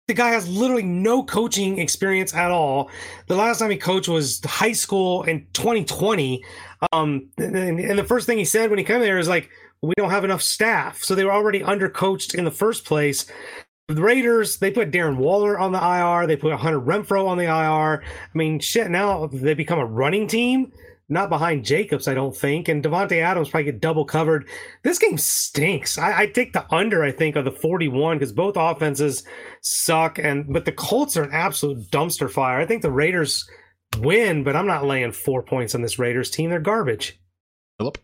The 0.08 0.14
guy 0.14 0.30
has 0.30 0.48
literally 0.48 0.82
no 0.82 1.22
coaching 1.22 1.78
experience 1.78 2.34
at 2.34 2.50
all. 2.50 2.90
The 3.28 3.36
last 3.36 3.60
time 3.60 3.70
he 3.70 3.76
coached 3.76 4.08
was 4.08 4.40
high 4.44 4.72
school 4.72 5.22
in 5.22 5.46
2020. 5.52 6.44
Um, 6.92 7.28
and, 7.38 7.78
and 7.78 7.98
the 7.98 8.04
first 8.04 8.26
thing 8.26 8.36
he 8.36 8.44
said 8.44 8.68
when 8.68 8.80
he 8.80 8.84
came 8.84 9.00
there 9.00 9.18
is 9.18 9.28
like, 9.28 9.48
"We 9.80 9.94
don't 9.96 10.10
have 10.10 10.24
enough 10.24 10.42
staff," 10.42 11.02
so 11.02 11.14
they 11.14 11.24
were 11.24 11.32
already 11.32 11.60
undercoached 11.60 12.34
in 12.34 12.44
the 12.44 12.50
first 12.50 12.84
place. 12.84 13.26
The 13.88 14.02
Raiders, 14.02 14.58
they 14.58 14.70
put 14.70 14.90
Darren 14.90 15.16
Waller 15.16 15.58
on 15.58 15.72
the 15.72 15.78
IR. 15.78 16.26
They 16.26 16.36
put 16.36 16.52
Hunter 16.54 16.80
Renfrow 16.80 17.26
on 17.26 17.36
the 17.36 17.44
IR. 17.44 18.02
I 18.02 18.38
mean, 18.38 18.58
shit, 18.58 18.90
now 18.90 19.26
they 19.26 19.54
become 19.54 19.78
a 19.78 19.86
running 19.86 20.26
team, 20.26 20.72
not 21.08 21.28
behind 21.28 21.64
Jacobs, 21.64 22.08
I 22.08 22.14
don't 22.14 22.36
think. 22.36 22.68
And 22.68 22.82
Davante 22.82 23.20
Adams 23.20 23.50
probably 23.50 23.64
get 23.64 23.80
double 23.80 24.04
covered. 24.04 24.48
This 24.82 24.98
game 24.98 25.18
stinks. 25.18 25.98
I, 25.98 26.22
I 26.22 26.26
take 26.26 26.52
the 26.52 26.66
under, 26.72 27.02
I 27.02 27.12
think, 27.12 27.36
of 27.36 27.44
the 27.44 27.52
41 27.52 28.18
because 28.18 28.32
both 28.32 28.56
offenses 28.56 29.24
suck. 29.60 30.18
And 30.18 30.52
But 30.52 30.64
the 30.64 30.72
Colts 30.72 31.16
are 31.16 31.24
an 31.24 31.32
absolute 31.32 31.90
dumpster 31.90 32.30
fire. 32.30 32.58
I 32.58 32.66
think 32.66 32.82
the 32.82 32.90
Raiders 32.90 33.48
win, 33.98 34.44
but 34.44 34.56
I'm 34.56 34.66
not 34.66 34.86
laying 34.86 35.12
four 35.12 35.42
points 35.42 35.74
on 35.74 35.82
this 35.82 35.98
Raiders 35.98 36.30
team. 36.30 36.50
They're 36.50 36.60
garbage. 36.60 37.20
Philip? 37.78 37.98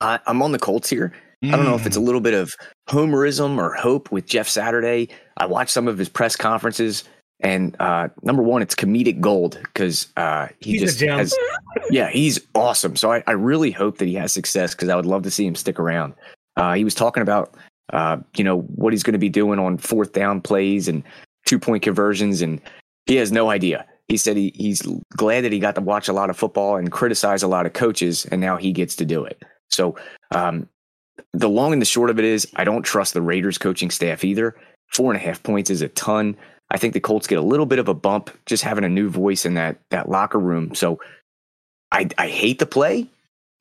I, 0.00 0.18
I'm 0.26 0.42
on 0.42 0.52
the 0.52 0.58
Colts 0.58 0.90
here. 0.90 1.12
I 1.44 1.50
don't 1.50 1.64
know 1.64 1.74
if 1.74 1.86
it's 1.86 1.96
a 1.96 2.00
mm. 2.00 2.06
little 2.06 2.20
bit 2.20 2.34
of 2.34 2.54
homerism 2.88 3.58
or 3.58 3.74
hope 3.74 4.10
with 4.10 4.26
Jeff 4.26 4.48
Saturday. 4.48 5.08
I 5.36 5.46
watched 5.46 5.70
some 5.70 5.86
of 5.86 5.98
his 5.98 6.08
press 6.08 6.34
conferences, 6.34 7.04
and 7.40 7.76
uh, 7.80 8.08
number 8.22 8.42
one, 8.42 8.62
it's 8.62 8.74
comedic 8.74 9.20
gold 9.20 9.58
because 9.62 10.08
uh, 10.16 10.48
he 10.60 10.72
He's 10.72 10.80
just 10.80 11.00
has, 11.00 11.36
yeah, 11.90 12.08
he's 12.08 12.40
awesome. 12.54 12.96
So 12.96 13.12
I, 13.12 13.22
I 13.26 13.32
really 13.32 13.70
hope 13.70 13.98
that 13.98 14.08
he 14.08 14.14
has 14.14 14.32
success 14.32 14.74
because 14.74 14.88
I 14.88 14.96
would 14.96 15.06
love 15.06 15.22
to 15.24 15.30
see 15.30 15.46
him 15.46 15.54
stick 15.54 15.78
around. 15.78 16.14
Uh, 16.56 16.74
he 16.74 16.84
was 16.84 16.94
talking 16.94 17.22
about, 17.22 17.54
uh, 17.92 18.16
you 18.36 18.44
know, 18.44 18.60
what 18.60 18.92
he's 18.92 19.02
going 19.02 19.12
to 19.12 19.18
be 19.18 19.28
doing 19.28 19.58
on 19.58 19.76
fourth 19.76 20.12
down 20.12 20.40
plays 20.40 20.88
and 20.88 21.02
two 21.44 21.58
point 21.58 21.82
conversions, 21.82 22.40
and 22.40 22.60
he 23.04 23.16
has 23.16 23.30
no 23.30 23.50
idea. 23.50 23.84
He 24.08 24.16
said 24.16 24.36
he, 24.36 24.52
he's 24.54 24.82
glad 25.16 25.42
that 25.42 25.52
he 25.52 25.58
got 25.58 25.74
to 25.74 25.80
watch 25.80 26.08
a 26.08 26.12
lot 26.12 26.30
of 26.30 26.36
football 26.36 26.76
and 26.76 26.90
criticize 26.90 27.42
a 27.42 27.48
lot 27.48 27.66
of 27.66 27.74
coaches, 27.74 28.24
and 28.26 28.40
now 28.40 28.56
he 28.56 28.72
gets 28.72 28.96
to 28.96 29.04
do 29.04 29.24
it. 29.24 29.42
So 29.68 29.96
um, 30.30 30.68
the 31.32 31.48
long 31.48 31.72
and 31.72 31.82
the 31.82 31.86
short 31.86 32.08
of 32.08 32.18
it 32.18 32.24
is, 32.24 32.50
I 32.56 32.64
don't 32.64 32.82
trust 32.82 33.14
the 33.14 33.22
Raiders 33.22 33.58
coaching 33.58 33.90
staff 33.90 34.24
either. 34.24 34.56
Four 34.92 35.12
and 35.12 35.20
a 35.20 35.24
half 35.24 35.42
points 35.42 35.70
is 35.70 35.82
a 35.82 35.88
ton. 35.88 36.36
I 36.70 36.78
think 36.78 36.94
the 36.94 37.00
Colts 37.00 37.26
get 37.26 37.38
a 37.38 37.42
little 37.42 37.66
bit 37.66 37.78
of 37.78 37.88
a 37.88 37.94
bump 37.94 38.30
just 38.44 38.62
having 38.64 38.84
a 38.84 38.88
new 38.88 39.08
voice 39.08 39.46
in 39.46 39.54
that 39.54 39.78
that 39.90 40.08
locker 40.08 40.38
room. 40.38 40.74
So 40.74 41.00
I 41.92 42.08
I 42.18 42.28
hate 42.28 42.58
the 42.58 42.66
play, 42.66 43.06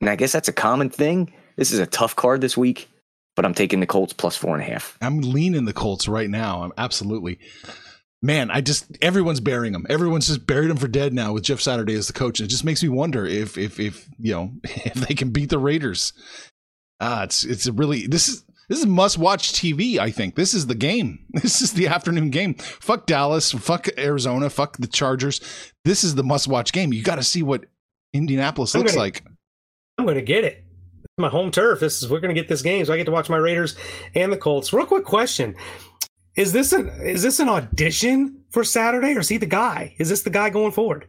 and 0.02 0.10
I 0.10 0.15
guess 0.15 0.32
that's 0.32 0.48
a 0.48 0.54
common 0.54 0.89
thing. 0.89 1.34
This 1.56 1.72
is 1.72 1.80
a 1.80 1.86
tough 1.86 2.15
card 2.15 2.41
this 2.41 2.58
week, 2.58 2.89
but 3.36 3.46
I'm 3.46 3.54
taking 3.54 3.80
the 3.80 3.86
Colts 3.86 4.13
plus 4.13 4.36
four 4.36 4.56
and 4.56 4.63
a 4.63 4.65
half. 4.65 4.98
I'm 5.02 5.22
leaning 5.22 5.65
the 5.65 5.74
Colts 5.74 6.08
right 6.08 6.30
now. 6.30 6.63
I'm 6.63 6.74
absolutely. 6.78 7.39
Man, 8.22 8.50
I 8.50 8.62
just 8.62 8.98
everyone's 9.04 9.39
burying 9.39 9.74
them. 9.74 9.86
Everyone's 9.88 10.28
just 10.28 10.48
buried 10.48 10.72
them 10.72 10.78
for 10.78 10.88
dead 10.88 11.13
now 11.13 11.34
with 11.34 11.44
Jeff 11.44 11.62
Saturday 11.62 11.94
as 11.94 12.08
the 12.08 12.13
coach. 12.13 12.41
It 12.41 12.48
just 12.48 12.63
makes 12.63 12.82
me 12.82 12.89
wonder 12.89 13.26
if 13.26 13.58
if 13.58 13.80
if 13.80 14.10
you 14.18 14.34
know 14.34 14.52
if 14.63 14.96
they 14.96 15.13
can 15.13 15.30
beat 15.30 15.50
the 15.50 15.60
Raiders. 15.60 16.13
Ah, 17.00 17.24
it's 17.24 17.44
it's 17.44 17.68
a 17.68 17.74
really 17.74 18.08
this 18.08 18.28
is 18.28 18.44
this 18.69 18.80
is 18.80 18.86
must 18.86 19.17
watch 19.17 19.54
TV. 19.54 19.97
I 19.99 20.12
think 20.12 20.36
this 20.36 20.54
is 20.54 20.67
the 20.67 20.75
game. 20.75 21.19
This 21.41 21.62
is 21.62 21.73
the 21.73 21.88
afternoon 21.88 22.30
game. 22.30 22.54
Fuck 22.56 23.06
Dallas. 23.06 23.51
Fuck 23.51 23.88
Arizona. 23.97 24.49
Fuck 24.49 24.78
the 24.78 24.88
Chargers. 24.88 25.41
This 25.84 26.04
is 26.04 26.15
the 26.15 26.23
must 26.23 26.47
watch 26.47 26.71
game. 26.73 26.93
You 26.93 27.04
got 27.04 27.15
to 27.15 27.23
see 27.23 27.43
what 27.43 27.65
Indianapolis 28.13 28.73
I'm 28.73 28.82
looks 28.82 28.93
gonna- 28.93 29.01
like. 29.04 29.23
I'm 29.97 30.06
going 30.06 30.15
to 30.15 30.21
get 30.21 30.43
it. 30.43 30.63
My 31.17 31.30
home 31.30 31.51
turf. 31.51 31.80
This 31.80 32.01
is 32.04 32.10
we're 32.10 32.19
going 32.19 32.34
to 32.36 32.39
get 32.39 32.49
this 32.49 32.62
game, 32.62 32.84
so 32.84 32.93
I 32.93 32.97
get 32.97 33.06
to 33.06 33.12
watch 33.12 33.30
my 33.30 33.38
Raiders 33.38 33.75
and 34.15 34.32
the 34.34 34.38
Colts. 34.38 34.73
Real 34.73 34.86
quick 34.86 35.06
question: 35.06 35.56
Is 36.36 36.51
this 36.51 36.73
an 36.73 36.89
is 37.01 37.21
this 37.23 37.39
an 37.39 37.47
audition 37.47 38.41
for 38.51 38.65
Saturday, 38.65 39.13
or 39.15 39.19
is 39.19 39.30
he 39.30 39.38
the 39.38 39.45
guy? 39.45 39.95
Is 39.97 40.10
this 40.10 40.23
the 40.23 40.30
guy 40.30 40.49
going 40.49 40.73
forward? 40.73 41.08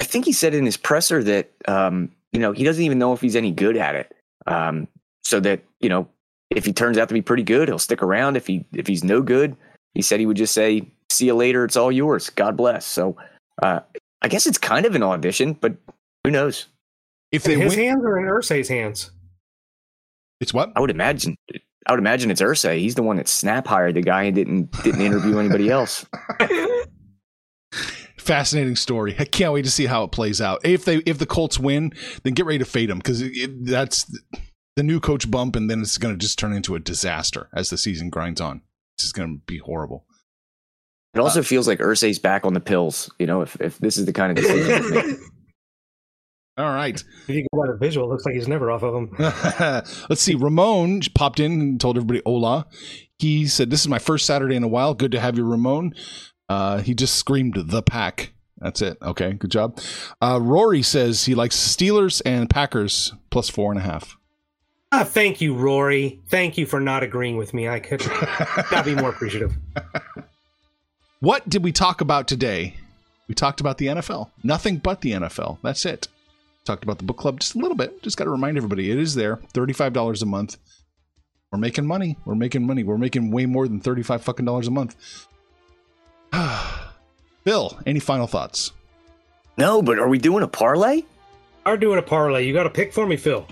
I 0.00 0.04
think 0.04 0.24
he 0.24 0.32
said 0.32 0.54
in 0.54 0.64
his 0.64 0.76
presser 0.76 1.22
that 1.22 1.52
um, 1.68 2.10
you 2.32 2.40
know 2.40 2.50
he 2.50 2.64
doesn't 2.64 2.82
even 2.82 2.98
know 2.98 3.12
if 3.12 3.20
he's 3.20 3.36
any 3.36 3.52
good 3.52 3.76
at 3.76 3.94
it. 3.94 4.12
Um, 4.48 4.88
so 5.22 5.38
that 5.38 5.62
you 5.78 5.88
know 5.88 6.08
if 6.50 6.64
he 6.64 6.72
turns 6.72 6.98
out 6.98 7.08
to 7.08 7.14
be 7.14 7.22
pretty 7.22 7.42
good, 7.42 7.68
he'll 7.68 7.78
stick 7.78 8.02
around. 8.02 8.36
If 8.36 8.46
he 8.46 8.64
if 8.72 8.86
he's 8.86 9.04
no 9.04 9.22
good, 9.22 9.56
he 9.94 10.02
said 10.02 10.20
he 10.20 10.26
would 10.26 10.36
just 10.36 10.54
say, 10.54 10.82
"See 11.10 11.26
you 11.26 11.34
later. 11.34 11.64
It's 11.64 11.76
all 11.76 11.92
yours. 11.92 12.30
God 12.30 12.56
bless." 12.56 12.86
So 12.86 13.16
uh, 13.62 13.80
I 14.22 14.28
guess 14.28 14.46
it's 14.46 14.58
kind 14.58 14.86
of 14.86 14.94
an 14.94 15.02
audition, 15.02 15.54
but 15.54 15.74
who 16.24 16.30
knows? 16.30 16.66
If 17.32 17.46
In 17.46 17.58
they 17.58 17.64
his 17.64 17.76
win, 17.76 17.86
hands 17.86 18.04
are 18.04 18.18
in 18.18 18.24
Irsay's 18.26 18.68
hands? 18.68 19.10
it's 20.40 20.52
what? 20.54 20.72
I 20.74 20.80
would 20.80 20.90
imagine. 20.90 21.36
I 21.86 21.92
would 21.92 21.98
imagine 22.00 22.30
it's 22.30 22.42
Irsay. 22.42 22.78
He's 22.78 22.94
the 22.94 23.02
one 23.02 23.16
that 23.16 23.28
snap 23.28 23.66
hired 23.66 23.94
the 23.94 24.02
guy 24.02 24.24
and 24.24 24.34
didn't 24.34 24.70
didn't 24.82 25.00
interview 25.00 25.38
anybody 25.38 25.70
else. 25.70 26.04
fascinating 28.18 28.76
story. 28.76 29.16
I 29.18 29.24
can't 29.24 29.52
wait 29.52 29.64
to 29.64 29.70
see 29.70 29.86
how 29.86 30.04
it 30.04 30.12
plays 30.12 30.40
out. 30.40 30.60
If 30.64 30.84
they 30.84 30.96
if 30.98 31.18
the 31.18 31.26
Colts 31.26 31.58
win, 31.58 31.92
then 32.22 32.34
get 32.34 32.46
ready 32.46 32.58
to 32.58 32.64
fade 32.64 32.90
them 32.90 32.98
because 32.98 33.22
that's 33.62 34.06
the 34.76 34.82
new 34.82 35.00
coach 35.00 35.30
bump, 35.30 35.56
and 35.56 35.70
then 35.70 35.80
it's 35.80 35.98
going 35.98 36.14
to 36.14 36.18
just 36.18 36.38
turn 36.38 36.52
into 36.52 36.74
a 36.74 36.80
disaster 36.80 37.48
as 37.52 37.70
the 37.70 37.78
season 37.78 38.10
grinds 38.10 38.40
on. 38.40 38.62
This 38.96 39.06
is 39.06 39.12
going 39.12 39.36
to 39.36 39.42
be 39.46 39.58
horrible. 39.58 40.06
It 41.14 41.18
also 41.18 41.42
feels 41.42 41.66
like 41.66 41.80
Irsay's 41.80 42.18
back 42.18 42.46
on 42.46 42.54
the 42.54 42.60
pills. 42.60 43.10
You 43.18 43.26
know, 43.26 43.40
if 43.40 43.60
if 43.60 43.78
this 43.78 43.96
is 43.96 44.06
the 44.06 44.12
kind 44.12 44.36
of 44.36 44.44
decision. 44.44 45.18
All 46.56 46.72
right. 46.72 47.02
If 47.26 47.34
you 47.34 47.46
go 47.52 47.62
by 47.62 47.72
the 47.72 47.78
visual, 47.78 48.06
it 48.06 48.10
looks 48.10 48.26
like 48.26 48.34
he's 48.34 48.46
never 48.46 48.70
off 48.70 48.82
of 48.82 48.92
them. 48.92 49.16
Let's 50.10 50.20
see. 50.20 50.34
Ramon 50.34 51.00
popped 51.14 51.40
in 51.40 51.52
and 51.60 51.80
told 51.80 51.96
everybody 51.96 52.20
hola. 52.26 52.66
He 53.18 53.46
said, 53.46 53.70
This 53.70 53.80
is 53.80 53.88
my 53.88 53.98
first 53.98 54.26
Saturday 54.26 54.56
in 54.56 54.62
a 54.62 54.68
while. 54.68 54.92
Good 54.94 55.12
to 55.12 55.20
have 55.20 55.38
you, 55.38 55.44
Ramon. 55.44 55.94
Uh, 56.48 56.78
he 56.78 56.94
just 56.94 57.14
screamed 57.14 57.54
the 57.56 57.82
pack. 57.82 58.34
That's 58.58 58.82
it. 58.82 58.98
Okay, 59.00 59.32
good 59.32 59.50
job. 59.50 59.80
Uh, 60.20 60.38
Rory 60.42 60.82
says 60.82 61.24
he 61.24 61.34
likes 61.34 61.56
Steelers 61.56 62.20
and 62.26 62.50
Packers 62.50 63.14
plus 63.30 63.48
four 63.48 63.72
and 63.72 63.80
a 63.80 63.84
half. 63.84 64.18
Ah, 64.92 65.04
thank 65.04 65.40
you, 65.40 65.54
Rory. 65.54 66.20
Thank 66.28 66.58
you 66.58 66.66
for 66.66 66.80
not 66.80 67.02
agreeing 67.02 67.36
with 67.36 67.54
me. 67.54 67.68
I 67.68 67.78
could 67.78 68.04
not 68.72 68.84
be 68.84 68.94
more 68.94 69.10
appreciative. 69.10 69.56
What 71.20 71.46
did 71.46 71.62
we 71.62 71.70
talk 71.70 72.00
about 72.00 72.26
today? 72.26 72.76
We 73.28 73.34
talked 73.34 73.60
about 73.60 73.76
the 73.76 73.88
NFL. 73.88 74.30
Nothing 74.42 74.78
but 74.78 75.02
the 75.02 75.12
NFL. 75.12 75.58
That's 75.62 75.84
it. 75.84 76.08
Talked 76.64 76.82
about 76.82 76.96
the 76.96 77.04
book 77.04 77.18
club 77.18 77.40
just 77.40 77.54
a 77.54 77.58
little 77.58 77.76
bit. 77.76 78.02
Just 78.02 78.16
got 78.16 78.24
to 78.24 78.30
remind 78.30 78.56
everybody 78.56 78.90
it 78.90 78.98
is 78.98 79.14
there. 79.14 79.36
$35 79.52 80.22
a 80.22 80.24
month. 80.24 80.56
We're 81.52 81.58
making 81.58 81.86
money. 81.86 82.16
We're 82.24 82.36
making 82.36 82.66
money. 82.66 82.84
We're 82.84 82.96
making 82.96 83.30
way 83.32 83.44
more 83.44 83.68
than 83.68 83.80
35 83.80 84.22
fucking 84.22 84.46
dollars 84.46 84.66
a 84.66 84.70
month. 84.70 84.96
Bill, 87.44 87.78
any 87.84 88.00
final 88.00 88.26
thoughts? 88.26 88.72
No, 89.58 89.82
but 89.82 89.98
are 89.98 90.08
we 90.08 90.16
doing 90.16 90.42
a 90.42 90.48
parlay? 90.48 91.02
Are 91.66 91.76
doing 91.76 91.98
a 91.98 92.02
parlay. 92.02 92.46
You 92.46 92.54
got 92.54 92.64
a 92.64 92.70
pick 92.70 92.94
for 92.94 93.06
me, 93.06 93.18
Phil? 93.18 93.46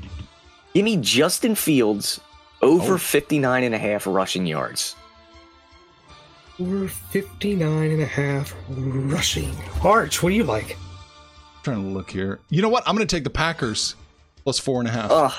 Give 0.75 0.85
me 0.85 0.97
Justin 0.97 1.55
Fields 1.55 2.21
over 2.63 2.99
59 2.99 3.65
and 3.65 3.75
a 3.75 3.79
half 3.79 4.07
rushing 4.07 4.47
yards. 4.47 4.95
Over 6.61 6.89
59 6.89 7.91
and 7.91 8.03
a 8.03 8.07
half 8.07 8.55
rushing. 8.69 9.55
Arch, 9.83 10.23
what 10.23 10.31
do 10.31 10.35
you 10.35 10.45
like? 10.45 10.77
trying 11.63 11.83
to 11.83 11.89
look 11.89 12.11
here. 12.11 12.41
You 12.51 12.63
know 12.63 12.69
what? 12.69 12.85
I'm 12.87 12.97
going 12.97 13.07
to 13.07 13.17
take 13.17 13.25
the 13.25 13.31
Packers 13.31 13.95
plus 14.45 14.59
four 14.59 14.81
and 14.81 14.89
a 14.89 14.93
half. 14.93 15.11
Ugh. 15.11 15.33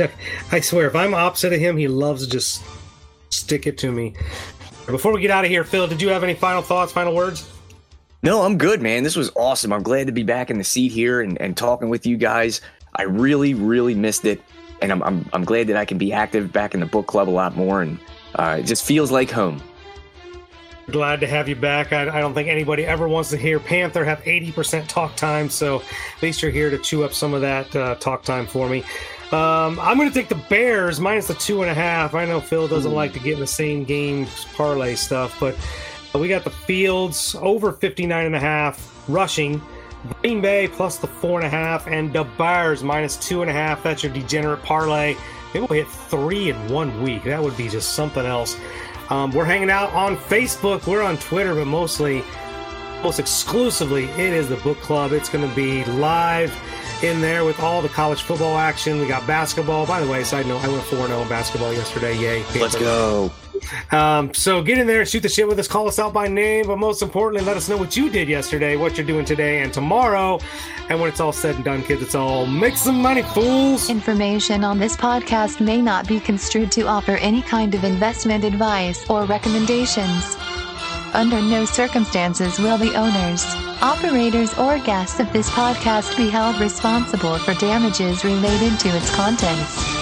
I 0.52 0.60
swear, 0.60 0.86
if 0.86 0.94
I'm 0.94 1.14
opposite 1.14 1.52
of 1.52 1.60
him, 1.60 1.76
he 1.76 1.88
loves 1.88 2.24
to 2.24 2.30
just 2.30 2.62
stick 3.30 3.66
it 3.66 3.78
to 3.78 3.90
me. 3.90 4.14
Before 4.86 5.12
we 5.12 5.20
get 5.20 5.30
out 5.30 5.44
of 5.44 5.50
here, 5.50 5.64
Phil, 5.64 5.86
did 5.86 6.00
you 6.00 6.08
have 6.08 6.24
any 6.24 6.34
final 6.34 6.62
thoughts, 6.62 6.92
final 6.92 7.14
words? 7.14 7.48
No, 8.22 8.42
I'm 8.42 8.58
good, 8.58 8.82
man. 8.82 9.04
This 9.04 9.16
was 9.16 9.30
awesome. 9.36 9.72
I'm 9.72 9.82
glad 9.82 10.06
to 10.06 10.12
be 10.12 10.22
back 10.22 10.50
in 10.50 10.58
the 10.58 10.64
seat 10.64 10.92
here 10.92 11.20
and, 11.20 11.40
and 11.40 11.56
talking 11.56 11.88
with 11.88 12.06
you 12.06 12.16
guys. 12.16 12.60
I 12.98 13.04
really, 13.04 13.54
really 13.54 13.94
missed 13.94 14.24
it. 14.24 14.42
And 14.82 14.92
I'm, 14.92 15.02
I'm, 15.02 15.28
I'm 15.32 15.44
glad 15.44 15.68
that 15.68 15.76
I 15.76 15.84
can 15.84 15.98
be 15.98 16.12
active 16.12 16.52
back 16.52 16.74
in 16.74 16.80
the 16.80 16.86
book 16.86 17.06
club 17.06 17.28
a 17.28 17.30
lot 17.30 17.56
more. 17.56 17.82
And 17.82 17.98
uh, 18.34 18.58
it 18.60 18.64
just 18.64 18.84
feels 18.84 19.10
like 19.10 19.30
home. 19.30 19.62
Glad 20.90 21.20
to 21.20 21.26
have 21.26 21.48
you 21.48 21.56
back. 21.56 21.92
I, 21.92 22.02
I 22.08 22.20
don't 22.20 22.32
think 22.32 22.48
anybody 22.48 22.86
ever 22.86 23.08
wants 23.08 23.30
to 23.30 23.36
hear 23.36 23.60
Panther 23.60 24.04
have 24.04 24.22
80% 24.22 24.88
talk 24.88 25.16
time, 25.16 25.50
so 25.50 25.80
at 25.80 26.22
least 26.22 26.40
you're 26.40 26.50
here 26.50 26.70
to 26.70 26.78
chew 26.78 27.04
up 27.04 27.12
some 27.12 27.34
of 27.34 27.42
that 27.42 27.76
uh, 27.76 27.94
talk 27.96 28.22
time 28.22 28.46
for 28.46 28.70
me. 28.70 28.78
Um, 29.30 29.78
I'm 29.80 29.98
going 29.98 30.08
to 30.08 30.14
take 30.14 30.30
the 30.30 30.42
Bears 30.48 30.98
minus 30.98 31.28
the 31.28 31.34
two 31.34 31.60
and 31.60 31.70
a 31.70 31.74
half. 31.74 32.14
I 32.14 32.24
know 32.24 32.40
Phil 32.40 32.66
doesn't 32.66 32.92
like 32.92 33.12
to 33.12 33.18
get 33.18 33.34
in 33.34 33.40
the 33.40 33.46
same 33.46 33.84
game 33.84 34.26
parlay 34.54 34.94
stuff, 34.94 35.38
but 35.38 35.54
we 36.14 36.26
got 36.26 36.44
the 36.44 36.50
Fields 36.50 37.36
over 37.40 37.72
59 37.72 38.24
and 38.24 38.34
a 38.34 38.40
half 38.40 39.04
rushing. 39.06 39.60
Green 40.20 40.40
Bay 40.40 40.68
plus 40.68 40.98
the 40.98 41.06
four 41.06 41.38
and 41.40 41.46
a 41.46 41.50
half, 41.50 41.86
and 41.86 42.12
the 42.12 42.24
Bears 42.24 42.82
minus 42.82 43.16
two 43.16 43.42
and 43.42 43.50
a 43.50 43.54
half. 43.54 43.82
That's 43.82 44.02
your 44.02 44.12
degenerate 44.12 44.62
parlay. 44.62 45.16
Maybe 45.52 45.66
we'll 45.68 45.84
hit 45.84 45.88
three 45.88 46.50
in 46.50 46.68
one 46.68 47.02
week. 47.02 47.24
That 47.24 47.42
would 47.42 47.56
be 47.56 47.68
just 47.68 47.94
something 47.94 48.24
else. 48.24 48.56
Um, 49.10 49.32
we're 49.32 49.44
hanging 49.44 49.70
out 49.70 49.92
on 49.92 50.16
Facebook. 50.16 50.86
We're 50.86 51.02
on 51.02 51.16
Twitter, 51.16 51.54
but 51.54 51.66
mostly, 51.66 52.22
most 53.02 53.18
exclusively, 53.18 54.04
it 54.04 54.32
is 54.32 54.48
the 54.48 54.56
book 54.56 54.78
club. 54.80 55.12
It's 55.12 55.28
going 55.28 55.48
to 55.48 55.54
be 55.56 55.84
live 55.84 56.54
in 57.02 57.20
there 57.20 57.44
with 57.44 57.60
all 57.60 57.80
the 57.80 57.88
college 57.88 58.22
football 58.22 58.58
action. 58.58 59.00
We 59.00 59.08
got 59.08 59.26
basketball. 59.26 59.86
By 59.86 60.00
the 60.00 60.10
way, 60.10 60.24
side 60.24 60.46
note, 60.46 60.62
I 60.62 60.68
went 60.68 60.84
4 60.84 61.06
0 61.06 61.22
in 61.22 61.28
basketball 61.28 61.72
yesterday. 61.72 62.16
Yay. 62.18 62.44
Let's 62.60 62.76
go. 62.76 63.30
Um, 63.92 64.32
so 64.34 64.62
get 64.62 64.78
in 64.78 64.86
there, 64.86 65.04
shoot 65.06 65.22
the 65.22 65.28
shit 65.28 65.46
with 65.48 65.58
us, 65.58 65.68
call 65.68 65.88
us 65.88 65.98
out 65.98 66.12
by 66.12 66.28
name, 66.28 66.66
but 66.66 66.78
most 66.78 67.02
importantly, 67.02 67.46
let 67.46 67.56
us 67.56 67.68
know 67.68 67.76
what 67.76 67.96
you 67.96 68.10
did 68.10 68.28
yesterday, 68.28 68.76
what 68.76 68.96
you're 68.96 69.06
doing 69.06 69.24
today 69.24 69.62
and 69.62 69.72
tomorrow. 69.72 70.38
And 70.88 71.00
when 71.00 71.08
it's 71.08 71.20
all 71.20 71.32
said 71.32 71.56
and 71.56 71.64
done, 71.64 71.82
kids, 71.82 72.02
it's 72.02 72.14
all 72.14 72.46
make 72.46 72.76
some 72.76 73.00
money, 73.00 73.22
fools. 73.22 73.90
Information 73.90 74.64
on 74.64 74.78
this 74.78 74.96
podcast 74.96 75.60
may 75.60 75.82
not 75.82 76.08
be 76.08 76.20
construed 76.20 76.72
to 76.72 76.86
offer 76.86 77.12
any 77.12 77.42
kind 77.42 77.74
of 77.74 77.84
investment 77.84 78.44
advice 78.44 79.08
or 79.10 79.24
recommendations. 79.24 80.36
Under 81.14 81.40
no 81.40 81.64
circumstances 81.64 82.58
will 82.58 82.76
the 82.76 82.94
owners, 82.94 83.44
operators, 83.80 84.56
or 84.58 84.78
guests 84.78 85.20
of 85.20 85.32
this 85.32 85.48
podcast 85.50 86.16
be 86.16 86.28
held 86.28 86.60
responsible 86.60 87.38
for 87.38 87.54
damages 87.54 88.24
related 88.24 88.78
to 88.80 88.88
its 88.88 89.14
contents. 89.14 89.97